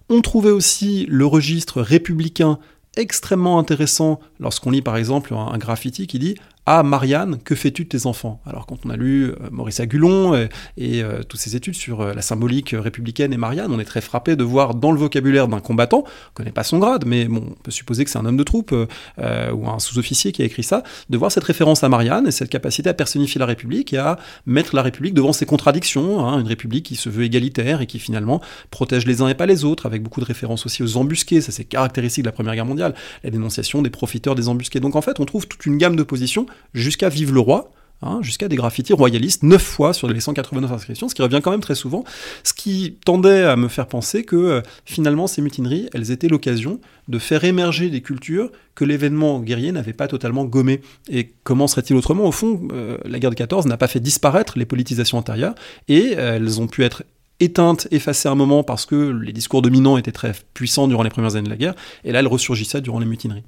On 0.09 0.21
trouvait 0.21 0.51
aussi 0.51 1.05
le 1.09 1.25
registre 1.25 1.81
républicain 1.81 2.59
extrêmement 2.97 3.59
intéressant 3.59 4.19
lorsqu'on 4.39 4.71
lit 4.71 4.81
par 4.81 4.97
exemple 4.97 5.33
un, 5.33 5.57
graffiti 5.57 6.07
qui 6.07 6.19
dit 6.19 6.35
ah 6.67 6.81
Marianne, 6.81 7.37
que 7.43 7.53
fais-tu 7.53 7.83
de 7.83 7.89
tes 7.89 8.07
enfants? 8.07 8.41
Alors 8.43 8.65
quand 8.65 8.77
on 8.85 8.89
a 8.89 8.97
lu 8.97 9.25
euh, 9.25 9.35
Maurice 9.51 9.79
Agulon 9.79 10.33
euh, 10.33 10.47
et, 10.77 11.03
euh, 11.03 11.21
toutes 11.21 11.39
ses 11.39 11.55
études 11.55 11.75
sur 11.75 12.03
la 12.03 12.21
symbolique 12.23 12.75
républicaine 12.75 13.33
et 13.33 13.37
Marianne, 13.37 13.71
on 13.71 13.79
est 13.79 13.85
très 13.85 14.01
frappé 14.01 14.35
de 14.35 14.43
voir 14.43 14.73
dans 14.73 14.91
le 14.91 14.97
vocabulaire 14.97 15.47
d'un 15.47 15.59
combattant, 15.59 15.99
on 15.99 16.01
ne 16.01 16.33
connaît 16.33 16.51
pas 16.51 16.63
son 16.63 16.79
grade, 16.79 17.05
mais 17.05 17.25
bon, 17.25 17.43
on 17.51 17.61
peut 17.61 17.69
supposer 17.69 18.03
que 18.03 18.09
c'est 18.09 18.17
un 18.17 18.25
homme 18.25 18.37
de 18.37 18.43
troupe 18.43 18.71
ou 18.71 19.69
un 19.69 19.79
sous-officier 19.79 20.31
qui 20.31 20.41
a 20.41 20.45
écrit 20.45 20.63
ça, 20.63 20.83
de 21.09 21.17
voir 21.17 21.31
cette 21.31 21.43
référence 21.43 21.83
à 21.83 21.89
Marianne 21.89 22.27
et 22.27 22.31
cette 22.31 22.49
capacité 22.49 22.89
à 22.89 22.93
personnifier 22.93 23.37
la 23.39 23.45
République 23.45 23.93
et 23.93 23.97
à 23.97 24.17
mettre 24.45 24.75
la 24.75 24.81
République 24.81 25.13
devant 25.13 25.33
ses 25.33 25.45
contradictions, 25.45 26.25
hein, 26.25 26.39
une 26.39 26.47
République 26.47 26.85
qui 26.85 26.95
se 26.95 27.09
veut 27.09 27.23
égalitaire 27.23 27.81
et 27.81 27.87
qui 27.87 27.99
finalement 27.99 28.41
protège 28.71 29.05
les 29.05 29.21
uns 29.21 29.27
et 29.27 29.35
pas 29.35 29.45
les 29.45 29.65
autres, 29.65 29.85
avec 29.85 30.01
beaucoup 30.01 30.19
de 30.19 30.25
références 30.25 30.65
aussi 30.65 30.81
aux 30.81 30.97
embusqués, 30.97 31.41
ça 31.41 31.51
c'est 31.51 31.65
caractéristique 31.65 32.23
de 32.23 32.29
la 32.29 32.33
Première 32.33 32.55
Guerre 32.55 32.65
mondiale, 32.65 32.95
la 33.23 33.29
dénonciation 33.29 33.81
des 33.81 33.89
profiteurs 33.89 34.35
des 34.35 34.49
embusqués. 34.49 34.79
Donc 34.79 34.95
en 34.95 35.01
fait, 35.01 35.19
on 35.19 35.25
trouve 35.25 35.47
toute 35.47 35.65
une 35.65 35.77
gamme 35.77 35.95
de 35.95 36.03
positions 36.03 36.47
jusqu'à 36.73 37.09
Vive 37.09 37.33
le 37.33 37.39
Roi, 37.39 37.71
hein, 38.01 38.19
jusqu'à 38.21 38.47
des 38.47 38.55
graffitis 38.55 38.93
royalistes, 38.93 39.43
9 39.43 39.61
fois 39.61 39.93
sur 39.93 40.07
les 40.07 40.19
189 40.19 40.71
inscriptions, 40.71 41.09
ce 41.09 41.15
qui 41.15 41.21
revient 41.21 41.41
quand 41.43 41.51
même 41.51 41.61
très 41.61 41.75
souvent, 41.75 42.03
ce 42.43 42.53
qui 42.53 42.97
tendait 43.05 43.43
à 43.43 43.55
me 43.55 43.67
faire 43.67 43.87
penser 43.87 44.23
que 44.23 44.35
euh, 44.35 44.61
finalement 44.85 45.27
ces 45.27 45.41
mutineries, 45.41 45.89
elles 45.93 46.11
étaient 46.11 46.27
l'occasion 46.27 46.79
de 47.07 47.19
faire 47.19 47.43
émerger 47.43 47.89
des 47.89 48.01
cultures 48.01 48.51
que 48.75 48.85
l'événement 48.85 49.39
guerrier 49.39 49.71
n'avait 49.71 49.93
pas 49.93 50.07
totalement 50.07 50.45
gommées. 50.45 50.81
Et 51.09 51.31
comment 51.43 51.67
serait-il 51.67 51.95
autrement? 51.95 52.25
Au 52.25 52.31
fond, 52.31 52.67
euh, 52.73 52.97
la 53.05 53.19
guerre 53.19 53.31
de 53.31 53.35
14 53.35 53.65
n'a 53.67 53.77
pas 53.77 53.87
fait 53.87 53.99
disparaître 53.99 54.57
les 54.57 54.65
politisations 54.65 55.17
intérieures, 55.17 55.55
et 55.87 56.15
euh, 56.17 56.35
elles 56.35 56.61
ont 56.61 56.67
pu 56.67 56.83
être 56.83 57.03
éteintes, 57.39 57.87
effacées 57.91 58.29
un 58.29 58.35
moment 58.35 58.63
parce 58.63 58.85
que 58.85 58.95
les 58.95 59.33
discours 59.33 59.61
dominants 59.61 59.97
étaient 59.97 60.13
très 60.13 60.33
puissants 60.53 60.87
durant 60.87 61.03
les 61.03 61.09
premières 61.09 61.35
années 61.35 61.45
de 61.45 61.49
la 61.49 61.57
guerre, 61.57 61.75
et 62.03 62.11
là 62.11 62.19
elles 62.19 62.27
ressurgissaient 62.27 62.81
durant 62.81 62.99
les 62.99 63.05
mutineries. 63.05 63.43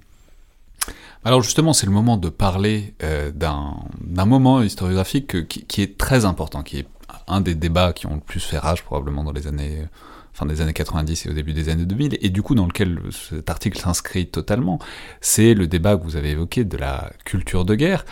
Alors 1.28 1.42
justement, 1.42 1.74
c'est 1.74 1.86
le 1.86 1.92
moment 1.92 2.16
de 2.16 2.30
parler 2.30 2.94
euh, 3.04 3.32
d'un 3.34 4.26
moment 4.26 4.62
historiographique 4.62 5.46
qui, 5.50 5.82
est 5.82 5.98
très 5.98 6.24
important, 6.24 6.64
qui 6.64 6.78
est 6.78 6.88
un 7.28 7.42
des 7.42 7.54
débats 7.54 7.92
qui 7.92 8.06
ont 8.06 8.14
le 8.14 8.22
plus 8.22 8.40
fait 8.40 8.58
rage 8.58 8.82
probablement 8.82 9.26
dans 9.26 9.34
les 9.34 9.46
années 9.46 9.84
fin 10.32 10.46
des 10.46 10.62
années 10.62 10.72
90 10.72 11.26
et 11.26 11.30
au 11.30 11.34
début 11.34 11.52
des 11.52 11.68
années 11.68 11.84
2000, 11.84 12.18
et 12.22 12.30
du 12.30 12.42
coup 12.42 12.56
dans 12.56 12.66
lequel 12.66 13.02
cet 13.12 13.50
article 13.50 13.78
s'inscrit 13.78 14.28
totalement, 14.28 14.80
c'est 15.20 15.54
le 15.54 15.68
débat 15.68 15.98
que 15.98 16.04
vous 16.04 16.16
avez 16.16 16.30
évoqué 16.30 16.64
de 16.64 16.78
la 16.78 17.12
culture 17.26 17.66
de 17.66 17.76
guerre. 17.76 18.06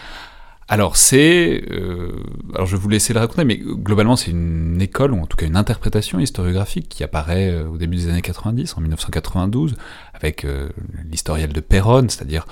Alors 0.68 0.98
c'est, 0.98 1.64
euh, 1.72 2.22
alors 2.54 2.68
je 2.68 2.76
vais 2.76 2.82
vous 2.82 2.90
laisser 2.90 3.14
le 3.14 3.22
raconter, 3.22 3.46
mais 3.46 3.56
globalement 3.56 4.18
c'est 4.18 4.32
une 4.32 4.82
école 4.82 5.14
ou 5.14 5.22
en 5.22 5.26
tout 5.26 5.38
cas 5.38 5.46
une 5.46 5.56
interprétation 5.56 6.20
historiographique 6.20 6.90
qui 6.90 7.02
apparaît 7.02 7.50
euh, 7.50 7.70
au 7.70 7.78
début 7.78 7.96
des 7.96 8.10
années 8.10 8.22
90, 8.22 8.76
en 8.76 8.82
1992, 8.82 9.78
avec 10.14 10.46
l'historiel 11.10 11.54
de 11.54 11.62
Perron, 11.62 12.10
c'est-à-dire 12.10 12.46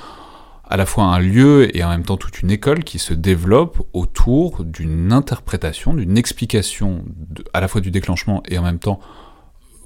à 0.63 0.77
la 0.77 0.85
fois 0.85 1.05
un 1.05 1.19
lieu 1.19 1.75
et 1.75 1.83
en 1.83 1.89
même 1.89 2.03
temps 2.03 2.17
toute 2.17 2.41
une 2.41 2.51
école 2.51 2.83
qui 2.83 2.99
se 2.99 3.13
développe 3.13 3.85
autour 3.93 4.63
d'une 4.63 5.11
interprétation, 5.11 5.93
d'une 5.93 6.17
explication 6.17 7.03
à 7.53 7.61
la 7.61 7.67
fois 7.67 7.81
du 7.81 7.91
déclenchement 7.91 8.41
et 8.47 8.57
en 8.57 8.63
même 8.63 8.79
temps 8.79 8.99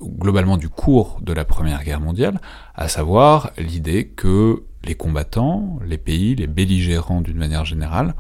globalement 0.02 0.58
du 0.58 0.70
cours 0.70 1.20
de 1.22 1.34
la 1.34 1.46
Première 1.46 1.84
Guerre 1.84 2.00
mondiale, 2.00 2.40
à 2.76 2.88
savoir 2.88 3.52
l'idée 3.58 4.10
que 4.10 4.64
les 4.84 4.96
combattants, 4.96 5.80
les 5.86 5.98
pays, 5.98 6.36
les 6.36 6.48
belligérants 6.48 7.22
d'une 7.22 7.38
manière 7.38 7.66
générale, 7.66 8.14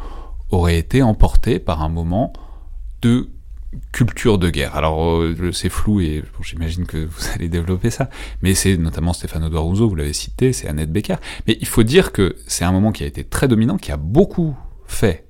auraient 0.49 0.79
été 0.79 1.03
emportés 1.03 1.60
par 1.60 1.84
un 1.84 1.89
moment 1.89 2.34
de 3.01 3.29
culture 3.91 4.38
de 4.38 4.49
guerre. 4.49 4.75
Alors 4.75 5.12
euh, 5.12 5.51
c'est 5.51 5.69
flou 5.69 6.01
et 6.01 6.23
j'imagine 6.41 6.86
que 6.86 7.06
vous 7.06 7.27
allez 7.34 7.49
développer 7.49 7.89
ça, 7.89 8.10
mais 8.41 8.53
c'est 8.53 8.77
notamment 8.77 9.13
Stéphane 9.13 9.43
Rousseau, 9.45 9.89
vous 9.89 9.95
l'avez 9.95 10.13
cité, 10.13 10.53
c'est 10.53 10.67
Annette 10.67 10.91
Becker. 10.91 11.17
Mais 11.47 11.58
il 11.60 11.67
faut 11.67 11.84
dire 11.84 12.12
que 12.12 12.36
c'est 12.47 12.65
un 12.65 12.71
moment 12.71 12.91
qui 12.91 13.03
a 13.03 13.08
été 13.08 13.23
très 13.23 13.47
dominant, 13.47 13.77
qui 13.77 13.91
a 13.91 13.97
beaucoup 13.97 14.56
fait 14.86 15.27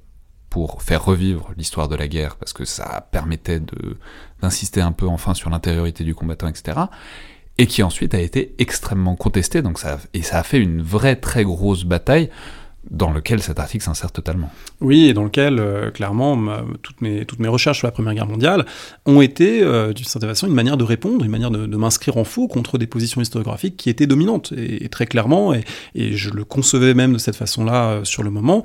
pour 0.50 0.82
faire 0.82 1.04
revivre 1.04 1.52
l'histoire 1.58 1.88
de 1.88 1.96
la 1.96 2.08
guerre, 2.08 2.38
parce 2.38 2.54
que 2.54 2.66
ça 2.66 3.08
permettait 3.12 3.60
de 3.60 3.98
d'insister 4.42 4.82
un 4.82 4.92
peu 4.92 5.08
enfin 5.08 5.34
sur 5.34 5.50
l'intériorité 5.50 6.04
du 6.04 6.16
combattant, 6.16 6.48
etc. 6.48 6.80
Et 7.58 7.66
qui 7.66 7.82
ensuite 7.82 8.14
a 8.14 8.20
été 8.20 8.56
extrêmement 8.60 9.16
contesté, 9.16 9.62
donc 9.62 9.80
ça 9.80 10.00
et 10.14 10.22
ça 10.22 10.40
a 10.40 10.44
fait 10.44 10.60
une 10.60 10.82
vraie 10.82 11.16
très 11.16 11.44
grosse 11.44 11.84
bataille 11.86 12.30
dans 12.92 13.12
lequel 13.12 13.42
cet 13.42 13.60
article 13.60 13.84
s'insère 13.84 14.12
totalement. 14.12 14.50
Oui, 14.82 15.08
et 15.08 15.14
dans 15.14 15.24
lequel, 15.24 15.60
euh, 15.60 15.92
clairement, 15.92 16.38
toutes, 16.82 17.02
mes, 17.02 17.26
toutes 17.26 17.40
mes 17.40 17.48
recherches 17.48 17.80
sur 17.80 17.88
la 17.88 17.92
Première 17.92 18.14
Guerre 18.14 18.28
mondiale 18.28 18.66
ont 19.06 19.22
été, 19.22 19.62
euh, 19.62 19.94
d'une 19.94 20.06
certaine 20.06 20.30
façon, 20.30 20.48
une 20.48 20.54
manière 20.54 20.78
de 20.78 20.84
répondre, 20.84 21.26
une 21.26 21.32
manière 21.32 21.52
de, 21.52 21.78
m'inscrire 21.78 22.18
en 22.18 22.24
faux 22.24 22.48
contre 22.48 22.78
des 22.78 22.88
positions 22.88 23.22
historiographiques 23.22 23.78
qui 23.78 23.90
étaient 23.90 24.08
dominantes, 24.08 24.54
et, 24.58 24.88
très 24.90 25.06
clairement, 25.06 25.54
et, 25.54 25.64
je 25.96 26.30
le 26.30 26.44
concevais 26.44 26.94
même 26.94 27.14
de 27.14 27.18
cette 27.18 27.36
façon-là 27.36 27.90
euh, 27.90 28.04
sur 28.04 28.24
le 28.24 28.30
moment. 28.30 28.64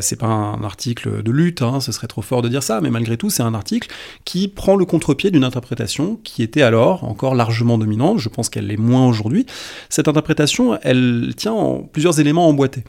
c'est 0.00 0.18
pas 0.18 0.26
un 0.26 0.62
article 0.62 1.22
de 1.22 1.30
lutte, 1.30 1.62
hein, 1.62 1.80
ce 1.80 1.92
serait 1.92 2.06
trop 2.06 2.22
fort 2.22 2.42
de 2.42 2.48
dire 2.48 2.62
ça, 2.62 2.80
mais 2.80 2.90
malgré 2.90 3.16
tout, 3.16 3.30
c'est 3.30 3.42
un 3.42 3.54
article 3.54 3.88
qui 4.24 4.48
prend 4.48 4.76
le 4.76 4.84
contre-pied 4.84 5.30
d'une 5.30 5.44
interprétation 5.44 6.18
qui 6.22 6.42
était 6.42 6.62
alors 6.62 7.04
encore 7.04 7.34
largement 7.34 7.78
dominante, 7.78 8.18
je 8.18 8.28
pense 8.28 8.48
qu'elle 8.48 8.66
l'est 8.66 8.76
moins 8.76 9.06
aujourd'hui. 9.06 9.46
Cette 9.88 10.08
interprétation, 10.08 10.78
elle 10.82 11.34
tient 11.36 11.52
en 11.52 11.82
plusieurs 11.82 12.20
éléments 12.20 12.48
emboîtés. 12.48 12.84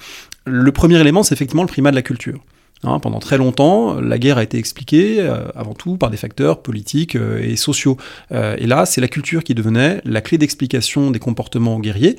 Le 0.48 0.72
premier 0.72 1.00
élément, 1.00 1.24
c'est 1.24 1.36
effectivement 1.36 1.64
le 1.64 1.68
primat 1.68 1.92
de 1.92 1.96
la 1.96 2.02
culture. 2.02 2.40
Hein, 2.84 3.00
pendant 3.00 3.20
très 3.20 3.38
longtemps, 3.38 4.00
la 4.00 4.18
guerre 4.20 4.38
a 4.38 4.44
été 4.44 4.58
expliquée 4.58 5.20
euh, 5.20 5.48
avant 5.56 5.74
tout 5.74 5.98
par 5.98 6.12
des 6.12 6.18
facteurs 6.18 6.62
politiques 6.62 7.16
euh, 7.16 7.42
et 7.42 7.56
sociaux. 7.56 7.98
Euh, 8.32 8.56
et 8.60 8.68
là, 8.68 8.86
c'est 8.86 9.02
la 9.02 9.08
culture 9.08 9.44
qui 9.44 9.56
devenait 9.56 10.00
la 10.06 10.22
clé 10.22 10.38
d'explication 10.38 11.10
des 11.12 11.20
comportements 11.20 11.80
guerriers. 11.80 12.18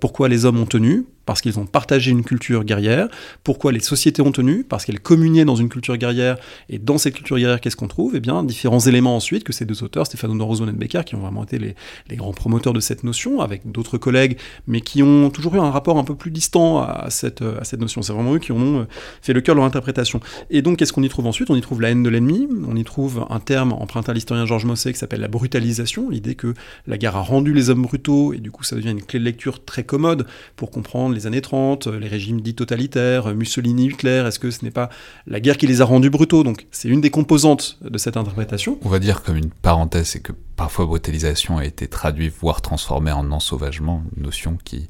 pourquoi 0.00 0.28
les 0.28 0.44
hommes 0.44 0.60
ont 0.60 0.66
tenu? 0.66 1.06
Parce 1.28 1.42
qu'ils 1.42 1.58
ont 1.58 1.66
partagé 1.66 2.10
une 2.10 2.24
culture 2.24 2.64
guerrière. 2.64 3.06
Pourquoi 3.44 3.70
les 3.70 3.80
sociétés 3.80 4.22
ont 4.22 4.32
tenu 4.32 4.64
Parce 4.64 4.86
qu'elles 4.86 4.98
communiaient 4.98 5.44
dans 5.44 5.56
une 5.56 5.68
culture 5.68 5.98
guerrière. 5.98 6.38
Et 6.70 6.78
dans 6.78 6.96
cette 6.96 7.12
culture 7.12 7.36
guerrière, 7.36 7.60
qu'est-ce 7.60 7.76
qu'on 7.76 7.86
trouve? 7.86 8.16
Eh 8.16 8.20
bien, 8.20 8.42
différents 8.42 8.80
éléments 8.80 9.14
ensuite 9.14 9.44
que 9.44 9.52
ces 9.52 9.66
deux 9.66 9.82
auteurs, 9.82 10.06
Stéphane 10.06 10.40
Rousseau 10.40 10.66
et 10.66 10.72
Becker, 10.72 11.02
qui 11.04 11.16
ont 11.16 11.20
vraiment 11.20 11.44
été 11.44 11.58
les, 11.58 12.16
grands 12.16 12.32
promoteurs 12.32 12.72
de 12.72 12.80
cette 12.80 13.04
notion, 13.04 13.42
avec 13.42 13.70
d'autres 13.70 13.98
collègues, 13.98 14.38
mais 14.66 14.80
qui 14.80 15.02
ont 15.02 15.28
toujours 15.28 15.54
eu 15.56 15.58
un 15.58 15.70
rapport 15.70 15.98
un 15.98 16.04
peu 16.04 16.14
plus 16.14 16.30
distant 16.30 16.80
à 16.80 17.10
cette, 17.10 17.42
notion. 17.78 18.00
C'est 18.00 18.14
vraiment 18.14 18.32
eux 18.32 18.38
qui 18.38 18.52
ont 18.52 18.86
fait 19.20 19.34
le 19.34 19.42
cœur 19.42 19.54
de 19.54 19.58
leur 19.58 19.66
interprétation. 19.66 20.20
Et 20.48 20.62
donc, 20.62 20.78
qu'est-ce 20.78 20.94
qu'on 20.94 21.02
y 21.02 21.10
trouve 21.10 21.26
ensuite? 21.26 21.50
On 21.50 21.56
y 21.56 21.60
trouve 21.60 21.82
la 21.82 21.90
haine 21.90 22.02
de 22.02 22.08
l'ennemi, 22.08 22.48
on 22.66 22.74
y 22.74 22.84
trouve 22.84 23.26
un 23.28 23.38
terme 23.38 23.74
emprunté 23.74 24.12
à 24.12 24.14
l'historien 24.14 24.46
Georges 24.46 24.64
Mosset 24.64 24.94
qui 24.94 24.98
s'appelle 24.98 25.20
la 25.20 25.28
brutalisation, 25.28 26.08
l'idée 26.08 26.36
que 26.36 26.54
la 26.86 26.96
guerre 26.96 27.16
a 27.16 27.22
rendu 27.22 27.52
les 27.52 27.68
hommes 27.68 27.82
brutaux, 27.82 28.32
et 28.32 28.38
du 28.38 28.50
coup, 28.50 28.64
ça 28.64 28.76
devient 28.76 28.92
une 28.92 29.02
clé 29.02 29.18
de 29.18 29.24
lecture 29.26 29.62
très 29.62 29.84
commode 29.84 30.26
pour 30.56 30.70
comprendre 30.70 31.17
les 31.18 31.26
années 31.26 31.40
30, 31.40 31.88
les 31.88 32.06
régimes 32.06 32.40
dits 32.40 32.54
totalitaires, 32.54 33.34
Mussolini, 33.34 33.86
Hitler, 33.86 34.24
est-ce 34.26 34.38
que 34.38 34.52
ce 34.52 34.64
n'est 34.64 34.70
pas 34.70 34.88
la 35.26 35.40
guerre 35.40 35.56
qui 35.56 35.66
les 35.66 35.80
a 35.80 35.84
rendus 35.84 36.10
brutaux? 36.10 36.44
Donc 36.44 36.66
c'est 36.70 36.88
une 36.88 37.00
des 37.00 37.10
composantes 37.10 37.76
de 37.82 37.98
cette 37.98 38.16
interprétation. 38.16 38.78
On 38.84 38.88
va 38.88 39.00
dire 39.00 39.22
comme 39.24 39.36
une 39.36 39.50
parenthèse, 39.50 40.10
c'est 40.10 40.20
que 40.20 40.32
parfois 40.54 40.86
brutalisation 40.86 41.58
a 41.58 41.64
été 41.64 41.88
traduit, 41.88 42.28
voire 42.28 42.62
transformée 42.62 43.10
en 43.10 43.32
ensauvagement, 43.32 44.04
une 44.16 44.22
notion 44.22 44.58
qui 44.62 44.86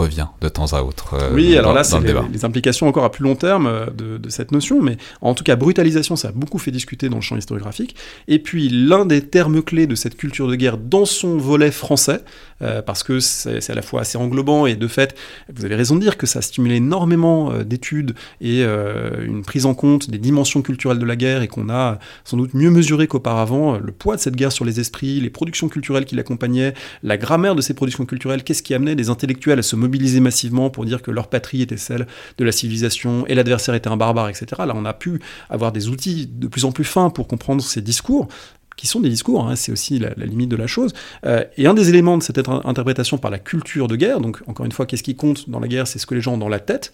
revient 0.00 0.26
de 0.40 0.48
temps 0.48 0.72
à 0.72 0.82
autre. 0.82 1.14
Euh, 1.14 1.30
oui, 1.32 1.56
alors 1.56 1.72
là, 1.72 1.84
c'est 1.84 1.98
les, 2.00 2.44
implications 2.44 2.88
encore 2.88 3.04
à 3.04 3.10
plus 3.10 3.24
long 3.24 3.36
terme 3.36 3.66
euh, 3.66 3.86
de, 4.18 4.28
cette 4.28 4.52
notion, 4.52 4.82
mais 4.82 4.96
en 5.20 5.34
tout 5.34 5.44
cas, 5.44 5.56
brutalisation, 5.56 6.16
ça 6.16 6.28
a 6.28 6.32
beaucoup 6.32 6.58
fait 6.58 6.70
discuter 6.70 7.08
dans 7.08 7.16
le 7.16 7.22
champ 7.22 7.36
historiographique. 7.36 7.96
Et 8.28 8.38
puis, 8.38 8.68
l'un 8.68 9.06
des 9.06 9.22
termes 9.22 9.62
clés 9.62 9.86
de 9.86 9.94
cette 9.94 10.16
culture 10.16 10.48
de 10.48 10.54
guerre 10.54 10.78
dans 10.78 11.04
son 11.04 11.36
volet 11.36 11.70
français, 11.70 12.20
euh, 12.62 12.82
parce 12.82 13.02
que 13.02 13.20
c'est 13.20 13.70
à 13.70 13.74
la 13.74 13.82
fois 13.82 14.02
assez 14.02 14.18
englobant 14.18 14.66
et 14.66 14.74
de 14.74 14.86
fait, 14.86 15.16
vous 15.52 15.64
avez 15.64 15.76
raison 15.76 15.96
de 15.96 16.00
dire 16.00 16.16
que 16.16 16.26
ça 16.26 16.40
a 16.40 16.42
stimulé 16.42 16.76
énormément 16.76 17.52
d'études 17.62 18.14
et 18.40 18.62
une 18.62 19.42
prise 19.42 19.66
en 19.66 19.74
compte 19.74 20.10
des 20.10 20.18
dimensions 20.18 20.62
culturelles 20.62 20.98
de 20.98 21.04
la 21.04 21.16
guerre 21.16 21.42
et 21.42 21.48
qu'on 21.48 21.70
a 21.70 21.98
sans 22.24 22.36
doute 22.36 22.54
mieux 22.54 22.70
mesuré 22.70 23.06
qu'auparavant 23.06 23.78
le 23.78 23.92
poids 23.92 24.16
de 24.16 24.20
cette 24.20 24.36
guerre 24.36 24.52
sur 24.52 24.64
les 24.64 24.80
esprits, 24.80 25.20
les 25.20 25.30
productions 25.30 25.68
culturelles 25.68 26.04
qui 26.04 26.16
l'accompagnaient, 26.16 26.74
la 27.02 27.16
grammaire 27.16 27.54
de 27.54 27.62
ces 27.62 27.74
productions 27.74 28.04
culturelles, 28.06 28.42
qu'est-ce 28.42 28.62
qui 28.62 28.74
amenait 28.74 28.94
des 28.94 29.10
intellectuels 29.10 29.58
à 29.58 29.62
se 29.62 29.76
mobilisés 29.90 30.20
massivement 30.20 30.70
pour 30.70 30.84
dire 30.84 31.02
que 31.02 31.10
leur 31.10 31.28
patrie 31.28 31.62
était 31.62 31.76
celle 31.76 32.06
de 32.38 32.44
la 32.44 32.52
civilisation 32.52 33.26
et 33.26 33.34
l'adversaire 33.34 33.74
était 33.74 33.88
un 33.88 33.96
barbare, 33.96 34.28
etc. 34.28 34.46
Là, 34.58 34.72
on 34.76 34.84
a 34.84 34.94
pu 34.94 35.20
avoir 35.48 35.72
des 35.72 35.88
outils 35.88 36.28
de 36.32 36.46
plus 36.46 36.64
en 36.64 36.70
plus 36.70 36.84
fins 36.84 37.10
pour 37.10 37.26
comprendre 37.26 37.60
ces 37.60 37.82
discours 37.82 38.28
qui 38.76 38.86
sont 38.86 39.00
des 39.00 39.10
discours, 39.10 39.46
hein, 39.46 39.56
c'est 39.56 39.72
aussi 39.72 39.98
la, 39.98 40.10
limite 40.16 40.48
de 40.48 40.56
la 40.56 40.66
chose. 40.66 40.94
Euh, 41.26 41.44
et 41.58 41.66
un 41.66 41.74
des 41.74 41.90
éléments 41.90 42.16
de 42.16 42.22
cette 42.22 42.38
interprétation 42.48 43.18
par 43.18 43.30
la 43.30 43.38
culture 43.38 43.88
de 43.88 43.96
guerre, 43.96 44.20
donc 44.20 44.38
encore 44.46 44.64
une 44.64 44.72
fois, 44.72 44.86
qu'est-ce 44.86 45.02
qui 45.02 45.16
compte 45.16 45.50
dans 45.50 45.60
la 45.60 45.68
guerre, 45.68 45.86
c'est 45.86 45.98
ce 45.98 46.06
que 46.06 46.14
les 46.14 46.22
gens 46.22 46.34
ont 46.34 46.38
dans 46.38 46.48
la 46.48 46.60
tête, 46.60 46.90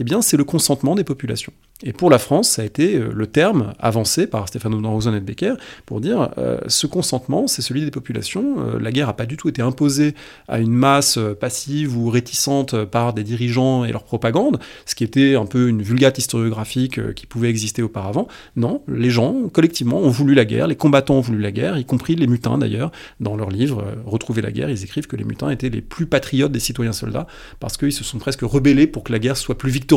eh 0.00 0.04
bien, 0.04 0.22
c'est 0.22 0.38
le 0.38 0.44
consentement 0.44 0.94
des 0.94 1.04
populations. 1.04 1.52
Et 1.82 1.92
pour 1.92 2.10
la 2.10 2.18
France, 2.18 2.48
ça 2.48 2.62
a 2.62 2.64
été 2.64 2.96
euh, 2.96 3.10
le 3.14 3.26
terme 3.26 3.74
avancé 3.78 4.26
par 4.26 4.48
Stéphane 4.48 4.74
Rosen 4.86 5.14
et 5.14 5.20
Becker 5.20 5.54
pour 5.84 6.00
dire 6.00 6.30
euh, 6.38 6.58
ce 6.68 6.86
consentement, 6.86 7.46
c'est 7.46 7.62
celui 7.62 7.82
des 7.82 7.90
populations. 7.90 8.56
Euh, 8.58 8.78
la 8.78 8.92
guerre 8.92 9.08
n'a 9.08 9.12
pas 9.12 9.26
du 9.26 9.36
tout 9.36 9.48
été 9.48 9.60
imposée 9.60 10.14
à 10.48 10.58
une 10.58 10.72
masse 10.72 11.18
passive 11.38 11.96
ou 11.96 12.08
réticente 12.08 12.84
par 12.84 13.12
des 13.12 13.24
dirigeants 13.24 13.84
et 13.84 13.92
leur 13.92 14.04
propagande, 14.04 14.58
ce 14.86 14.94
qui 14.94 15.04
était 15.04 15.36
un 15.36 15.46
peu 15.46 15.68
une 15.68 15.82
vulgate 15.82 16.18
historiographique 16.18 17.14
qui 17.14 17.26
pouvait 17.26 17.50
exister 17.50 17.82
auparavant. 17.82 18.26
Non, 18.56 18.82
les 18.88 19.10
gens, 19.10 19.48
collectivement, 19.52 19.98
ont 19.98 20.10
voulu 20.10 20.34
la 20.34 20.46
guerre, 20.46 20.66
les 20.66 20.76
combattants 20.76 21.16
ont 21.16 21.20
voulu 21.20 21.40
la 21.40 21.52
guerre, 21.52 21.78
y 21.78 21.84
compris 21.84 22.16
les 22.16 22.26
mutins 22.26 22.58
d'ailleurs. 22.58 22.90
Dans 23.20 23.36
leur 23.36 23.50
livre 23.50 23.84
Retrouver 24.06 24.42
la 24.42 24.50
guerre, 24.50 24.70
ils 24.70 24.84
écrivent 24.84 25.06
que 25.06 25.16
les 25.16 25.24
mutins 25.24 25.50
étaient 25.50 25.68
les 25.68 25.82
plus 25.82 26.06
patriotes 26.06 26.52
des 26.52 26.60
citoyens 26.60 26.92
soldats 26.92 27.26
parce 27.58 27.76
qu'ils 27.76 27.92
se 27.92 28.04
sont 28.04 28.18
presque 28.18 28.42
rebellés 28.42 28.86
pour 28.86 29.04
que 29.04 29.12
la 29.12 29.18
guerre 29.18 29.36
soit 29.36 29.58
plus 29.58 29.70
victorieuse. 29.70 29.89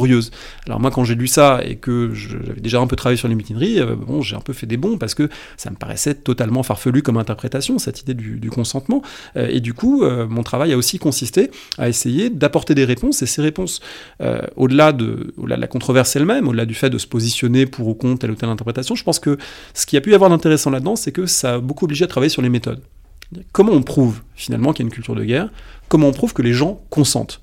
Alors 0.65 0.79
moi, 0.79 0.91
quand 0.91 1.03
j'ai 1.03 1.15
lu 1.15 1.27
ça 1.27 1.61
et 1.63 1.75
que 1.75 2.13
j'avais 2.13 2.61
déjà 2.61 2.79
un 2.79 2.87
peu 2.87 2.95
travaillé 2.95 3.17
sur 3.17 3.27
les 3.27 3.35
mutineries, 3.35 3.79
euh, 3.79 3.95
bon, 3.95 4.21
j'ai 4.21 4.35
un 4.35 4.41
peu 4.41 4.53
fait 4.53 4.65
des 4.65 4.77
bons 4.77 4.97
parce 4.97 5.13
que 5.13 5.29
ça 5.57 5.69
me 5.69 5.75
paraissait 5.75 6.15
totalement 6.15 6.63
farfelu 6.63 7.01
comme 7.01 7.17
interprétation, 7.17 7.79
cette 7.79 8.01
idée 8.01 8.13
du, 8.13 8.49
consentement. 8.49 9.01
Euh, 9.35 9.47
et 9.49 9.59
du 9.59 9.73
coup, 9.73 10.03
euh, 10.03 10.27
mon 10.27 10.43
travail 10.43 10.73
a 10.73 10.77
aussi 10.77 10.99
consisté 10.99 11.51
à 11.77 11.89
essayer 11.89 12.29
d'apporter 12.29 12.75
des 12.75 12.85
réponses, 12.85 13.21
et 13.21 13.25
ces 13.25 13.41
réponses, 13.41 13.81
au-delà 14.55 14.91
de, 14.91 15.33
la 15.45 15.67
controverse 15.67 16.15
elle-même, 16.15 16.47
au-delà 16.47 16.65
du 16.65 16.73
fait 16.73 16.89
de 16.89 16.97
se 16.97 17.07
positionner 17.07 17.65
pour 17.65 17.87
ou 17.87 17.93
contre 17.93 18.19
telle 18.19 18.31
ou 18.31 18.35
telle 18.35 18.49
interprétation, 18.49 18.95
je 18.95 19.03
pense 19.03 19.19
que 19.19 19.37
ce 19.73 19.85
qui 19.85 19.97
a 19.97 20.01
pu 20.01 20.11
y 20.11 20.15
avoir 20.15 20.29
d'intéressant 20.29 20.69
là-dedans, 20.69 20.95
c'est 20.95 21.11
que 21.11 21.25
ça 21.25 21.55
a 21.55 21.59
beaucoup 21.59 21.85
obligé 21.85 22.05
à 22.05 22.07
travailler 22.07 22.29
sur 22.29 22.41
les 22.41 22.49
méthodes. 22.49 22.81
Comment 23.51 23.71
on 23.71 23.81
prouve 23.81 24.21
finalement 24.35 24.73
qu'il 24.73 24.83
y 24.83 24.85
a 24.85 24.87
une 24.87 24.93
culture 24.93 25.15
de 25.15 25.23
guerre? 25.23 25.49
Comment 25.89 26.07
on 26.07 26.13
prouve 26.13 26.33
que 26.33 26.41
les 26.41 26.53
gens 26.53 26.81
consentent? 26.89 27.41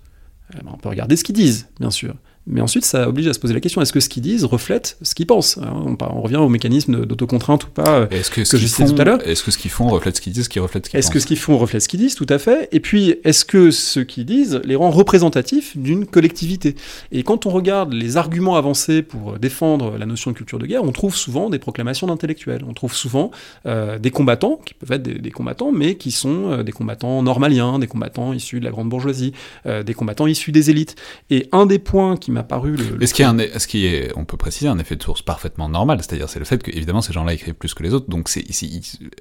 On 0.67 0.77
peut 0.77 0.89
regarder 0.89 1.17
ce 1.17 1.25
qu'ils 1.25 1.35
disent, 1.35 1.69
bien 1.79 1.91
sûr. 1.91 2.15
Mais 2.47 2.61
ensuite, 2.61 2.85
ça 2.85 3.09
oblige 3.09 3.29
à 3.29 3.33
se 3.33 3.39
poser 3.39 3.55
la 3.55 3.61
question 3.61 3.81
est-ce 3.83 3.93
que 3.93 4.01
ce 4.01 4.09
qu'ils 4.09 4.23
disent 4.23 4.45
reflète 4.45 4.97
ce 5.03 5.15
qu'ils 5.15 5.27
pensent? 5.27 5.59
On, 5.59 5.97
on, 6.01 6.21
revient 6.23 6.37
au 6.37 6.49
mécanisme 6.49 7.07
d'autocontrainte 7.07 7.65
ou 7.65 7.69
pas 7.69 8.09
est-ce 8.11 8.31
que, 8.31 8.45
ce 8.45 8.57
que 8.57 8.59
je 8.59 8.67
tout 8.87 9.01
à 9.01 9.05
l'heure. 9.05 9.27
Est-ce 9.27 9.43
que 9.43 9.51
ce 9.51 9.59
qu'ils 9.59 9.71
font 9.71 9.89
reflète 9.89 10.17
ce 10.17 10.21
qu'ils 10.21 10.33
disent, 10.33 10.49
qu'ils 10.49 10.63
reflète 10.63 10.87
ce 10.87 10.91
qu'ils 10.91 10.99
Est-ce 10.99 11.11
que 11.11 11.21
ce 11.21 11.27
qu'ils 11.27 11.39
font 11.39 11.59
reflète 11.59 11.83
ce 11.83 11.89
qu'ils 11.89 12.01
disent 12.01 12.15
Tout 12.15 12.27
à 12.29 12.39
fait. 12.39 12.69
Et 12.73 12.81
puis, 12.81 13.17
est-ce 13.25 13.45
que 13.45 13.71
ce 13.71 14.01
qu'ils 14.01 14.25
disent 14.25 14.61
les 14.65 14.77
rend 14.77 14.91
représentatifs 14.91 15.77
d'une 15.77 16.07
collectivité? 16.07 16.77
Et 17.13 17.23
quand 17.23 17.47
on 17.47 17.51
regarde 17.51 17.93
les 17.93 18.17
arguments 18.17 18.57
avancés 18.57 19.03
pour 19.03 19.39
défendre 19.39 19.97
la 19.99 20.07
notion 20.07 20.31
de 20.31 20.37
culture 20.37 20.59
de 20.59 20.67
guerre, 20.67 20.85
on 20.85 20.93
trouve 20.93 21.15
souvent 21.15 21.51
des 21.51 21.59
proclamations 21.59 22.07
d'intellectuels. 22.07 22.65
On 22.67 22.73
trouve 22.73 22.95
souvent 22.95 23.31
euh, 23.67 23.99
des 23.99 24.11
combattants, 24.11 24.61
qui 24.65 24.75
peuvent 24.75 24.93
être 24.93 25.03
des, 25.03 25.31
combattants, 25.31 25.73
mais 25.73 25.97
qui 25.97 26.11
sont 26.11 26.51
euh, 26.51 26.63
des 26.63 26.73
combattants 26.73 27.23
normaliens, 27.23 27.79
des 27.79 27.87
combattants 27.87 28.33
issus 28.33 28.61
de 28.61 28.65
la 28.65 28.71
grande 28.71 28.89
bourgeoisie, 28.89 29.33
euh, 29.67 29.83
des 29.83 29.95
combattants 29.95 30.27
issus 30.27 30.53
des 30.53 30.71
élites. 30.71 30.97
Et 31.31 31.49
un 31.53 31.67
des 31.67 31.79
points 31.79 32.17
qui 32.17 32.30
m'a 32.31 32.43
paru 32.43 32.77
le. 32.77 33.03
Est-ce 33.03 33.15
qu'il 33.15 33.25
y 33.25 33.27
a 33.27 33.31
un, 33.31 33.39
est-ce 33.39 33.67
qu'il 33.67 34.11
on 34.17 34.25
peut 34.25 34.37
préciser 34.37 34.69
un 34.69 34.79
effet 34.79 34.97
de 34.97 35.03
source 35.03 35.23
parfaitement 35.23 35.69
normal, 35.69 35.99
c'est-à-dire 36.01 36.29
c'est 36.29 36.39
le 36.39 36.45
fait 36.45 36.63
que 36.63 36.71
évidemment 36.71 37.03
ces 37.03 37.13
gens-là 37.13 37.35
écrivent 37.35 37.55
plus 37.55 37.75
que 37.75 37.83
les 37.83 37.95
autres, 37.95 38.09
donc 38.09 38.29
c'est, 38.29 38.45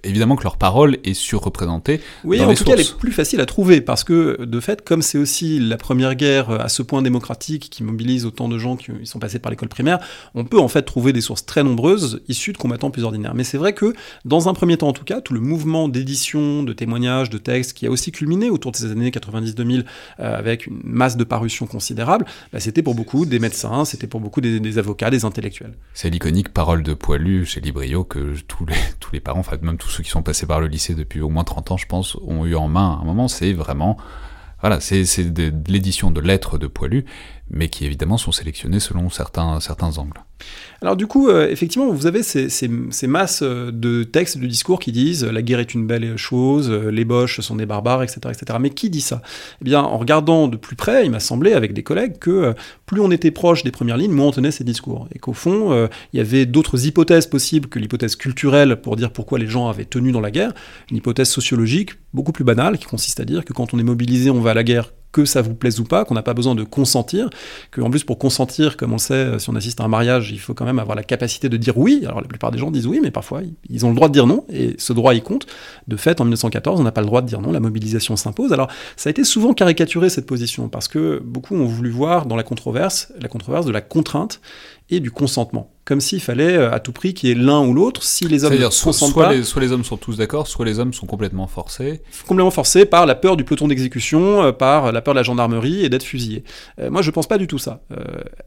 évidemment 0.04 0.36
que 0.36 0.44
leur 0.44 0.58
parole 0.58 0.98
est 1.04 1.14
surreprésentée. 1.14 2.02
Oui, 2.24 2.42
en 2.42 2.54
tout 2.54 2.64
cas, 2.64 2.74
elle 2.74 2.82
est 2.82 2.98
plus 2.98 3.12
facile 3.12 3.42
à 3.42 3.46
trouver 3.46 3.82
parce 3.82 4.04
que 4.04 4.44
de 4.44 4.60
fait, 4.60 4.84
comme 4.84 5.02
c'est 5.02 5.18
aussi 5.18 5.60
la 5.60 5.78
première 5.78 6.16
guerre 6.16 6.52
à 6.52 6.70
ce 6.70 6.82
point 6.82 7.02
démocratique 7.02 7.70
qui 7.70 7.84
mobilise 7.84 8.26
autant 8.26 8.48
de 8.48 8.58
gens 8.58 8.76
qui 8.76 8.92
sont 9.04 9.20
passés 9.20 9.40
par 9.40 9.50
l'école 9.50 9.70
primaire, 9.70 10.00
on 10.36 10.46
peut 10.46 10.60
en 10.60 10.68
fait 10.68 10.84
trouver 10.84 11.14
des 11.14 11.22
sources 11.22 11.46
très 11.46 11.64
nombreuses 11.64 12.22
issues 12.28 12.54
de 12.54 12.58
combattants 12.58 12.92
plus 12.92 13.04
ordinaires. 13.04 13.34
Mais 13.36 13.44
c'est 13.44 13.58
vrai 13.58 13.74
que 13.74 13.94
dans 14.26 14.50
un 14.50 14.54
premier 14.54 14.78
temps, 14.78 14.88
en 14.88 14.94
tout 14.94 15.06
cas, 15.06 15.22
tout 15.22 15.34
le 15.34 15.40
mouvement 15.40 15.90
d'édition, 15.90 16.64
de 16.64 16.74
témoignages, 16.74 17.30
de 17.30 17.38
textes 17.38 17.74
qui 17.74 17.88
a 17.88 17.92
aussi 17.92 18.12
culminé 18.12 18.50
autour 18.50 18.72
de 18.72 18.78
ces 18.78 18.92
années 18.92 19.10
90-2000 19.10 19.86
euh, 20.20 20.38
avec 20.38 20.68
une 20.68 20.80
masse 20.84 21.18
de 21.18 21.24
parutions 21.24 21.68
considérable, 21.68 22.26
bah, 22.54 22.60
c'était 22.60 22.84
pour 22.84 22.96
beaucoup 23.00 23.26
des 23.26 23.40
médecins, 23.40 23.86
c'était 23.86 24.08
pour 24.08 24.20
beaucoup 24.20 24.42
des, 24.42 24.78
avocats, 24.78 25.10
des 25.10 25.24
intellectuels. 25.24 25.74
C'est 25.94 26.10
l'iconique 26.10 26.50
parole 26.50 26.84
de 26.84 26.94
Poilu 26.94 27.46
chez 27.46 27.62
Librio 27.62 28.04
que 28.04 28.36
tous 28.42 28.66
les, 28.66 28.76
tous 29.00 29.14
les 29.14 29.22
parents, 29.22 29.40
enfin 29.40 29.58
même 29.62 29.78
tous 29.78 29.88
ceux 29.88 30.04
qui 30.04 30.10
sont 30.10 30.22
passés 30.22 30.46
par 30.46 30.60
le 30.60 30.68
lycée 30.68 30.96
depuis 30.96 31.22
au 31.22 31.30
moins 31.30 31.46
30 31.46 31.72
ans, 31.72 31.78
je 31.78 31.86
pense, 31.86 32.18
ont 32.28 32.46
eu 32.46 32.56
en 32.56 32.68
main 32.68 32.98
à 32.98 33.02
un 33.02 33.06
moment. 33.06 33.30
C'est 33.30 33.54
vraiment, 33.54 33.96
voilà, 34.60 34.82
c'est 34.82 35.04
de, 35.32 35.50
de 35.50 35.72
l'édition 35.72 36.12
de 36.12 36.20
lettres 36.20 36.58
de 36.58 36.68
Poilu, 36.68 37.06
mais 37.50 37.70
qui 37.70 37.86
évidemment 37.86 38.18
sont 38.18 38.32
sélectionnées 38.32 38.80
selon 38.80 39.10
certains, 39.10 39.60
certains 39.60 39.98
angles. 39.98 40.22
Alors 40.82 40.96
du 40.96 41.08
coup, 41.08 41.28
euh, 41.28 41.50
effectivement, 41.50 41.92
vous 41.92 42.08
avez 42.08 42.24
ces, 42.24 42.68
masses 43.08 43.42
euh, 43.44 43.72
de 43.72 44.04
textes, 44.04 44.38
de 44.38 44.48
discours 44.48 44.80
qui 44.80 44.92
disent 44.92 45.26
euh, 45.26 45.32
la 45.32 45.42
guerre 45.42 45.60
est 45.60 45.74
une 45.74 45.86
belle 45.86 46.16
chose, 46.16 46.72
les 46.72 47.04
Boches 47.04 47.42
sont 47.42 47.56
des 47.56 47.66
barbares, 47.66 48.04
etc., 48.04 48.20
etc. 48.30 48.58
Mais 48.62 48.70
qui 48.70 48.90
dit 48.90 49.02
ça? 49.02 49.22
Eh 49.62 49.66
bien, 49.66 49.82
en 49.82 49.98
regardant 49.98 50.48
de 50.48 50.56
plus 50.56 50.76
près, 50.76 51.06
il 51.06 51.12
m'a 51.12 51.20
semblé 51.20 51.54
avec 51.54 51.74
des 51.74 51.84
collègues 51.84 52.18
que 52.20 52.54
plus 52.86 53.02
on 53.02 53.12
était 53.12 53.32
proche 53.32 53.64
des 53.64 53.72
premières 53.72 53.98
lignes, 53.98 54.12
moins 54.12 54.28
on 54.28 54.32
tenait 54.32 54.52
ces 54.52 54.64
discours, 54.64 55.08
et 55.14 55.20
qu'au 55.20 55.34
fond, 55.34 55.88
il 56.14 56.18
y 56.18 56.20
avait 56.20 56.46
d'autres 56.46 56.86
hypothèses 56.86 57.28
possibles 57.28 57.68
que 57.68 57.80
l'hypothèse 57.80 58.16
culturelle 58.16 58.78
pour 58.82 58.96
dire 58.96 59.12
pourquoi 59.12 59.40
les 59.40 59.48
gens 59.48 59.68
avaient 59.68 59.86
tenu 59.86 60.12
dans 60.12 60.22
la 60.22 60.32
guerre, 60.32 60.54
une 60.90 60.98
hypothèse 60.98 61.30
sociologique 61.30 61.92
beaucoup 62.14 62.32
plus 62.32 62.44
banale 62.44 62.78
qui 62.78 62.86
consiste 62.86 63.20
à 63.20 63.26
dire 63.26 63.46
que 63.46 63.54
quand 63.54 63.74
on 63.74 63.80
est 63.80 63.84
mobilisé, 63.84 64.30
on 64.30 64.42
va 64.42 64.52
à 64.52 64.54
la 64.54 64.64
guerre 64.64 64.92
que 65.12 65.26
ça 65.26 65.42
vous 65.42 65.56
plaise 65.56 65.80
ou 65.80 65.84
pas, 65.84 66.06
qu'on 66.06 66.14
n'a 66.14 66.22
pas 66.22 66.34
besoin 66.34 66.56
de 66.56 66.64
consentir, 66.64 67.30
que 67.72 67.82
en 67.82 67.90
plus 67.90 68.04
pour 68.04 68.20
consentir, 68.20 68.78
comme 68.78 68.94
on 68.94 68.98
sait, 68.98 69.14
euh, 69.14 69.40
si 69.40 69.50
on 69.50 69.56
assiste 69.56 69.82
à 69.82 69.84
un 69.84 69.88
mariage, 69.88 70.32
il 70.32 70.40
faut 70.40 70.54
quand 70.54 70.66
même 70.66 70.80
avoir 70.80 70.96
la 70.96 71.04
capacité 71.04 71.50
de 71.50 71.58
dire 71.58 71.78
oui. 71.78 72.04
Alors 72.06 72.22
la 72.22 72.28
plupart 72.28 72.52
des 72.52 72.60
gens 72.60 72.72
disent 72.72 72.88
oui, 72.88 73.00
mais 73.02 73.12
parfois 73.12 73.42
ils 73.70 73.86
ont 73.86 73.90
le 73.90 73.96
droit 73.96 74.08
de 74.08 74.14
dire 74.14 74.28
non, 74.28 74.46
et 74.50 74.76
ce 74.78 74.94
droit 74.94 75.14
il 75.14 75.24
compte. 75.24 75.48
De 75.88 75.98
fait, 75.98 76.22
en 76.22 76.26
1914, 76.26 76.80
on 76.80 76.84
n'a 76.84 76.92
pas 76.92 77.02
le 77.02 77.08
droit 77.08 77.22
de 77.22 77.28
dire 77.28 77.42
non, 77.42 77.52
la 77.52 77.60
mobilisation 77.60 78.16
s'impose. 78.16 78.54
Alors 78.54 78.70
ça 78.96 79.10
a 79.10 79.12
été 79.12 79.24
souvent 79.24 79.54
caricaturé 79.54 80.10
cette 80.10 80.26
position, 80.28 80.70
parce 80.70 80.88
que 80.88 81.22
beaucoup 81.24 81.56
ont 81.56 81.66
voulu 81.66 81.90
voir 81.90 82.26
dans 82.26 82.36
la 82.36 82.44
controverse 82.44 83.12
la 83.20 83.28
controverse 83.28 83.66
de 83.66 83.72
la 83.72 83.82
contrainte 83.82 84.42
et 84.90 85.00
du 85.00 85.12
consentement 85.12 85.72
comme 85.90 86.02
s'il 86.02 86.22
fallait 86.22 86.56
euh, 86.56 86.72
à 86.72 86.80
tout 86.80 86.92
prix 86.92 87.16
qu'il 87.16 87.30
y 87.30 87.32
ait 87.32 87.36
l'un 87.36 87.66
ou 87.66 87.74
l'autre. 87.74 88.04
Si 88.04 88.28
les 88.28 88.44
hommes 88.44 88.54
ne 88.54 88.64
consentent 88.64 88.94
soit 88.94 89.24
pas, 89.24 89.34
les, 89.34 89.44
soit 89.44 89.60
les 89.60 89.72
hommes 89.72 89.84
sont 89.84 89.98
tous 89.98 90.18
d'accord, 90.18 90.46
soit 90.46 90.64
les 90.64 90.78
hommes 90.78 90.94
sont 90.94 91.08
complètement 91.08 91.48
forcés. 91.48 92.02
Complètement 92.28 92.52
forcés 92.52 92.86
par 92.86 93.08
la 93.08 93.16
peur 93.16 93.36
du 93.36 93.44
peloton 93.44 93.68
d'exécution, 93.68 94.44
euh, 94.44 94.52
par 94.52 94.92
la 94.92 95.02
peur 95.02 95.16
de 95.16 95.20
la 95.20 95.24
gendarmerie 95.24 95.84
et 95.84 95.90
d'être 95.90 96.04
fusillé. 96.04 96.44
Euh, 96.80 96.92
moi, 96.92 97.02
je 97.02 97.10
pense 97.10 97.26
pas 97.26 97.40
du 97.40 97.48
tout 97.48 97.58
ça. 97.58 97.82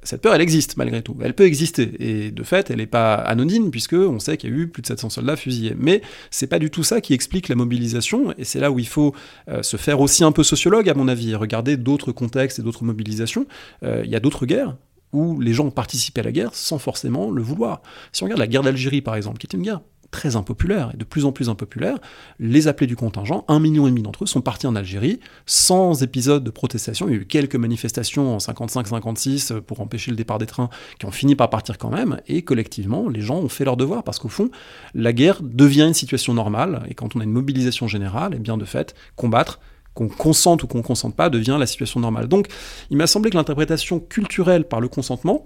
cette 0.05 0.23
peur, 0.23 0.37
elle 0.37 0.41
existe 0.41 0.77
malgré 0.77 1.03
tout. 1.03 1.17
Elle 1.21 1.35
peut 1.35 1.45
exister 1.45 1.91
et 1.99 2.31
de 2.31 2.43
fait, 2.45 2.71
elle 2.71 2.77
n'est 2.77 2.87
pas 2.87 3.15
anodine 3.15 3.73
puisque 3.73 3.95
on 3.95 4.21
sait 4.21 4.37
qu'il 4.37 4.51
y 4.51 4.53
a 4.53 4.57
eu 4.57 4.69
plus 4.69 4.83
de 4.83 4.87
700 4.87 5.11
soldats 5.11 5.35
fusillés. 5.35 5.75
Mais 5.77 6.01
c'est 6.31 6.47
pas 6.47 6.61
du 6.61 6.71
tout 6.71 6.85
ça 6.85 7.01
qui 7.01 7.13
explique 7.13 7.49
la 7.49 7.57
mobilisation 7.57 8.33
et 8.39 8.45
c'est 8.45 8.61
là 8.61 8.71
où 8.71 8.79
il 8.79 8.87
faut 8.87 9.17
se 9.63 9.77
faire 9.77 10.01
aussi 10.01 10.23
un 10.23 10.31
peu 10.31 10.45
sociologue 10.45 10.89
à 10.89 10.95
mon 10.95 11.09
avis, 11.09 11.33
et 11.33 11.35
regarder 11.35 11.77
d'autres 11.77 12.13
contextes 12.13 12.61
et 12.61 12.63
d'autres 12.63 12.85
mobilisations. 12.85 13.47
Il 13.83 14.09
y 14.09 14.15
a 14.15 14.21
d'autres 14.21 14.47
guerres 14.47 14.77
où 15.13 15.41
les 15.41 15.53
gens 15.53 15.67
ont 15.67 15.71
participé 15.71 16.21
à 16.21 16.25
la 16.25 16.33
guerre 16.33 16.55
sans 16.55 16.79
forcément 16.79 17.31
le 17.31 17.43
vouloir. 17.43 17.83
Si 18.13 18.23
on 18.23 18.27
regarde 18.27 18.41
la 18.41 18.47
guerre 18.47 18.63
d'Algérie, 18.63 19.03
par 19.03 19.15
exemple, 19.15 19.39
qui 19.39 19.47
était 19.47 19.57
une 19.57 19.63
guerre 19.63 19.81
très 20.13 20.37
impopulaire 20.37 20.93
et 20.95 20.97
de 20.97 21.05
plus 21.05 21.25
en 21.25 21.33
plus 21.33 21.49
impopulaire, 21.49 21.99
les 22.39 22.69
appelés 22.69 22.87
du 22.87 22.95
contingent, 22.95 23.45
un 23.49 23.59
million 23.59 23.89
et 23.89 23.91
demi 23.91 24.03
d'entre 24.03 24.23
eux, 24.23 24.27
sont 24.27 24.43
partis 24.43 24.69
en 24.69 24.77
Algérie 24.77 25.19
sans 25.47 26.05
épisode 26.05 26.45
de 26.45 26.51
protestation. 26.51 27.09
Il 27.09 27.13
y 27.13 27.19
a 27.19 27.21
eu 27.23 27.27
quelques 27.27 27.57
manifestations 27.57 28.35
en 28.35 28.39
55-56 28.39 29.61
pour 29.61 29.81
empêcher 29.81 30.13
le 30.13 30.17
départ 30.17 30.39
des 30.39 30.47
trains 30.47 30.69
qui 31.01 31.07
ont 31.07 31.11
fini 31.11 31.35
par 31.35 31.51
partir 31.51 31.79
quand 31.79 31.91
même, 31.91 32.21
et 32.29 32.43
collectivement, 32.43 33.09
les 33.09 33.23
gens 33.23 33.39
ont 33.39 33.49
fait 33.49 33.65
leur 33.65 33.77
devoir 33.77 34.05
parce 34.05 34.19
qu'au 34.19 34.29
fond, 34.29 34.51
la 34.95 35.13
guerre 35.13 35.43
devient 35.43 35.87
une 35.89 35.95
situation 35.95 36.35
normale, 36.35 36.85
et 36.89 36.95
quand 36.95 37.17
on 37.17 37.21
a 37.21 37.25
une 37.25 37.33
mobilisation 37.33 37.89
générale, 37.89 38.35
et 38.35 38.37
eh 38.37 38.41
bien 38.41 38.59
de 38.59 38.67
fait, 38.67 38.95
combattre, 39.17 39.61
qu'on 39.95 40.09
consente 40.09 40.63
ou 40.63 40.67
qu'on 40.67 40.83
consente 40.83 41.15
pas 41.15 41.31
devient 41.31 41.57
la 41.59 41.67
situation 41.67 42.01
normale. 42.01 42.29
Donc, 42.29 42.47
il 42.91 42.97
m'a 42.97 43.07
semblé 43.07 43.31
que 43.31 43.37
l'interprétation 43.37 44.01
culturelle 44.01 44.65
par 44.65 44.81
le 44.81 44.89
consentement, 44.89 45.45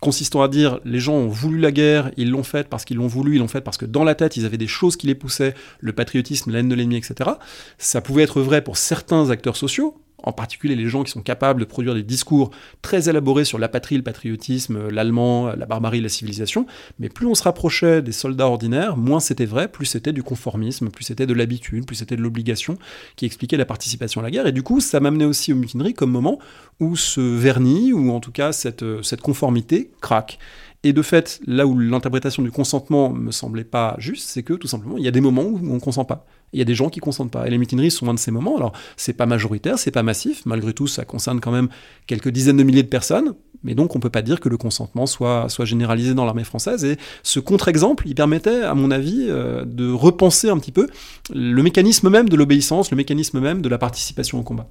consistant 0.00 0.42
à 0.42 0.48
dire 0.48 0.80
les 0.84 0.98
gens 0.98 1.14
ont 1.14 1.28
voulu 1.28 1.58
la 1.58 1.72
guerre, 1.72 2.10
ils 2.16 2.30
l'ont 2.30 2.42
faite 2.42 2.68
parce 2.68 2.84
qu'ils 2.84 2.96
l'ont 2.96 3.06
voulu, 3.06 3.36
ils 3.36 3.38
l'ont 3.38 3.48
faite 3.48 3.64
parce 3.64 3.76
que 3.76 3.86
dans 3.86 4.04
la 4.04 4.14
tête 4.14 4.36
ils 4.36 4.46
avaient 4.46 4.58
des 4.58 4.66
choses 4.66 4.96
qui 4.96 5.06
les 5.06 5.14
poussaient, 5.14 5.54
le 5.78 5.92
patriotisme, 5.92 6.50
la 6.50 6.60
haine 6.60 6.68
de 6.68 6.74
l'ennemi, 6.74 6.96
etc. 6.96 7.30
Ça 7.78 8.00
pouvait 8.00 8.22
être 8.22 8.40
vrai 8.40 8.62
pour 8.62 8.76
certains 8.76 9.30
acteurs 9.30 9.56
sociaux, 9.56 10.00
en 10.22 10.32
particulier 10.32 10.76
les 10.76 10.86
gens 10.86 11.02
qui 11.02 11.10
sont 11.10 11.22
capables 11.22 11.60
de 11.60 11.64
produire 11.64 11.94
des 11.94 12.02
discours 12.02 12.50
très 12.82 13.08
élaborés 13.08 13.44
sur 13.44 13.58
la 13.58 13.68
patrie, 13.68 13.96
le 13.96 14.02
patriotisme, 14.02 14.88
l'allemand, 14.88 15.54
la 15.56 15.66
barbarie, 15.66 16.00
la 16.00 16.08
civilisation, 16.08 16.66
mais 16.98 17.08
plus 17.08 17.26
on 17.26 17.34
se 17.34 17.42
rapprochait 17.42 18.02
des 18.02 18.12
soldats 18.12 18.46
ordinaires, 18.46 18.96
moins 18.96 19.20
c'était 19.20 19.46
vrai, 19.46 19.68
plus 19.68 19.86
c'était 19.86 20.12
du 20.12 20.22
conformisme, 20.22 20.90
plus 20.90 21.04
c'était 21.04 21.26
de 21.26 21.34
l'habitude, 21.34 21.86
plus 21.86 21.96
c'était 21.96 22.16
de 22.16 22.22
l'obligation 22.22 22.76
qui 23.16 23.26
expliquait 23.26 23.56
la 23.56 23.66
participation 23.66 24.20
à 24.20 24.24
la 24.24 24.30
guerre, 24.30 24.46
et 24.46 24.52
du 24.52 24.62
coup 24.62 24.80
ça 24.80 25.00
m'amenait 25.00 25.24
aussi 25.24 25.52
aux 25.52 25.56
mutineries 25.56 25.94
comme 25.94 26.10
moment 26.10 26.38
où 26.80 26.96
ce 26.96 27.20
vernis, 27.20 27.92
ou 27.92 28.10
en 28.10 28.20
tout 28.20 28.32
cas 28.32 28.52
cette, 28.52 28.84
cette 29.02 29.20
conformité, 29.20 29.90
craque. 30.00 30.38
Et 30.82 30.94
de 30.94 31.02
fait, 31.02 31.40
là 31.46 31.66
où 31.66 31.78
l'interprétation 31.78 32.42
du 32.42 32.50
consentement 32.50 33.10
me 33.10 33.32
semblait 33.32 33.64
pas 33.64 33.96
juste, 33.98 34.28
c'est 34.28 34.42
que 34.42 34.54
tout 34.54 34.66
simplement, 34.66 34.96
il 34.96 35.04
y 35.04 35.08
a 35.08 35.10
des 35.10 35.20
moments 35.20 35.42
où 35.42 35.60
on 35.70 35.78
consent 35.78 36.06
pas. 36.06 36.26
Il 36.52 36.58
y 36.58 36.62
a 36.62 36.64
des 36.64 36.74
gens 36.74 36.88
qui 36.88 37.00
consentent 37.00 37.30
pas. 37.30 37.46
Et 37.46 37.50
les 37.50 37.58
mutineries 37.58 37.90
sont 37.90 38.08
un 38.08 38.14
de 38.14 38.18
ces 38.18 38.30
moments. 38.30 38.56
Alors, 38.56 38.72
c'est 38.96 39.12
pas 39.12 39.26
majoritaire, 39.26 39.78
c'est 39.78 39.90
pas 39.90 40.02
massif. 40.02 40.42
Malgré 40.46 40.72
tout, 40.72 40.86
ça 40.86 41.04
concerne 41.04 41.40
quand 41.40 41.52
même 41.52 41.68
quelques 42.06 42.30
dizaines 42.30 42.56
de 42.56 42.62
milliers 42.62 42.82
de 42.82 42.88
personnes. 42.88 43.34
Mais 43.62 43.74
donc, 43.74 43.94
on 43.94 43.98
ne 43.98 44.02
peut 44.02 44.10
pas 44.10 44.22
dire 44.22 44.40
que 44.40 44.48
le 44.48 44.56
consentement 44.56 45.06
soit, 45.06 45.48
soit 45.48 45.64
généralisé 45.64 46.14
dans 46.14 46.24
l'armée 46.24 46.44
française. 46.44 46.84
Et 46.84 46.96
ce 47.22 47.40
contre-exemple, 47.40 48.08
il 48.08 48.14
permettait, 48.14 48.62
à 48.62 48.74
mon 48.74 48.90
avis, 48.90 49.26
euh, 49.28 49.64
de 49.64 49.90
repenser 49.92 50.48
un 50.48 50.58
petit 50.58 50.72
peu 50.72 50.88
le 51.32 51.62
mécanisme 51.62 52.08
même 52.08 52.28
de 52.28 52.36
l'obéissance, 52.36 52.90
le 52.90 52.96
mécanisme 52.96 53.40
même 53.40 53.62
de 53.62 53.68
la 53.68 53.78
participation 53.78 54.40
au 54.40 54.42
combat. 54.42 54.68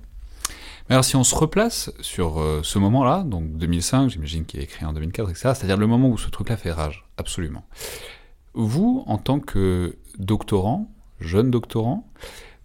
Alors 0.91 1.05
si 1.05 1.15
on 1.15 1.23
se 1.23 1.35
replace 1.35 1.91
sur 2.01 2.39
euh, 2.39 2.61
ce 2.63 2.79
moment-là, 2.79 3.23
donc 3.23 3.55
2005, 3.57 4.09
j'imagine 4.09 4.45
qu'il 4.45 4.59
est 4.59 4.63
écrit 4.63 4.85
en 4.85 4.93
2004, 4.93 5.29
etc., 5.29 5.51
c'est-à-dire 5.53 5.77
le 5.77 5.85
moment 5.85 6.09
où 6.09 6.17
ce 6.17 6.29
truc-là 6.29 6.57
fait 6.57 6.71
rage, 6.71 7.05
absolument. 7.17 7.63
Vous, 8.55 9.03
en 9.05 9.19
tant 9.19 9.39
que 9.39 9.97
doctorant, 10.17 10.91
jeune 11.19 11.51
doctorant, 11.51 12.07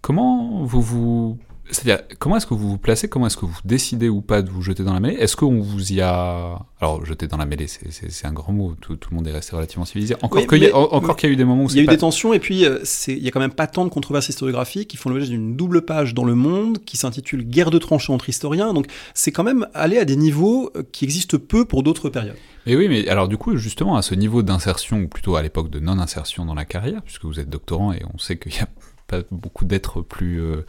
comment 0.01 0.64
vous 0.64 0.83
vous 0.83 1.38
c'est-à-dire, 1.70 2.05
comment 2.18 2.37
est-ce 2.37 2.46
que 2.46 2.55
vous 2.55 2.68
vous 2.68 2.79
placez 2.79 3.09
Comment 3.09 3.27
est-ce 3.27 3.38
que 3.38 3.46
vous 3.46 3.59
décidez 3.64 4.09
ou 4.09 4.20
pas 4.20 4.42
de 4.42 4.50
vous 4.50 4.61
jeter 4.61 4.85
dans 4.85 4.92
la 4.92 5.00
mêlée? 5.00 5.16
Est-ce 5.16 5.35
qu'on 5.35 5.61
vous 5.61 5.92
y 5.92 6.00
a... 6.00 6.59
Alors, 6.81 7.05
jeter 7.07 7.27
dans 7.27 7.38
la 7.38 7.46
mêlée, 7.46 7.66
c'est 7.66 8.27
un 8.27 8.33
grand 8.33 8.53
mot. 8.53 8.74
Tout, 8.81 8.98
le 9.11 9.16
monde 9.16 9.27
est 9.27 9.33
resté 9.33 9.57
relativement 9.57 9.87
civilisé. 9.87 10.14
Encore 10.20 10.46
qu'il 10.46 10.59
y, 10.59 10.66
a 10.66 11.29
eu 11.29 11.37
des 11.37 11.44
moments 11.44 11.64
où 11.64 11.68
Il 11.70 11.77
y 11.77 11.81
a 11.81 11.83
eu 11.83 11.87
des 11.87 11.96
tensions, 11.96 12.35
et 12.35 12.38
puis 12.38 12.66
euh, 12.66 12.81
il 13.09 13.22
y 13.22 13.29
a 13.29 13.31
quand 13.31 13.40
même 13.40 13.53
pas 13.53 13.66
tant 13.66 13.85
de 13.85 13.90
controverses 13.90 14.29
historiographiques 14.29 14.88
qui 14.88 14.96
font 14.98 15.09
l'objet 15.09 15.29
d'une 15.29 15.57
double 15.57 15.83
page 15.83 16.12
dans 16.12 16.24
Le 16.24 16.35
Monde 16.35 16.79
qui 16.85 16.96
s'intitule 16.96 17.44
Guerre 17.44 17.70
de 17.70 17.79
tranchées 17.79 18.12
entre 18.12 18.29
historiens. 18.29 18.74
Donc, 18.74 18.87
c'est 19.14 19.33
quand 19.33 19.44
même 19.44 19.66
aller 19.72 19.98
à 19.98 20.05
des 20.05 20.16
niveaux 20.16 20.70
euh, 20.77 20.83
qui 20.92 21.05
existent 21.05 21.38
peu 21.38 21.64
pour 21.64 21.83
d'autres 21.83 22.11
périodes. 22.11 22.37
Et 22.66 22.77
oui, 22.77 22.88
mais 22.88 23.09
alors 23.09 23.29
du 23.29 23.37
coup, 23.37 23.57
justement, 23.57 23.96
à 23.96 24.03
ce 24.03 24.14
niveau 24.14 24.42
d'insertion, 24.42 25.00
ou 25.00 25.09
plutôt 25.09 25.37
à 25.37 25.42
l'époque 25.42 25.70
de 25.70 25.81
non-insertion 25.81 26.44
dans 26.44 26.55
la 26.55 26.64
carrière, 26.64 27.03
puisque 27.03 27.24
vous 27.24 27.40
êtes 27.40 27.48
doctorant 27.48 27.92
et 27.92 28.03
on 28.12 28.18
sait 28.18 28.38
qu'il 28.38 28.53
n'y 28.53 28.59
a 28.59 28.68
pas 29.07 29.23
beaucoup 29.31 29.64
d'êtres 29.64 30.01
plus... 30.03 30.40
Euh, 30.40 30.64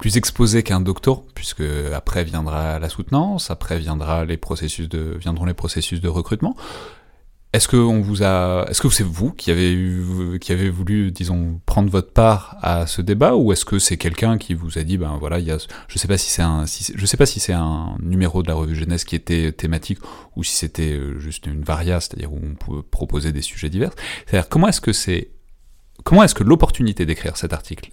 plus 0.00 0.16
exposé 0.16 0.62
qu'un 0.62 0.80
docteur, 0.80 1.22
puisque 1.34 1.62
après 1.94 2.24
viendra 2.24 2.78
la 2.78 2.88
soutenance, 2.88 3.50
après 3.50 3.78
viendra 3.78 4.24
les 4.24 4.38
processus 4.38 4.88
de, 4.88 5.14
viendront 5.20 5.44
les 5.44 5.52
processus 5.52 6.00
de 6.00 6.08
recrutement. 6.08 6.56
Est-ce 7.52 7.68
que 7.68 7.76
on 7.76 8.00
vous 8.00 8.22
a, 8.22 8.64
est-ce 8.70 8.80
que 8.80 8.88
c'est 8.88 9.04
vous 9.04 9.32
qui 9.32 9.50
avez 9.50 10.38
qui 10.40 10.52
avez 10.52 10.70
voulu, 10.70 11.10
disons, 11.10 11.60
prendre 11.66 11.90
votre 11.90 12.12
part 12.12 12.56
à 12.62 12.86
ce 12.86 13.02
débat, 13.02 13.34
ou 13.34 13.52
est-ce 13.52 13.64
que 13.64 13.78
c'est 13.80 13.96
quelqu'un 13.96 14.38
qui 14.38 14.54
vous 14.54 14.78
a 14.78 14.84
dit, 14.84 14.96
ben 14.96 15.16
voilà, 15.18 15.38
il 15.40 15.46
y 15.46 15.50
a, 15.50 15.58
je 15.88 15.98
sais 15.98 16.08
pas 16.08 16.16
si 16.16 16.30
c'est 16.30 16.42
un, 16.42 16.64
je 16.64 17.06
sais 17.06 17.16
pas 17.16 17.26
si 17.26 17.40
c'est 17.40 17.52
un 17.52 17.96
numéro 18.00 18.44
de 18.44 18.48
la 18.48 18.54
revue 18.54 18.76
jeunesse 18.76 19.04
qui 19.04 19.16
était 19.16 19.52
thématique, 19.52 19.98
ou 20.36 20.44
si 20.44 20.56
c'était 20.56 20.92
euh, 20.92 21.18
juste 21.18 21.46
une 21.46 21.62
varia, 21.62 22.00
c'est-à-dire 22.00 22.32
où 22.32 22.38
on 22.40 22.54
pouvait 22.54 22.82
proposer 22.88 23.32
des 23.32 23.42
sujets 23.42 23.68
divers. 23.68 23.92
C'est-à-dire 24.26 24.48
comment 24.48 24.68
est-ce 24.68 24.80
que 24.80 24.92
c'est 24.92 25.30
comment 26.04 26.22
est-ce 26.22 26.34
que 26.34 26.44
l'opportunité 26.44 27.06
d'écrire 27.06 27.36
cet 27.36 27.52
article, 27.52 27.90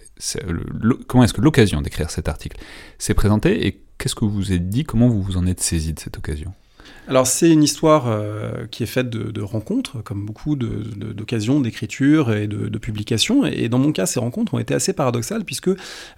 comment 1.06 1.24
est-ce 1.24 1.34
que 1.34 1.40
l'occasion 1.40 1.80
d'écrire 1.80 2.10
cet 2.10 2.28
article 2.28 2.58
s'est 2.98 3.14
présentée 3.14 3.66
et 3.66 3.82
qu'est-ce 3.98 4.14
que 4.14 4.24
vous 4.24 4.30
vous 4.30 4.52
êtes 4.52 4.68
dit, 4.68 4.84
comment 4.84 5.08
vous 5.08 5.22
vous 5.22 5.36
en 5.36 5.46
êtes 5.46 5.60
saisi 5.60 5.92
de 5.92 6.00
cette 6.00 6.18
occasion? 6.18 6.52
Alors 7.08 7.26
c'est 7.26 7.50
une 7.50 7.62
histoire 7.62 8.04
euh, 8.06 8.66
qui 8.70 8.82
est 8.82 8.86
faite 8.86 9.08
de, 9.08 9.40
rencontres, 9.40 10.02
comme 10.02 10.26
beaucoup 10.26 10.56
d'occasions, 10.56 11.58
d'écriture 11.60 12.34
et 12.34 12.46
de, 12.46 12.78
publications. 12.78 13.46
Et 13.46 13.68
dans 13.70 13.78
mon 13.78 13.92
cas, 13.92 14.04
ces 14.04 14.20
rencontres 14.20 14.54
ont 14.54 14.58
été 14.58 14.74
assez 14.74 14.92
paradoxales 14.92 15.44
puisque 15.44 15.70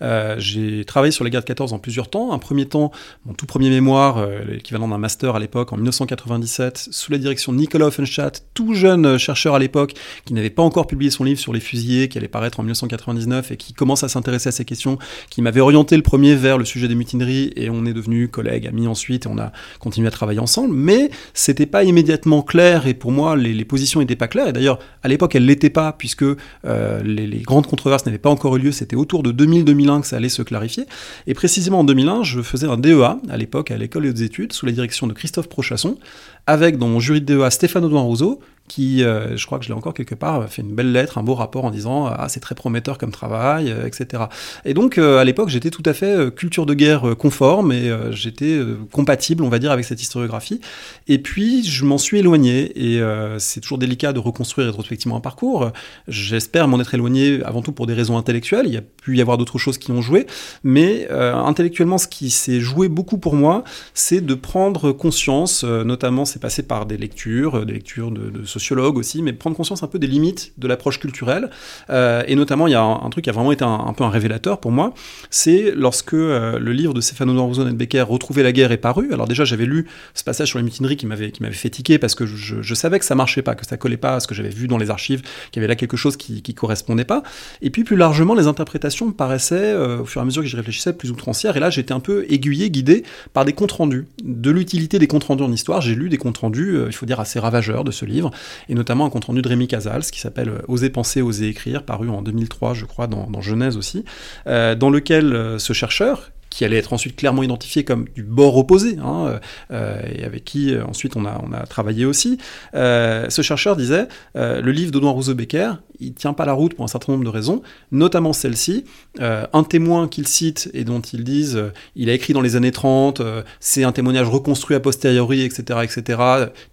euh, 0.02 0.35
j'ai 0.38 0.85
travaillé 0.85 1.12
sur 1.12 1.24
les 1.24 1.30
guerres 1.30 1.42
de 1.42 1.46
14 1.46 1.72
en 1.72 1.78
plusieurs 1.78 2.11
temps. 2.11 2.33
Un 2.33 2.38
premier 2.38 2.66
temps, 2.66 2.90
mon 3.24 3.35
tout 3.35 3.46
premier 3.46 3.70
mémoire, 3.70 4.18
euh, 4.18 4.40
l'équivalent 4.44 4.88
d'un 4.88 4.98
master 4.98 5.37
à 5.37 5.38
l'époque, 5.38 5.72
en 5.72 5.76
1997, 5.76 6.88
sous 6.90 7.12
la 7.12 7.18
direction 7.18 7.52
de 7.52 7.59
Nicolas 7.59 7.87
Offenstadt, 7.87 8.44
tout 8.54 8.74
jeune 8.74 9.16
chercheur 9.16 9.54
à 9.54 9.61
l'époque, 9.61 9.94
qui 10.24 10.35
n'avait 10.35 10.50
pas 10.50 10.62
encore 10.62 10.88
publié 10.88 11.11
son 11.11 11.22
livre 11.22 11.38
sur 11.38 11.52
les 11.52 11.61
fusillés, 11.61 12.09
qui 12.09 12.18
allait 12.18 12.28
paraître 12.28 12.59
en 12.59 12.64
1999 12.64 13.52
et 13.52 13.56
qui 13.56 13.74
commence 13.74 14.02
à 14.02 14.09
s'intéresser 14.09 14.48
à 14.48 14.52
ces 14.52 14.64
questions, 14.64 14.98
qui 15.30 15.40
m'avait 15.40 15.61
orienté 15.61 15.96
le 15.96 16.02
premier 16.02 16.35
vers 16.35 16.59
le 16.59 16.64
sujet 16.64 16.88
des 16.88 16.96
mutineries 16.96 17.52
et 17.54 17.70
on 17.70 17.87
est 17.87 17.92
devenus 17.92 18.28
collègues, 18.30 18.66
amis 18.66 18.88
ensuite 18.88 19.26
et 19.26 19.28
on 19.28 19.38
a 19.38 19.52
continué 19.78 20.09
à 20.09 20.11
travailler 20.11 20.40
ensemble 20.40 20.60
mais 20.68 21.11
c'était 21.35 21.66
pas 21.66 21.85
immédiatement 21.85 22.42
clair 22.42 22.87
et 22.87 22.94
pour 22.94 23.12
moi 23.12 23.37
les, 23.37 23.64
positions 23.64 24.01
n'étaient 24.01 24.16
pas 24.16 24.29
claires. 24.29 24.49
Et 24.49 24.53
d'ailleurs, 24.53 24.79
à 25.03 25.09
l'époque, 25.09 25.35
elles 25.35 25.46
l'étaient 25.46 25.70
pas 25.70 25.92
puisque 25.92 26.23
euh, 26.23 27.03
les, 27.03 27.40
grandes 27.40 27.66
controverses 27.66 28.07
n'avaient 28.07 28.18
pas 28.18 28.31
encore 28.31 28.57
eu 28.57 28.61
lieu. 28.61 28.73
C'était 28.73 28.96
autour 28.96 29.23
de 29.23 29.33
2000-2001 29.33 30.01
que 30.01 30.07
ça 30.07 30.16
allait 30.16 30.29
se 30.29 30.42
clarifier. 30.42 30.85
Et 31.27 31.35
précisément 31.35 31.81
en 31.81 31.85
2001, 31.85 32.23
je 32.23 32.42
faisais 32.42 32.66
un 32.66 32.77
DEA 32.77 33.18
à 33.29 33.37
l'époque 33.37 33.70
à 33.70 33.77
l'école 33.77 34.12
des 34.12 34.23
études 34.23 34.53
sous 34.53 34.66
la 34.66 34.73
direction 34.73 35.07
de 35.07 35.12
Christophe 35.12 35.49
Prochasson, 35.49 35.99
avec 36.46 36.79
dans 36.79 36.88
mon 36.88 37.00
jury 37.00 37.20
de 37.20 37.37
DEA 37.37 37.50
Stéphane 37.50 37.85
Audouin 37.85 38.03
Rousseau, 38.03 38.40
qui, 38.70 39.03
euh, 39.03 39.37
je 39.37 39.46
crois 39.46 39.59
que 39.59 39.64
je 39.64 39.68
l'ai 39.70 39.74
encore 39.74 39.94
quelque 39.94 40.14
part, 40.14 40.48
fait 40.48 40.62
une 40.62 40.76
belle 40.76 40.92
lettre, 40.92 41.18
un 41.18 41.24
beau 41.24 41.35
rapport 41.35 41.64
en 41.64 41.72
disant 41.72 42.07
ah 42.07 42.29
c'est 42.29 42.38
très 42.38 42.55
prometteur 42.55 42.98
comme 42.98 43.11
travail, 43.11 43.72
euh, 43.72 43.85
etc. 43.85 44.24
Et 44.64 44.74
donc 44.74 44.96
euh, 44.96 45.18
à 45.18 45.24
l'époque 45.24 45.48
j'étais 45.48 45.70
tout 45.70 45.83
à 45.85 45.92
fait 45.92 46.33
culture 46.37 46.66
de 46.66 46.74
guerre 46.74 47.16
conforme 47.18 47.72
et 47.72 47.90
j'étais 48.12 48.61
compatible, 48.92 49.42
on 49.42 49.48
va 49.48 49.59
dire, 49.59 49.72
avec 49.72 49.85
cette 49.85 50.00
historiographie. 50.00 50.61
Et 51.09 51.18
puis 51.18 51.64
je 51.64 51.85
m'en 51.85 51.98
suis 51.98 52.20
éloigné 52.20 52.70
et 52.76 53.03
c'est 53.38 53.61
toujours 53.61 53.79
délicat 53.79 54.12
de 54.12 54.20
reconstruire 54.20 54.68
rétrospectivement 54.68 55.16
un 55.16 55.20
parcours. 55.20 55.72
J'espère 56.07 56.68
m'en 56.68 56.79
être 56.79 56.94
éloigné 56.94 57.40
avant 57.44 57.62
tout 57.62 57.72
pour 57.72 57.87
des 57.87 57.94
raisons 57.94 58.16
intellectuelles. 58.16 58.66
Il 58.66 58.74
y 58.74 58.76
a 58.76 58.83
pu 58.83 59.16
y 59.16 59.20
avoir 59.20 59.37
d'autres 59.37 59.59
choses 59.59 59.79
qui 59.79 59.90
ont 59.90 60.03
joué, 60.03 60.26
mais 60.62 61.09
intellectuellement 61.11 61.98
ce 61.98 62.07
qui 62.07 62.31
s'est 62.31 62.61
joué 62.61 62.88
beaucoup 62.88 63.18
pour 63.18 63.35
moi, 63.35 63.64
c'est 63.94 64.20
de 64.20 64.35
prendre 64.35 64.92
conscience, 64.92 65.64
notamment 65.64 66.24
c'est 66.40 66.42
passé 66.42 66.62
par 66.62 66.87
des 66.87 66.96
lectures, 66.96 67.66
des 67.66 67.74
lectures 67.74 68.11
de, 68.11 68.31
de 68.31 68.44
sociologue 68.46 68.96
aussi, 68.96 69.20
mais 69.20 69.35
prendre 69.35 69.57
conscience 69.57 69.83
un 69.83 69.88
peu 69.88 69.98
des 69.98 70.07
limites 70.07 70.53
de 70.57 70.66
l'approche 70.66 70.98
culturelle. 70.98 71.50
Euh, 71.90 72.22
et 72.26 72.35
notamment, 72.35 72.66
il 72.66 72.70
y 72.70 72.76
a 72.76 72.83
un, 72.83 73.11
truc 73.11 73.24
qui 73.24 73.31
a 73.31 73.33
vraiment 73.33 73.53
été 73.53 73.64
un, 73.64 73.92
peu 73.92 74.05
un 74.05 74.09
révélateur 74.09 74.59
pour 74.59 74.72
moi, 74.72 74.94
c'est 75.29 75.72
lorsque 75.76 76.14
euh, 76.14 76.59
le 76.59 76.72
livre 76.72 76.94
de 76.94 77.00
Stefano 77.00 77.35
Norzon 77.35 77.70
Becker, 77.72 78.05
Retrouver 78.09 78.42
la 78.42 78.53
guerre, 78.53 78.72
est 78.72 78.79
paru. 78.79 79.12
Alors 79.12 79.29
déjà, 79.29 79.44
j'avais 79.44 79.66
lu 79.66 79.87
ce 80.14 80.24
passage 80.24 80.48
sur 80.48 80.59
les 80.59 80.64
mutineries 80.64 80.96
qui 80.96 81.07
m'avait 81.07 81.31
fait 81.53 81.70
tiquer 81.70 81.98
parce 81.98 82.14
que 82.14 82.24
je, 82.24 82.74
savais 82.74 82.98
que 82.98 83.05
ça 83.05 83.14
marchait 83.14 83.42
pas, 83.42 83.55
que 83.55 83.66
ça 83.66 83.76
collait 83.76 83.98
pas 83.98 84.14
à 84.14 84.20
ce 84.20 84.26
que 84.26 84.35
j'avais 84.35 84.48
vu 84.48 84.66
dans 84.66 84.79
les 84.79 84.88
archives, 84.88 85.20
qu'il 85.50 85.61
y 85.61 85.64
avait 85.64 85.68
là 85.68 85.76
quelque 85.76 85.96
chose 85.96 86.16
qui, 86.16 86.40
qui 86.40 86.55
correspondait 86.55 87.05
pas. 87.05 87.22
Et 87.61 87.70
puis 87.70 87.85
plus 87.85 87.96
largement, 87.96 88.35
les 88.35 88.46
interprétations 88.46 89.07
me 89.07 89.12
paraissaient, 89.12 89.74
euh, 89.74 90.00
au 90.00 90.05
fur 90.07 90.20
et 90.20 90.22
à 90.22 90.24
mesure 90.24 90.42
que 90.42 90.48
j'y 90.48 90.57
réfléchissais, 90.57 90.92
plus 90.92 91.11
outrancières. 91.11 91.57
Et 91.57 91.61
là, 91.61 91.70
j'étais 91.70 91.92
un 91.92 92.00
peu 92.00 92.24
aiguillé, 92.29 92.70
guidé 92.70 93.05
par 93.33 93.44
des 93.44 93.53
comptes 93.53 93.72
rendus, 93.72 94.07
de 94.22 94.50
l'utilité 94.50 94.98
des 94.98 95.07
comptes 95.07 95.24
rendus 95.24 95.42
en 95.42 95.53
histoire. 95.53 95.81
J'ai 95.81 95.94
lu 95.94 96.09
des 96.09 96.18
comptes 96.20 96.38
rendus, 96.38 96.78
il 96.87 96.92
faut 96.92 97.06
dire 97.06 97.18
assez 97.18 97.40
ravageurs 97.40 97.83
de 97.83 97.90
ce 97.90 98.04
livre, 98.04 98.30
et 98.68 98.74
notamment 98.74 99.06
un 99.06 99.11
compte 99.11 99.24
rendu 99.24 99.42
de 99.42 99.48
Rémi 99.48 99.66
Casals 99.66 100.02
qui 100.02 100.20
s'appelle 100.20 100.48
euh, 100.48 100.62
Oser 100.68 100.90
penser, 100.90 101.22
oser 101.22 101.48
écrire, 101.48 101.83
paru 101.83 102.09
en 102.09 102.22
2003, 102.22 102.74
je 102.74 102.85
crois, 102.85 103.06
dans, 103.06 103.40
Genèse 103.40 103.76
aussi, 103.76 104.04
euh, 104.46 104.74
dans 104.74 104.90
lequel 104.90 105.33
euh, 105.33 105.59
ce 105.59 105.72
chercheur, 105.72 106.30
qui 106.50 106.64
allait 106.64 106.78
être 106.78 106.92
ensuite 106.92 107.16
clairement 107.16 107.42
identifié 107.42 107.84
comme 107.84 108.06
du 108.14 108.22
bord 108.22 108.56
opposé, 108.56 108.96
hein, 109.02 109.38
et 109.70 110.24
avec 110.24 110.44
qui 110.44 110.74
ensuite 110.76 111.16
on 111.16 111.24
a, 111.24 111.40
on 111.42 111.52
a 111.52 111.64
travaillé 111.66 112.04
aussi. 112.04 112.38
ce 112.74 113.42
chercheur 113.42 113.76
disait 113.76 114.08
le 114.34 114.70
livre 114.70 114.90
d'Audouin 114.90 115.12
Rousseau-Becker, 115.12 115.74
il 116.00 116.14
tient 116.14 116.32
pas 116.32 116.44
la 116.44 116.52
route 116.52 116.74
pour 116.74 116.84
un 116.84 116.88
certain 116.88 117.12
nombre 117.12 117.24
de 117.24 117.30
raisons, 117.30 117.62
notamment 117.92 118.32
celle-ci. 118.32 118.84
Euh, 119.20 119.46
un 119.52 119.62
témoin 119.62 120.08
qu'il 120.08 120.26
cite 120.26 120.70
et 120.72 120.84
dont 120.84 121.00
ils 121.00 121.24
disent 121.24 121.56
euh, 121.56 121.72
il 121.94 122.08
a 122.08 122.14
écrit 122.14 122.32
dans 122.32 122.40
les 122.40 122.56
années 122.56 122.72
30, 122.72 123.20
euh, 123.20 123.42
c'est 123.60 123.84
un 123.84 123.92
témoignage 123.92 124.28
reconstruit 124.28 124.76
a 124.76 124.80
posteriori, 124.80 125.42
etc., 125.42 125.80
etc., 125.82 126.20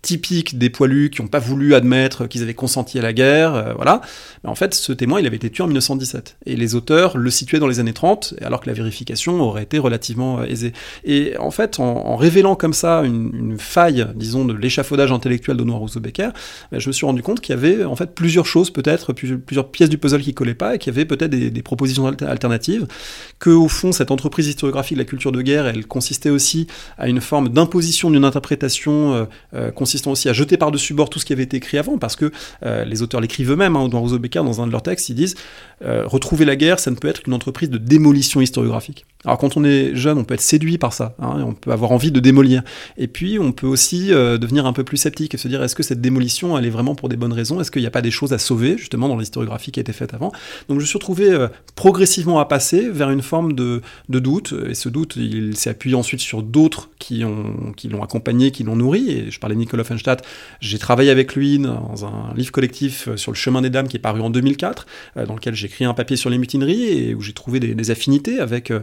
typique 0.01 0.57
des 0.57 0.69
poilus 0.69 1.09
qui 1.09 1.21
n'ont 1.21 1.27
pas 1.27 1.39
voulu 1.39 1.75
admettre 1.75 2.27
qu'ils 2.27 2.41
avaient 2.41 2.53
consenti 2.53 2.99
à 2.99 3.01
la 3.01 3.13
guerre, 3.13 3.73
voilà. 3.75 4.01
En 4.43 4.55
fait, 4.55 4.73
ce 4.73 4.93
témoin, 4.93 5.19
il 5.19 5.27
avait 5.27 5.35
été 5.35 5.49
tué 5.49 5.63
en 5.63 5.67
1917. 5.67 6.37
Et 6.45 6.55
les 6.55 6.75
auteurs 6.75 7.17
le 7.17 7.29
situaient 7.29 7.59
dans 7.59 7.67
les 7.67 7.79
années 7.79 7.93
30, 7.93 8.35
alors 8.41 8.61
que 8.61 8.67
la 8.67 8.73
vérification 8.73 9.41
aurait 9.41 9.65
relativement 9.73 10.43
aisée. 10.43 10.73
Et 11.03 11.37
en 11.37 11.51
fait, 11.51 11.79
en, 11.79 12.15
révélant 12.15 12.55
comme 12.55 12.73
ça 12.73 13.01
une, 13.03 13.57
faille, 13.59 14.07
disons, 14.15 14.45
de 14.45 14.53
l'échafaudage 14.53 15.11
intellectuel 15.11 15.57
Noir 15.57 15.79
Rousseau-Becker, 15.79 16.29
ben, 16.71 16.79
je 16.79 16.87
me 16.87 16.93
suis 16.93 17.05
rendu 17.05 17.21
compte 17.21 17.41
qu'il 17.41 17.53
y 17.53 17.57
avait 17.57 17.83
en 17.83 17.95
fait 17.95 18.15
plusieurs 18.15 18.45
choses 18.45 18.71
peut-être 18.71 19.13
plusieurs 19.13 19.69
pièces 19.69 19.89
du 19.89 19.97
puzzle 19.97 20.21
qui 20.21 20.33
collaient 20.33 20.53
pas 20.53 20.75
et 20.75 20.77
qu'il 20.79 20.93
y 20.93 20.95
avait 20.95 21.05
peut-être 21.05 21.31
des, 21.31 21.61
propositions 21.61 22.05
alternatives, 22.05 22.87
que 23.39 23.49
au 23.49 23.67
fond 23.67 23.91
cette 23.91 24.11
entreprise 24.11 24.47
historiographique 24.47 24.97
de 24.97 25.01
la 25.01 25.05
culture 25.05 25.31
de 25.31 25.41
guerre, 25.41 25.67
elle 25.67 25.85
consistait 25.85 26.29
aussi 26.29 26.67
à 26.97 27.09
une 27.09 27.19
forme 27.19 27.49
d'imposition 27.49 28.09
d'une 28.09 28.23
interprétation 28.23 29.13
euh, 29.13 29.25
euh, 29.53 29.71
consistant 29.71 30.11
aussi 30.11 30.29
à 30.29 30.33
jeter 30.33 30.57
par-dessus 30.57 30.93
bord 30.93 31.09
tout 31.09 31.19
ce 31.19 31.25
qui 31.25 31.33
avait 31.33 31.43
été 31.43 31.57
écrit 31.57 31.77
avant, 31.77 31.97
parce 31.97 32.15
que 32.15 32.31
euh, 32.63 32.85
les 32.85 33.01
auteurs 33.01 33.19
l'écrivent 33.19 33.51
eux-mêmes, 33.51 33.75
hein, 33.75 33.89
dans 33.89 33.99
Rousseau 33.99 34.19
Becker, 34.19 34.43
dans 34.43 34.61
un 34.61 34.67
de 34.67 34.71
leurs 34.71 34.83
textes, 34.83 35.09
ils 35.09 35.15
disent 35.15 35.35
retrouver 35.81 36.45
la 36.45 36.55
guerre, 36.55 36.79
ça 36.79 36.89
ne 36.89 36.95
peut 36.95 37.07
être 37.07 37.21
qu'une 37.21 37.33
entreprise 37.33 37.69
de 37.69 37.77
démolition 37.77 38.41
historiographique. 38.41 39.05
Alors 39.27 39.37
quand 39.37 39.57
on 39.57 39.63
est 39.63 39.95
jeune, 39.95 40.17
on 40.17 40.23
peut 40.23 40.33
être 40.33 40.41
séduit 40.41 40.79
par 40.79 40.93
ça, 40.93 41.15
hein, 41.19 41.43
on 41.45 41.53
peut 41.53 41.71
avoir 41.71 41.91
envie 41.91 42.11
de 42.11 42.19
démolir, 42.19 42.63
et 42.97 43.07
puis 43.07 43.37
on 43.37 43.51
peut 43.51 43.67
aussi 43.67 44.07
devenir 44.07 44.65
un 44.65 44.73
peu 44.73 44.83
plus 44.83 44.97
sceptique 44.97 45.35
et 45.35 45.37
se 45.37 45.47
dire 45.47 45.61
est-ce 45.61 45.75
que 45.75 45.83
cette 45.83 46.01
démolition 46.01 46.57
elle 46.57 46.65
est 46.65 46.71
vraiment 46.71 46.95
pour 46.95 47.09
des 47.09 47.17
bonnes 47.17 47.33
raisons, 47.33 47.61
est-ce 47.61 47.71
qu'il 47.71 47.81
n'y 47.81 47.87
a 47.87 47.91
pas 47.91 48.01
des 48.01 48.11
choses 48.11 48.33
à 48.33 48.37
sauver 48.37 48.77
justement 48.77 49.07
dans 49.07 49.17
l'historiographie 49.17 49.71
qui 49.71 49.79
a 49.79 49.81
été 49.81 49.93
faite 49.93 50.13
avant? 50.13 50.31
Donc 50.69 50.79
je 50.79 50.83
me 50.83 50.85
suis 50.85 50.97
retrouvé 50.97 51.29
euh, 51.29 51.47
progressivement 51.75 52.39
à 52.39 52.45
passer 52.45 52.89
vers 52.89 53.09
une 53.09 53.21
forme 53.21 53.53
de, 53.53 53.81
doute, 54.09 54.53
et 54.67 54.73
ce 54.73 54.89
doute, 54.89 55.15
il 55.15 55.55
s'est 55.55 55.69
appuyé 55.69 55.95
ensuite 55.95 56.19
sur 56.19 56.43
d'autres 56.43 56.89
qui 56.99 57.19
l'ont 57.19 58.03
accompagné, 58.03 58.51
qui 58.51 58.63
l'ont 58.63 58.75
nourri, 58.75 59.09
et 59.09 59.31
je 59.31 59.39
parlais 59.39 59.55
de 59.55 59.59
Nicolas 59.59 59.81
Offenstadt, 59.81 60.23
j'ai 60.59 60.79
travaillé 60.79 61.09
avec 61.11 61.35
lui 61.35 61.59
dans 61.59 62.05
un 62.05 62.33
livre 62.35 62.51
collectif 62.51 63.07
euh, 63.07 63.17
sur 63.17 63.31
le 63.31 63.37
chemin 63.37 63.61
des 63.61 63.69
dames 63.69 63.87
qui 63.87 63.97
est 63.97 64.01
paru 64.01 64.21
en 64.21 64.29
2004, 64.29 64.87
euh, 65.17 65.25
dans 65.25 65.35
lequel 65.35 65.55
j'ai 65.55 65.67
écrit 65.67 65.85
un 65.85 65.93
papier 65.93 66.17
sur 66.17 66.29
les 66.29 66.37
mutineries, 66.37 66.83
et 66.83 67.15
où 67.15 67.21
j'ai 67.21 67.33
trouvé 67.33 67.59
des, 67.59 67.87
affinités 67.87 68.41
avec 68.41 68.73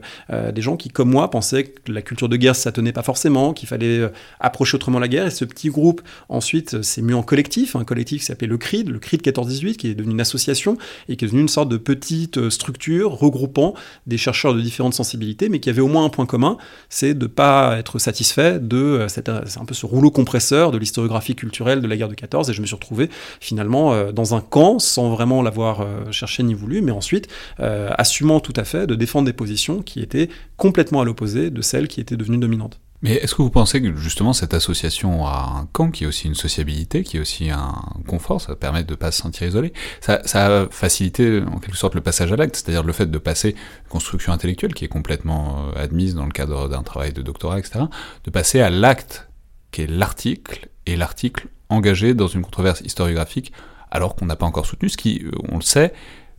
des 0.53 0.63
gens 0.63 0.77
qui, 0.77 0.89
comme 0.89 1.11
moi, 1.11 1.31
pensaient 1.31 1.65
que 1.65 1.93
la 1.93 2.03
culture 2.03 2.29
de 2.29 2.37
guerre, 2.37 2.57
ça 2.57 2.73
tenait 2.73 2.93
pas 2.93 3.03
forcément, 3.03 3.53
qu'il 3.53 3.69
fallait 3.69 4.11
approcher 4.41 4.77
autrement 4.77 4.99
la 4.99 5.09
guerre. 5.09 5.27
Et 5.27 5.31
ce 5.31 5.45
petit 5.45 5.69
groupe, 5.69 6.03
ensuite, 6.29 6.83
s'est 6.83 7.03
mis 7.03 7.15
en 7.15 7.23
collectif, 7.23 7.77
un 7.77 7.85
collectif 7.85 8.21
qui 8.21 8.27
s'appelait 8.27 8.47
le 8.47 8.59
CRID, 8.59 8.89
le 8.89 8.99
CRID 8.99 9.23
14-18, 9.23 9.77
qui 9.77 9.89
est 9.89 9.95
devenu 9.95 10.13
une 10.13 10.21
association 10.21 10.77
et 11.09 11.17
qui 11.17 11.25
est 11.25 11.29
devenu 11.29 11.43
une 11.43 11.49
sorte 11.49 11.69
de 11.69 11.77
petite 11.77 12.49
structure 12.51 13.13
regroupant 13.13 13.75
des 14.07 14.19
chercheurs 14.19 14.55
de 14.55 14.61
différentes 14.61 14.95
sensibilités, 14.95 15.49
mais 15.49 15.61
qui 15.61 15.71
avait 15.71 15.81
au 15.81 15.89
moins 15.89 16.05
un 16.05 16.09
point 16.09 16.27
commun, 16.27 16.57
c'est 16.89 17.15
de 17.15 17.27
pas 17.27 17.79
être 17.79 17.99
satisfait 17.99 18.59
de 18.59 19.07
c'est 19.09 19.29
un 19.29 19.65
peu 19.67 19.75
ce 19.75 19.87
rouleau 19.87 20.11
compresseur 20.11 20.71
de 20.71 20.79
l'historiographie 20.79 21.35
culturelle 21.35 21.81
de 21.81 21.87
la 21.87 21.97
guerre 21.97 22.09
de 22.09 22.15
14 22.15 22.51
et 22.51 22.53
je 22.53 22.61
me 22.61 22.67
suis 22.67 22.75
retrouvé 22.75 23.11
finalement 23.41 24.13
dans 24.13 24.35
un 24.35 24.41
camp 24.41 24.79
sans 24.79 25.11
vraiment 25.11 25.43
l'avoir 25.43 25.87
cherché 26.11 26.43
ni 26.43 26.55
voulu 26.55 26.83
mais 26.83 26.93
ensuite 26.93 27.29
assumant 27.59 28.41
tout 28.41 28.53
à 28.57 28.65
fait 28.65 28.87
de 28.87 28.95
défendre 28.95 29.27
des 29.27 29.33
positions 29.33 29.83
qui 29.83 30.01
étaient 30.01 30.14
complètement 30.57 31.01
à 31.01 31.05
l'opposé 31.05 31.51
de 31.51 31.63
celles 31.63 31.89
qui 31.89 32.01
étaient 32.01 32.17
devenues 32.17 32.39
dominantes. 32.39 32.81
Mais 33.03 33.17
est-ce 33.17 33.35
que 33.35 33.43
vous 33.43 33.51
pensez 33.51 33.83
que 33.83 33.95
justement 33.97 34.33
cette 34.33 34.55
association 34.55 35.27
a 35.27 35.59
un 35.61 35.67
camp 35.67 35.91
qui 35.91 36.05
est 36.05 36.07
aussi 36.07 36.27
une 36.27 36.35
sociabilité, 36.35 37.03
qui 37.03 37.19
est 37.19 37.21
aussi 37.21 37.51
un 37.51 37.75
confort, 38.07 38.41
ça 38.41 38.57
permet 38.57 38.83
de 38.83 38.93
ne 38.93 38.97
pas 38.97 39.13
se 39.13 39.21
sentir 39.21 39.47
isolé? 39.47 39.75
Ça, 40.01 40.23
ça, 40.25 40.63
a 40.63 40.67
facilité 40.71 41.43
en 41.43 41.59
quelque 41.59 41.77
sorte 41.77 41.95
le 41.95 42.01
passage 42.01 42.33
à 42.33 42.37
l'acte, 42.37 42.57
c'est-à-dire 42.57 42.83
le 42.83 42.95
fait 42.95 43.11
de 43.11 43.19
passer 43.19 43.51
une 43.51 43.91
construction 43.91 44.33
intellectuelle 44.33 44.73
qui 44.73 44.87
est 44.87 44.89
complètement 44.89 45.67
euh, 45.77 45.85
admise 45.85 46.15
dans 46.15 46.25
le 46.25 46.33
cadre 46.33 46.67
d'un 46.71 46.83
travail 46.83 47.13
de 47.13 47.21
doctorat, 47.21 47.59
etc., 47.59 47.81
de 48.25 48.31
passer 48.31 48.61
à 48.61 48.71
l'acte 48.71 49.29
qui 49.71 49.83
est 49.83 49.87
l'article, 49.87 50.71
et 50.87 50.97
l'article 50.97 51.49
engagé 51.69 52.15
dans 52.15 52.29
une 52.29 52.43
controverse 52.43 52.81
historiographique 52.81 53.53
alors 53.91 54.17
qu'on 54.17 54.27
n'a 54.27 54.37
pas 54.37 54.47
encore 54.47 54.67
soutenu, 54.67 54.89
ce 54.89 54.97
qui, 54.97 55.23
euh, 55.25 55.31
on 55.51 55.57
le 55.57 55.63
sait, 55.63 55.93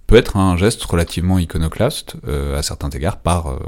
peut 0.08 0.16
être 0.16 0.38
un 0.38 0.56
geste 0.58 0.84
relativement 0.84 1.40
iconoclaste 1.40 2.16
euh, 2.28 2.58
à 2.58 2.64
certains 2.64 2.90
égards 2.90 3.18
par, 3.18 3.52
euh, 3.52 3.60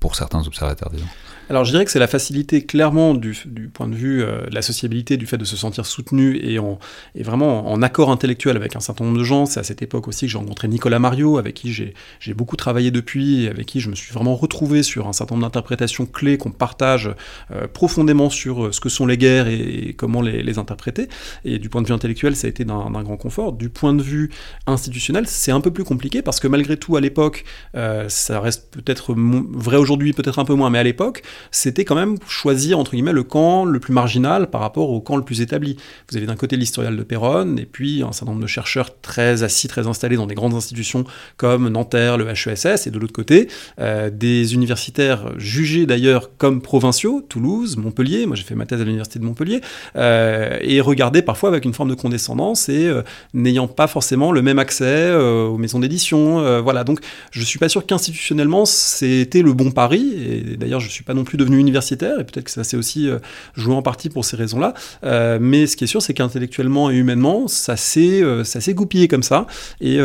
pour 0.00 0.14
certains 0.14 0.46
observateurs, 0.46 0.90
disons. 0.90 1.06
Alors 1.50 1.64
je 1.64 1.70
dirais 1.70 1.86
que 1.86 1.90
c'est 1.90 1.98
la 1.98 2.08
facilité 2.08 2.66
clairement 2.66 3.14
du, 3.14 3.34
point 3.72 3.88
de 3.88 3.94
vue 3.94 4.22
euh, 4.22 4.46
de 4.46 4.54
la 4.54 4.60
sociabilité, 4.60 5.16
du 5.16 5.26
fait 5.26 5.38
de 5.38 5.46
se 5.46 5.56
sentir 5.56 5.86
soutenu 5.86 6.38
et, 6.42 6.58
en, 6.58 6.78
et 7.14 7.22
vraiment 7.22 7.72
en 7.72 7.80
accord 7.80 8.10
intellectuel 8.10 8.56
avec 8.56 8.76
un 8.76 8.80
certain 8.80 9.04
nombre 9.04 9.16
de 9.16 9.24
gens. 9.24 9.46
C'est 9.46 9.58
à 9.58 9.62
cette 9.62 9.80
époque 9.80 10.08
aussi 10.08 10.26
que 10.26 10.32
j'ai 10.32 10.36
rencontré 10.36 10.68
Nicolas 10.68 10.98
Mario, 10.98 11.38
avec 11.38 11.54
qui 11.54 11.72
j'ai 11.72 12.34
beaucoup 12.34 12.56
travaillé 12.56 12.90
depuis, 12.90 13.44
et 13.44 13.48
avec 13.48 13.64
qui 13.64 13.80
je 13.80 13.88
me 13.88 13.94
suis 13.94 14.12
vraiment 14.12 14.36
retrouvé 14.36 14.82
sur 14.82 15.08
un 15.08 15.14
certain 15.14 15.36
nombre 15.36 15.46
d'interprétations 15.46 16.04
clés 16.04 16.36
qu'on 16.36 16.50
partage 16.50 17.10
euh, 17.50 17.66
profondément 17.66 18.28
sur 18.28 18.66
euh, 18.66 18.72
ce 18.72 18.80
que 18.80 18.90
sont 18.90 19.06
les 19.06 19.16
guerres 19.16 19.48
et, 19.48 19.94
comment 19.96 20.20
les, 20.20 20.58
interpréter. 20.58 21.08
Et 21.46 21.58
du 21.58 21.70
point 21.70 21.80
de 21.80 21.86
vue 21.86 21.94
intellectuel, 21.94 22.36
ça 22.36 22.46
a 22.46 22.50
été 22.50 22.66
d'un 22.66 23.02
grand 23.02 23.16
confort. 23.16 23.52
Du 23.52 23.70
point 23.70 23.94
de 23.94 24.02
vue 24.02 24.30
institutionnel, 24.66 25.26
c'est 25.26 25.52
un 25.52 25.60
peu 25.60 25.70
plus 25.70 25.84
compliqué 25.84 26.20
parce 26.20 26.40
que 26.40 26.48
malgré 26.48 26.76
tout, 26.76 26.96
à 26.96 27.00
l'époque, 27.00 27.44
ça 27.74 28.40
reste 28.40 28.70
peut-être 28.70 29.14
vrai 29.14 29.76
aujourd'hui, 29.76 29.87
peut-être 29.96 30.38
un 30.38 30.44
peu 30.44 30.54
moins, 30.54 30.70
mais 30.70 30.78
à 30.78 30.82
l'époque, 30.82 31.22
c'était 31.50 31.84
quand 31.84 31.94
même 31.94 32.16
choisir, 32.28 32.78
entre 32.78 32.92
guillemets, 32.92 33.12
le 33.12 33.22
camp 33.22 33.64
le 33.64 33.80
plus 33.80 33.92
marginal 33.92 34.50
par 34.50 34.60
rapport 34.60 34.90
au 34.90 35.00
camp 35.00 35.16
le 35.16 35.22
plus 35.22 35.40
établi. 35.40 35.76
Vous 36.10 36.16
avez 36.16 36.26
d'un 36.26 36.36
côté 36.36 36.56
l'historial 36.56 36.96
de 36.96 37.02
Péronne, 37.02 37.58
et 37.58 37.66
puis 37.66 38.02
un 38.02 38.12
certain 38.12 38.32
nombre 38.32 38.42
de 38.42 38.48
chercheurs 38.48 39.00
très 39.00 39.42
assis, 39.42 39.68
très 39.68 39.86
installés 39.86 40.16
dans 40.16 40.26
des 40.26 40.34
grandes 40.34 40.54
institutions 40.54 41.04
comme 41.36 41.68
Nanterre, 41.68 42.18
le 42.18 42.28
HESS, 42.28 42.86
et 42.86 42.90
de 42.90 42.98
l'autre 42.98 43.12
côté, 43.12 43.48
euh, 43.80 44.10
des 44.10 44.54
universitaires 44.54 45.32
jugés 45.36 45.86
d'ailleurs 45.86 46.30
comme 46.36 46.60
provinciaux, 46.60 47.22
Toulouse, 47.28 47.76
Montpellier, 47.76 48.26
moi 48.26 48.36
j'ai 48.36 48.44
fait 48.44 48.54
ma 48.54 48.66
thèse 48.66 48.80
à 48.80 48.84
l'université 48.84 49.18
de 49.18 49.24
Montpellier, 49.24 49.60
euh, 49.96 50.58
et 50.60 50.80
regardés 50.80 51.22
parfois 51.22 51.48
avec 51.48 51.64
une 51.64 51.74
forme 51.74 51.90
de 51.90 51.94
condescendance 51.94 52.68
et 52.68 52.86
euh, 52.86 53.02
n'ayant 53.34 53.68
pas 53.68 53.86
forcément 53.86 54.32
le 54.32 54.42
même 54.42 54.58
accès 54.58 55.14
aux 55.14 55.58
maisons 55.58 55.78
d'édition. 55.78 56.60
voilà, 56.62 56.84
donc 56.84 57.00
je 57.30 57.42
suis 57.42 57.58
pas 57.58 57.68
sûr 57.68 57.86
qu'institutionnellement 57.86 58.64
c'était 58.64 59.42
le 59.42 59.52
bon 59.52 59.70
pari, 59.78 60.12
et 60.26 60.56
d'ailleurs 60.56 60.80
je 60.80 60.88
suis 60.88 61.04
pas 61.04 61.14
non 61.14 61.22
plus 61.22 61.38
devenu 61.38 61.56
universitaire, 61.56 62.18
et 62.18 62.24
peut-être 62.24 62.46
que 62.46 62.50
ça 62.50 62.64
s'est 62.64 62.76
aussi 62.76 63.08
euh, 63.08 63.20
joué 63.54 63.76
en 63.76 63.82
partie 63.82 64.10
pour 64.10 64.24
ces 64.24 64.34
raisons-là. 64.34 64.74
Euh, 65.04 65.38
mais 65.40 65.68
ce 65.68 65.76
qui 65.76 65.84
est 65.84 65.86
sûr, 65.86 66.02
c'est 66.02 66.14
qu'intellectuellement 66.14 66.90
et 66.90 66.96
humainement, 66.96 67.46
ça 67.46 67.76
s'est 67.76 68.20
euh, 68.20 68.42
goupillé 68.70 69.06
comme 69.06 69.22
ça, 69.22 69.46
et, 69.80 70.00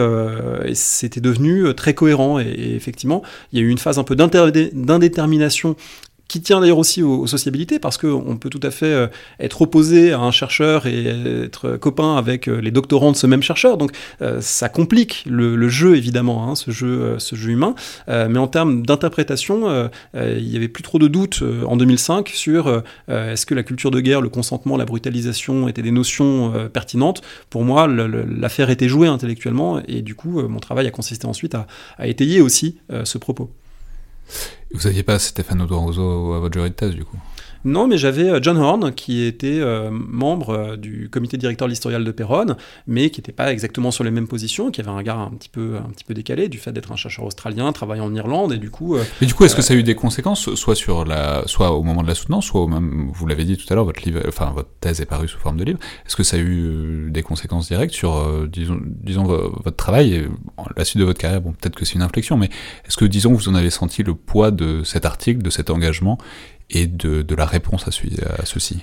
c'était 0.76 1.22
devenu 1.22 1.74
très 1.74 1.96
cohérent. 1.96 2.40
et, 2.40 2.76
effectivement, 2.76 3.24
il 3.52 3.60
y 3.60 3.62
a 3.64 3.66
eu 3.66 3.70
une 3.70 3.80
phase 3.80 3.98
un 3.98 4.04
peu 4.04 4.16
d'indétermination 4.16 5.76
qui 6.28 6.42
tient 6.42 6.62
d'ailleurs 6.62 6.78
aussi 6.78 7.04
aux, 7.04 7.28
sociabilités, 7.28 7.80
parce 7.80 7.98
qu'on 7.98 8.38
peut 8.38 8.50
tout 8.50 8.60
à 8.64 8.72
fait 8.72 8.86
euh, 8.86 9.08
être 9.40 9.62
opposé 9.62 10.14
à 10.14 10.20
un 10.20 10.32
chercheur 10.32 10.88
et 10.88 11.06
être 11.46 11.78
copain 11.78 12.16
avec 12.16 12.48
euh, 12.48 12.60
les 12.60 12.72
doctorants 12.72 13.12
de 13.12 13.18
ce 13.18 13.28
même 13.28 13.44
chercheur. 13.44 13.78
Donc 13.78 13.92
euh, 14.22 14.40
ça 14.42 14.70
complique 14.70 15.26
le, 15.28 15.70
jeu, 15.70 15.96
évidemment, 15.96 16.50
hein, 16.50 16.56
ce, 16.56 16.72
jeu, 16.72 17.16
ce 17.20 17.36
jeu 17.36 17.52
humain. 17.52 17.76
mais 18.08 18.38
en 18.38 18.48
termes 18.48 18.86
d'interprétation, 18.86 19.90
il 20.14 20.48
n'y 20.48 20.56
avait 20.56 20.68
plus 20.68 20.84
trop 20.84 21.00
de 21.00 21.08
doutes 21.08 21.44
en 21.66 21.78
2005 21.78 22.30
sur 22.30 22.84
est-ce 23.08 23.46
que 23.46 23.56
la 23.56 23.64
culture 23.64 23.92
de 23.92 24.00
guerre, 24.02 24.22
le 24.22 24.30
consentement, 24.30 24.78
la 24.78 24.86
brutalisation 24.86 25.68
étaient 25.68 25.82
des 25.82 25.92
notions 25.92 26.54
pertinentes. 26.72 27.22
Pour 27.50 27.64
moi, 27.64 27.88
l'affaire 27.88 28.70
était 28.70 28.90
jouée 28.90 29.08
intellectuellement, 29.08 29.82
et 29.88 30.02
du 30.02 30.16
coup, 30.16 30.42
mon 30.48 30.60
travail 30.60 30.88
a 30.88 30.92
consisté 30.92 31.26
ensuite 31.26 31.56
à 31.56 32.08
étayer 32.08 32.42
aussi 32.42 32.78
ce 33.04 33.18
propos. 33.18 33.50
Vous 34.74 34.88
n'aviez 34.88 35.04
pas 35.04 35.20
Stéphane 35.20 35.62
Rousseau 35.62 36.34
à 36.34 36.40
votre 36.40 36.54
jury 36.54 36.70
de 36.72 36.76
thèse, 36.76 36.96
du 36.96 37.06
coup? 37.06 37.18
Non, 37.66 37.88
mais 37.88 37.98
j'avais 37.98 38.30
euh, 38.30 38.40
John 38.42 38.58
Horn, 38.58 38.92
qui 38.94 39.24
était 39.24 39.60
euh, 39.60 39.90
membre 39.92 40.50
euh, 40.50 40.78
du 40.78 41.10
comité 41.10 41.38
directeur 41.38 41.68
de 41.68 41.72
l'historial 41.72 42.04
de 42.04 42.12
Perron, 42.12 42.56
mais 42.88 43.10
qui 43.10 43.22
n'était 43.22 43.32
pas 43.32 43.52
exactement 43.54 43.92
sur 43.92 44.04
les 44.04 44.12
mêmes 44.12 44.28
positions, 44.28 44.70
qui 44.70 44.82
avait 44.82 44.90
un 44.90 44.98
regard 44.98 45.20
un 45.20 45.32
petit 45.32 45.50
peu, 45.50 45.78
un 45.78 45.90
petit 45.90 46.04
peu 46.04 46.14
décalé 46.14 46.50
du 46.50 46.58
fait 46.58 46.74
d'être 46.74 46.92
un 46.92 46.98
chercheur 46.98 47.26
australien, 47.26 47.72
travaillant 47.72 48.06
en 48.06 48.16
Irlande, 48.16 48.54
et 48.54 48.58
du 48.58 48.70
coup... 48.70 48.98
mais 49.22 49.28
du 49.28 49.34
coup, 49.34 49.46
est-ce 49.46 49.56
que 49.56 49.62
ça 49.62 49.74
a 49.74 49.78
eu 49.78 49.84
des 49.84 49.96
conséquences, 49.96 50.54
soit, 50.56 50.76
sur 50.76 51.06
la, 51.06 51.44
soit 51.46 51.72
au 51.72 51.84
moment 51.84 52.04
de 52.04 52.08
la 52.08 52.16
soutenance, 52.16 52.46
soit 52.46 52.62
au 52.62 52.68
même... 52.68 53.10
Vous 53.14 53.26
l'avez 53.28 53.46
dit 53.46 53.58
tout 53.58 53.72
à 53.72 53.76
l'heure, 53.76 53.86
votre, 53.86 54.04
livre, 54.04 54.22
enfin, 54.28 54.52
votre 54.54 54.70
thèse 54.82 55.00
est 55.00 55.06
parue 55.06 55.28
sous 55.28 55.40
forme 55.40 55.58
de 55.58 55.64
livre. 55.64 55.80
Est-ce 56.06 56.16
que 56.16 56.24
ça 56.24 56.38
a 56.38 56.40
eu 56.40 57.10
des 57.12 57.24
conséquences 57.24 57.68
directes 57.68 57.94
sur, 57.94 58.48
disons, 58.48 58.80
disons, 58.84 59.24
votre 59.24 59.78
travail, 59.78 60.28
la 60.76 60.86
suite 60.86 61.00
de 61.00 61.06
votre 61.06 61.20
carrière? 61.20 61.42
Bon, 61.42 61.52
peut-être 61.52 61.76
que 61.76 61.86
c'est 61.86 61.96
une 61.96 62.02
inflexion, 62.02 62.38
mais 62.38 62.50
est-ce 62.86 62.98
que, 62.98 63.06
disons, 63.06 63.34
vous 63.34 63.48
en 63.48 63.56
avez 63.56 63.70
senti 63.70 64.04
le 64.04 64.16
poids 64.16 64.52
de 64.52 64.84
cet 64.84 65.06
article, 65.06 65.42
de 65.42 65.50
cet 65.50 65.70
engagement, 65.70 66.18
et 66.74 66.88
de, 66.88 67.36
la 67.36 67.46
réponse 67.46 67.88
à, 67.88 68.46
ceci 68.46 68.80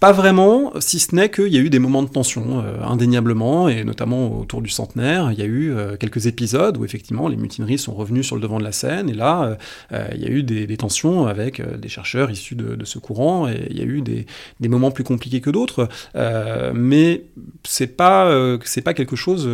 pas 0.00 0.12
vraiment, 0.12 0.74
si 0.78 1.00
ce 1.00 1.12
n'est 1.12 1.28
qu'il 1.28 1.48
y 1.48 1.58
a 1.58 1.60
eu 1.60 1.70
des 1.70 1.80
moments 1.80 2.04
de 2.04 2.08
tension, 2.08 2.62
euh, 2.64 2.84
indéniablement, 2.84 3.68
et 3.68 3.82
notamment 3.82 4.38
autour 4.38 4.62
du 4.62 4.68
centenaire. 4.68 5.32
Il 5.32 5.38
y 5.40 5.42
a 5.42 5.44
eu 5.44 5.72
euh, 5.72 5.96
quelques 5.96 6.26
épisodes 6.26 6.76
où 6.76 6.84
effectivement 6.84 7.26
les 7.26 7.36
mutineries 7.36 7.78
sont 7.78 7.94
revenues 7.94 8.22
sur 8.22 8.36
le 8.36 8.42
devant 8.42 8.58
de 8.60 8.62
la 8.62 8.70
scène, 8.70 9.10
et 9.10 9.12
là, 9.12 9.58
euh, 9.90 10.06
il 10.14 10.20
y 10.20 10.26
a 10.26 10.30
eu 10.30 10.44
des, 10.44 10.76
tensions 10.76 11.26
avec 11.26 11.60
des 11.60 11.88
chercheurs 11.88 12.30
issus 12.30 12.54
de, 12.54 12.84
ce 12.84 13.00
courant, 13.00 13.48
et 13.48 13.66
il 13.70 13.76
y 13.76 13.80
a 13.80 13.84
eu 13.84 14.00
des, 14.00 14.26
moments 14.68 14.92
plus 14.92 15.02
compliqués 15.02 15.40
que 15.40 15.50
d'autres. 15.50 15.88
mais 16.74 17.24
c'est 17.64 17.88
pas, 17.88 18.56
c'est 18.64 18.82
pas 18.82 18.94
quelque 18.94 19.16
chose, 19.16 19.48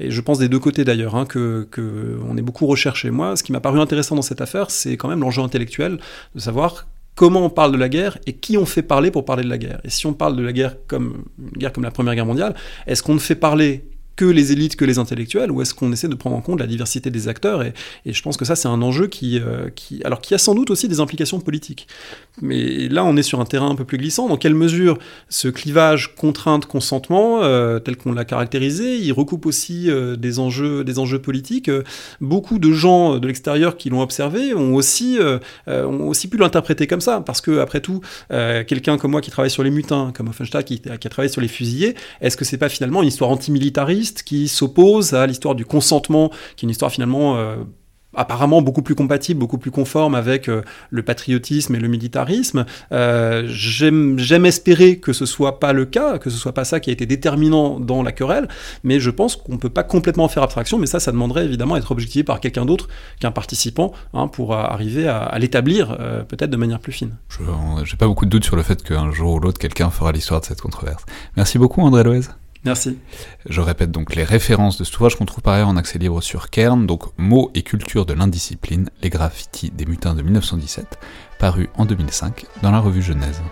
et 0.00 0.10
je 0.10 0.20
pense 0.20 0.40
des 0.40 0.48
deux 0.48 0.58
côtés 0.58 0.82
d'ailleurs, 0.82 1.14
hein, 1.14 1.24
que, 1.24 1.68
que 1.70 2.18
est 2.36 2.42
beaucoup 2.42 2.66
recherché. 2.66 3.12
Moi, 3.12 3.36
ce 3.36 3.44
qui 3.44 3.52
m'a 3.52 3.60
paru 3.60 3.78
intéressant 3.78 4.16
dans 4.16 4.22
cette 4.22 4.40
affaire, 4.40 4.72
c'est 4.72 4.96
quand 4.96 5.06
même 5.06 5.20
l'enjeu 5.20 5.42
intellectuel 5.42 6.00
de 6.34 6.40
savoir 6.40 6.86
comment 7.14 7.44
on 7.44 7.50
parle 7.50 7.72
de 7.72 7.76
la 7.76 7.88
guerre 7.88 8.18
et 8.26 8.32
qui 8.34 8.58
on 8.58 8.66
fait 8.66 8.82
parler 8.82 9.10
pour 9.10 9.24
parler 9.24 9.44
de 9.44 9.48
la 9.48 9.58
guerre. 9.58 9.80
Et 9.84 9.90
si 9.90 10.06
on 10.06 10.14
parle 10.14 10.36
de 10.36 10.42
la 10.42 10.52
guerre 10.52 10.76
comme 10.86 11.24
guerre 11.56 11.72
comme 11.72 11.84
la 11.84 11.90
Première 11.90 12.14
Guerre 12.14 12.26
mondiale, 12.26 12.54
est-ce 12.86 13.02
qu'on 13.02 13.14
ne 13.14 13.20
fait 13.20 13.34
parler 13.34 13.84
que 14.16 14.24
les 14.24 14.52
élites, 14.52 14.76
que 14.76 14.84
les 14.84 14.98
intellectuels, 14.98 15.50
ou 15.50 15.60
est-ce 15.62 15.74
qu'on 15.74 15.92
essaie 15.92 16.08
de 16.08 16.14
prendre 16.14 16.36
en 16.36 16.40
compte 16.40 16.60
la 16.60 16.66
diversité 16.66 17.10
des 17.10 17.28
acteurs 17.28 17.62
et, 17.62 17.72
je 18.06 18.22
pense 18.22 18.36
que 18.36 18.44
ça, 18.44 18.54
c'est 18.54 18.68
un 18.68 18.80
enjeu 18.80 19.06
qui, 19.08 19.40
euh, 19.40 19.68
qui, 19.74 20.00
alors, 20.04 20.20
qui 20.20 20.34
a 20.34 20.38
sans 20.38 20.54
doute 20.54 20.70
aussi 20.70 20.88
des 20.88 21.00
implications 21.00 21.40
politiques. 21.40 21.88
Mais 22.40 22.88
là, 22.88 23.04
on 23.04 23.16
est 23.16 23.22
sur 23.22 23.40
un 23.40 23.44
terrain 23.44 23.68
un 23.68 23.74
peu 23.74 23.84
plus 23.84 23.98
glissant. 23.98 24.28
Dans 24.28 24.36
quelle 24.36 24.54
mesure 24.54 24.98
ce 25.28 25.48
clivage 25.48 26.14
contrainte-consentement, 26.14 27.42
euh, 27.42 27.80
tel 27.80 27.96
qu'on 27.96 28.12
l'a 28.12 28.24
caractérisé, 28.24 28.98
il 28.98 29.12
recoupe 29.12 29.46
aussi 29.46 29.90
euh, 29.90 30.16
des, 30.16 30.38
enjeux, 30.38 30.84
des 30.84 30.98
enjeux 30.98 31.20
politiques 31.20 31.70
Beaucoup 32.20 32.58
de 32.58 32.72
gens 32.72 33.18
de 33.18 33.26
l'extérieur 33.26 33.76
qui 33.76 33.90
l'ont 33.90 34.00
observé 34.00 34.54
ont 34.54 34.74
aussi, 34.74 35.18
ont 35.66 36.08
aussi 36.08 36.28
pu 36.28 36.36
l'interpréter 36.36 36.86
comme 36.86 37.00
ça, 37.00 37.20
parce 37.20 37.40
que, 37.40 37.58
après 37.58 37.80
tout, 37.80 38.00
quelqu'un 38.30 38.98
comme 38.98 39.10
moi 39.10 39.20
qui 39.20 39.30
travaille 39.30 39.50
sur 39.50 39.62
les 39.62 39.70
mutins, 39.70 40.12
comme 40.14 40.28
Offenstadt 40.28 40.66
qui, 40.66 40.80
qui 40.80 40.88
a 40.88 41.10
travaillé 41.10 41.32
sur 41.32 41.40
les 41.40 41.48
fusillés, 41.48 41.94
est-ce 42.20 42.36
que 42.36 42.44
c'est 42.44 42.58
pas 42.58 42.68
finalement 42.68 43.02
une 43.02 43.08
histoire 43.08 43.30
antimilitariste 43.30 44.03
qui 44.12 44.48
s'oppose 44.48 45.14
à 45.14 45.26
l'histoire 45.26 45.54
du 45.54 45.64
consentement, 45.64 46.30
qui 46.56 46.64
est 46.64 46.66
une 46.66 46.70
histoire 46.70 46.90
finalement 46.90 47.36
euh, 47.36 47.56
apparemment 48.16 48.62
beaucoup 48.62 48.82
plus 48.82 48.94
compatible, 48.94 49.40
beaucoup 49.40 49.58
plus 49.58 49.70
conforme 49.70 50.14
avec 50.14 50.48
euh, 50.48 50.62
le 50.90 51.02
patriotisme 51.02 51.74
et 51.74 51.80
le 51.80 51.88
militarisme. 51.88 52.64
Euh, 52.92 53.44
J'aime 53.48 54.46
espérer 54.46 54.98
que 54.98 55.12
ce 55.12 55.26
soit 55.26 55.58
pas 55.58 55.72
le 55.72 55.84
cas, 55.84 56.18
que 56.18 56.30
ce 56.30 56.36
soit 56.36 56.52
pas 56.52 56.64
ça 56.64 56.78
qui 56.80 56.90
a 56.90 56.92
été 56.92 57.06
déterminant 57.06 57.80
dans 57.80 58.02
la 58.02 58.12
querelle, 58.12 58.48
mais 58.84 59.00
je 59.00 59.10
pense 59.10 59.36
qu'on 59.36 59.58
peut 59.58 59.68
pas 59.68 59.82
complètement 59.82 60.28
faire 60.28 60.42
abstraction, 60.42 60.78
mais 60.78 60.86
ça, 60.86 61.00
ça 61.00 61.10
demanderait 61.10 61.44
évidemment 61.44 61.76
être 61.76 61.90
objectivé 61.90 62.22
par 62.22 62.40
quelqu'un 62.40 62.64
d'autre 62.64 62.88
qu'un 63.20 63.32
participant 63.32 63.92
hein, 64.12 64.28
pour 64.28 64.54
arriver 64.54 65.08
à, 65.08 65.18
à 65.18 65.38
l'établir 65.38 65.98
peut-être 66.28 66.50
de 66.50 66.56
manière 66.56 66.78
plus 66.78 66.92
fine. 66.92 67.16
Je 67.28 67.42
n'ai 67.42 67.96
pas 67.98 68.06
beaucoup 68.06 68.26
de 68.26 68.30
doutes 68.30 68.44
sur 68.44 68.56
le 68.56 68.62
fait 68.62 68.82
qu'un 68.82 69.10
jour 69.10 69.34
ou 69.34 69.40
l'autre, 69.40 69.58
quelqu'un 69.58 69.90
fera 69.90 70.12
l'histoire 70.12 70.40
de 70.40 70.46
cette 70.46 70.60
controverse. 70.60 71.04
Merci 71.36 71.58
beaucoup 71.58 71.80
André 71.80 72.04
Loez. 72.04 72.28
Merci. 72.64 72.98
Je 73.46 73.60
répète 73.60 73.90
donc 73.90 74.14
les 74.14 74.24
références 74.24 74.78
de 74.78 74.84
cet 74.84 74.96
ouvrage 74.96 75.16
qu'on 75.16 75.26
trouve 75.26 75.42
par 75.42 75.54
ailleurs 75.54 75.68
en 75.68 75.76
accès 75.76 75.98
libre 75.98 76.22
sur 76.22 76.48
Kern, 76.48 76.86
donc 76.86 77.02
Mots 77.18 77.50
et 77.54 77.62
culture 77.62 78.06
de 78.06 78.14
l'indiscipline, 78.14 78.88
les 79.02 79.10
graffitis 79.10 79.70
des 79.70 79.84
mutins 79.84 80.14
de 80.14 80.22
1917, 80.22 80.98
paru 81.38 81.68
en 81.76 81.84
2005 81.84 82.46
dans 82.62 82.70
la 82.70 82.80
revue 82.80 83.02
Genèse. 83.02 83.42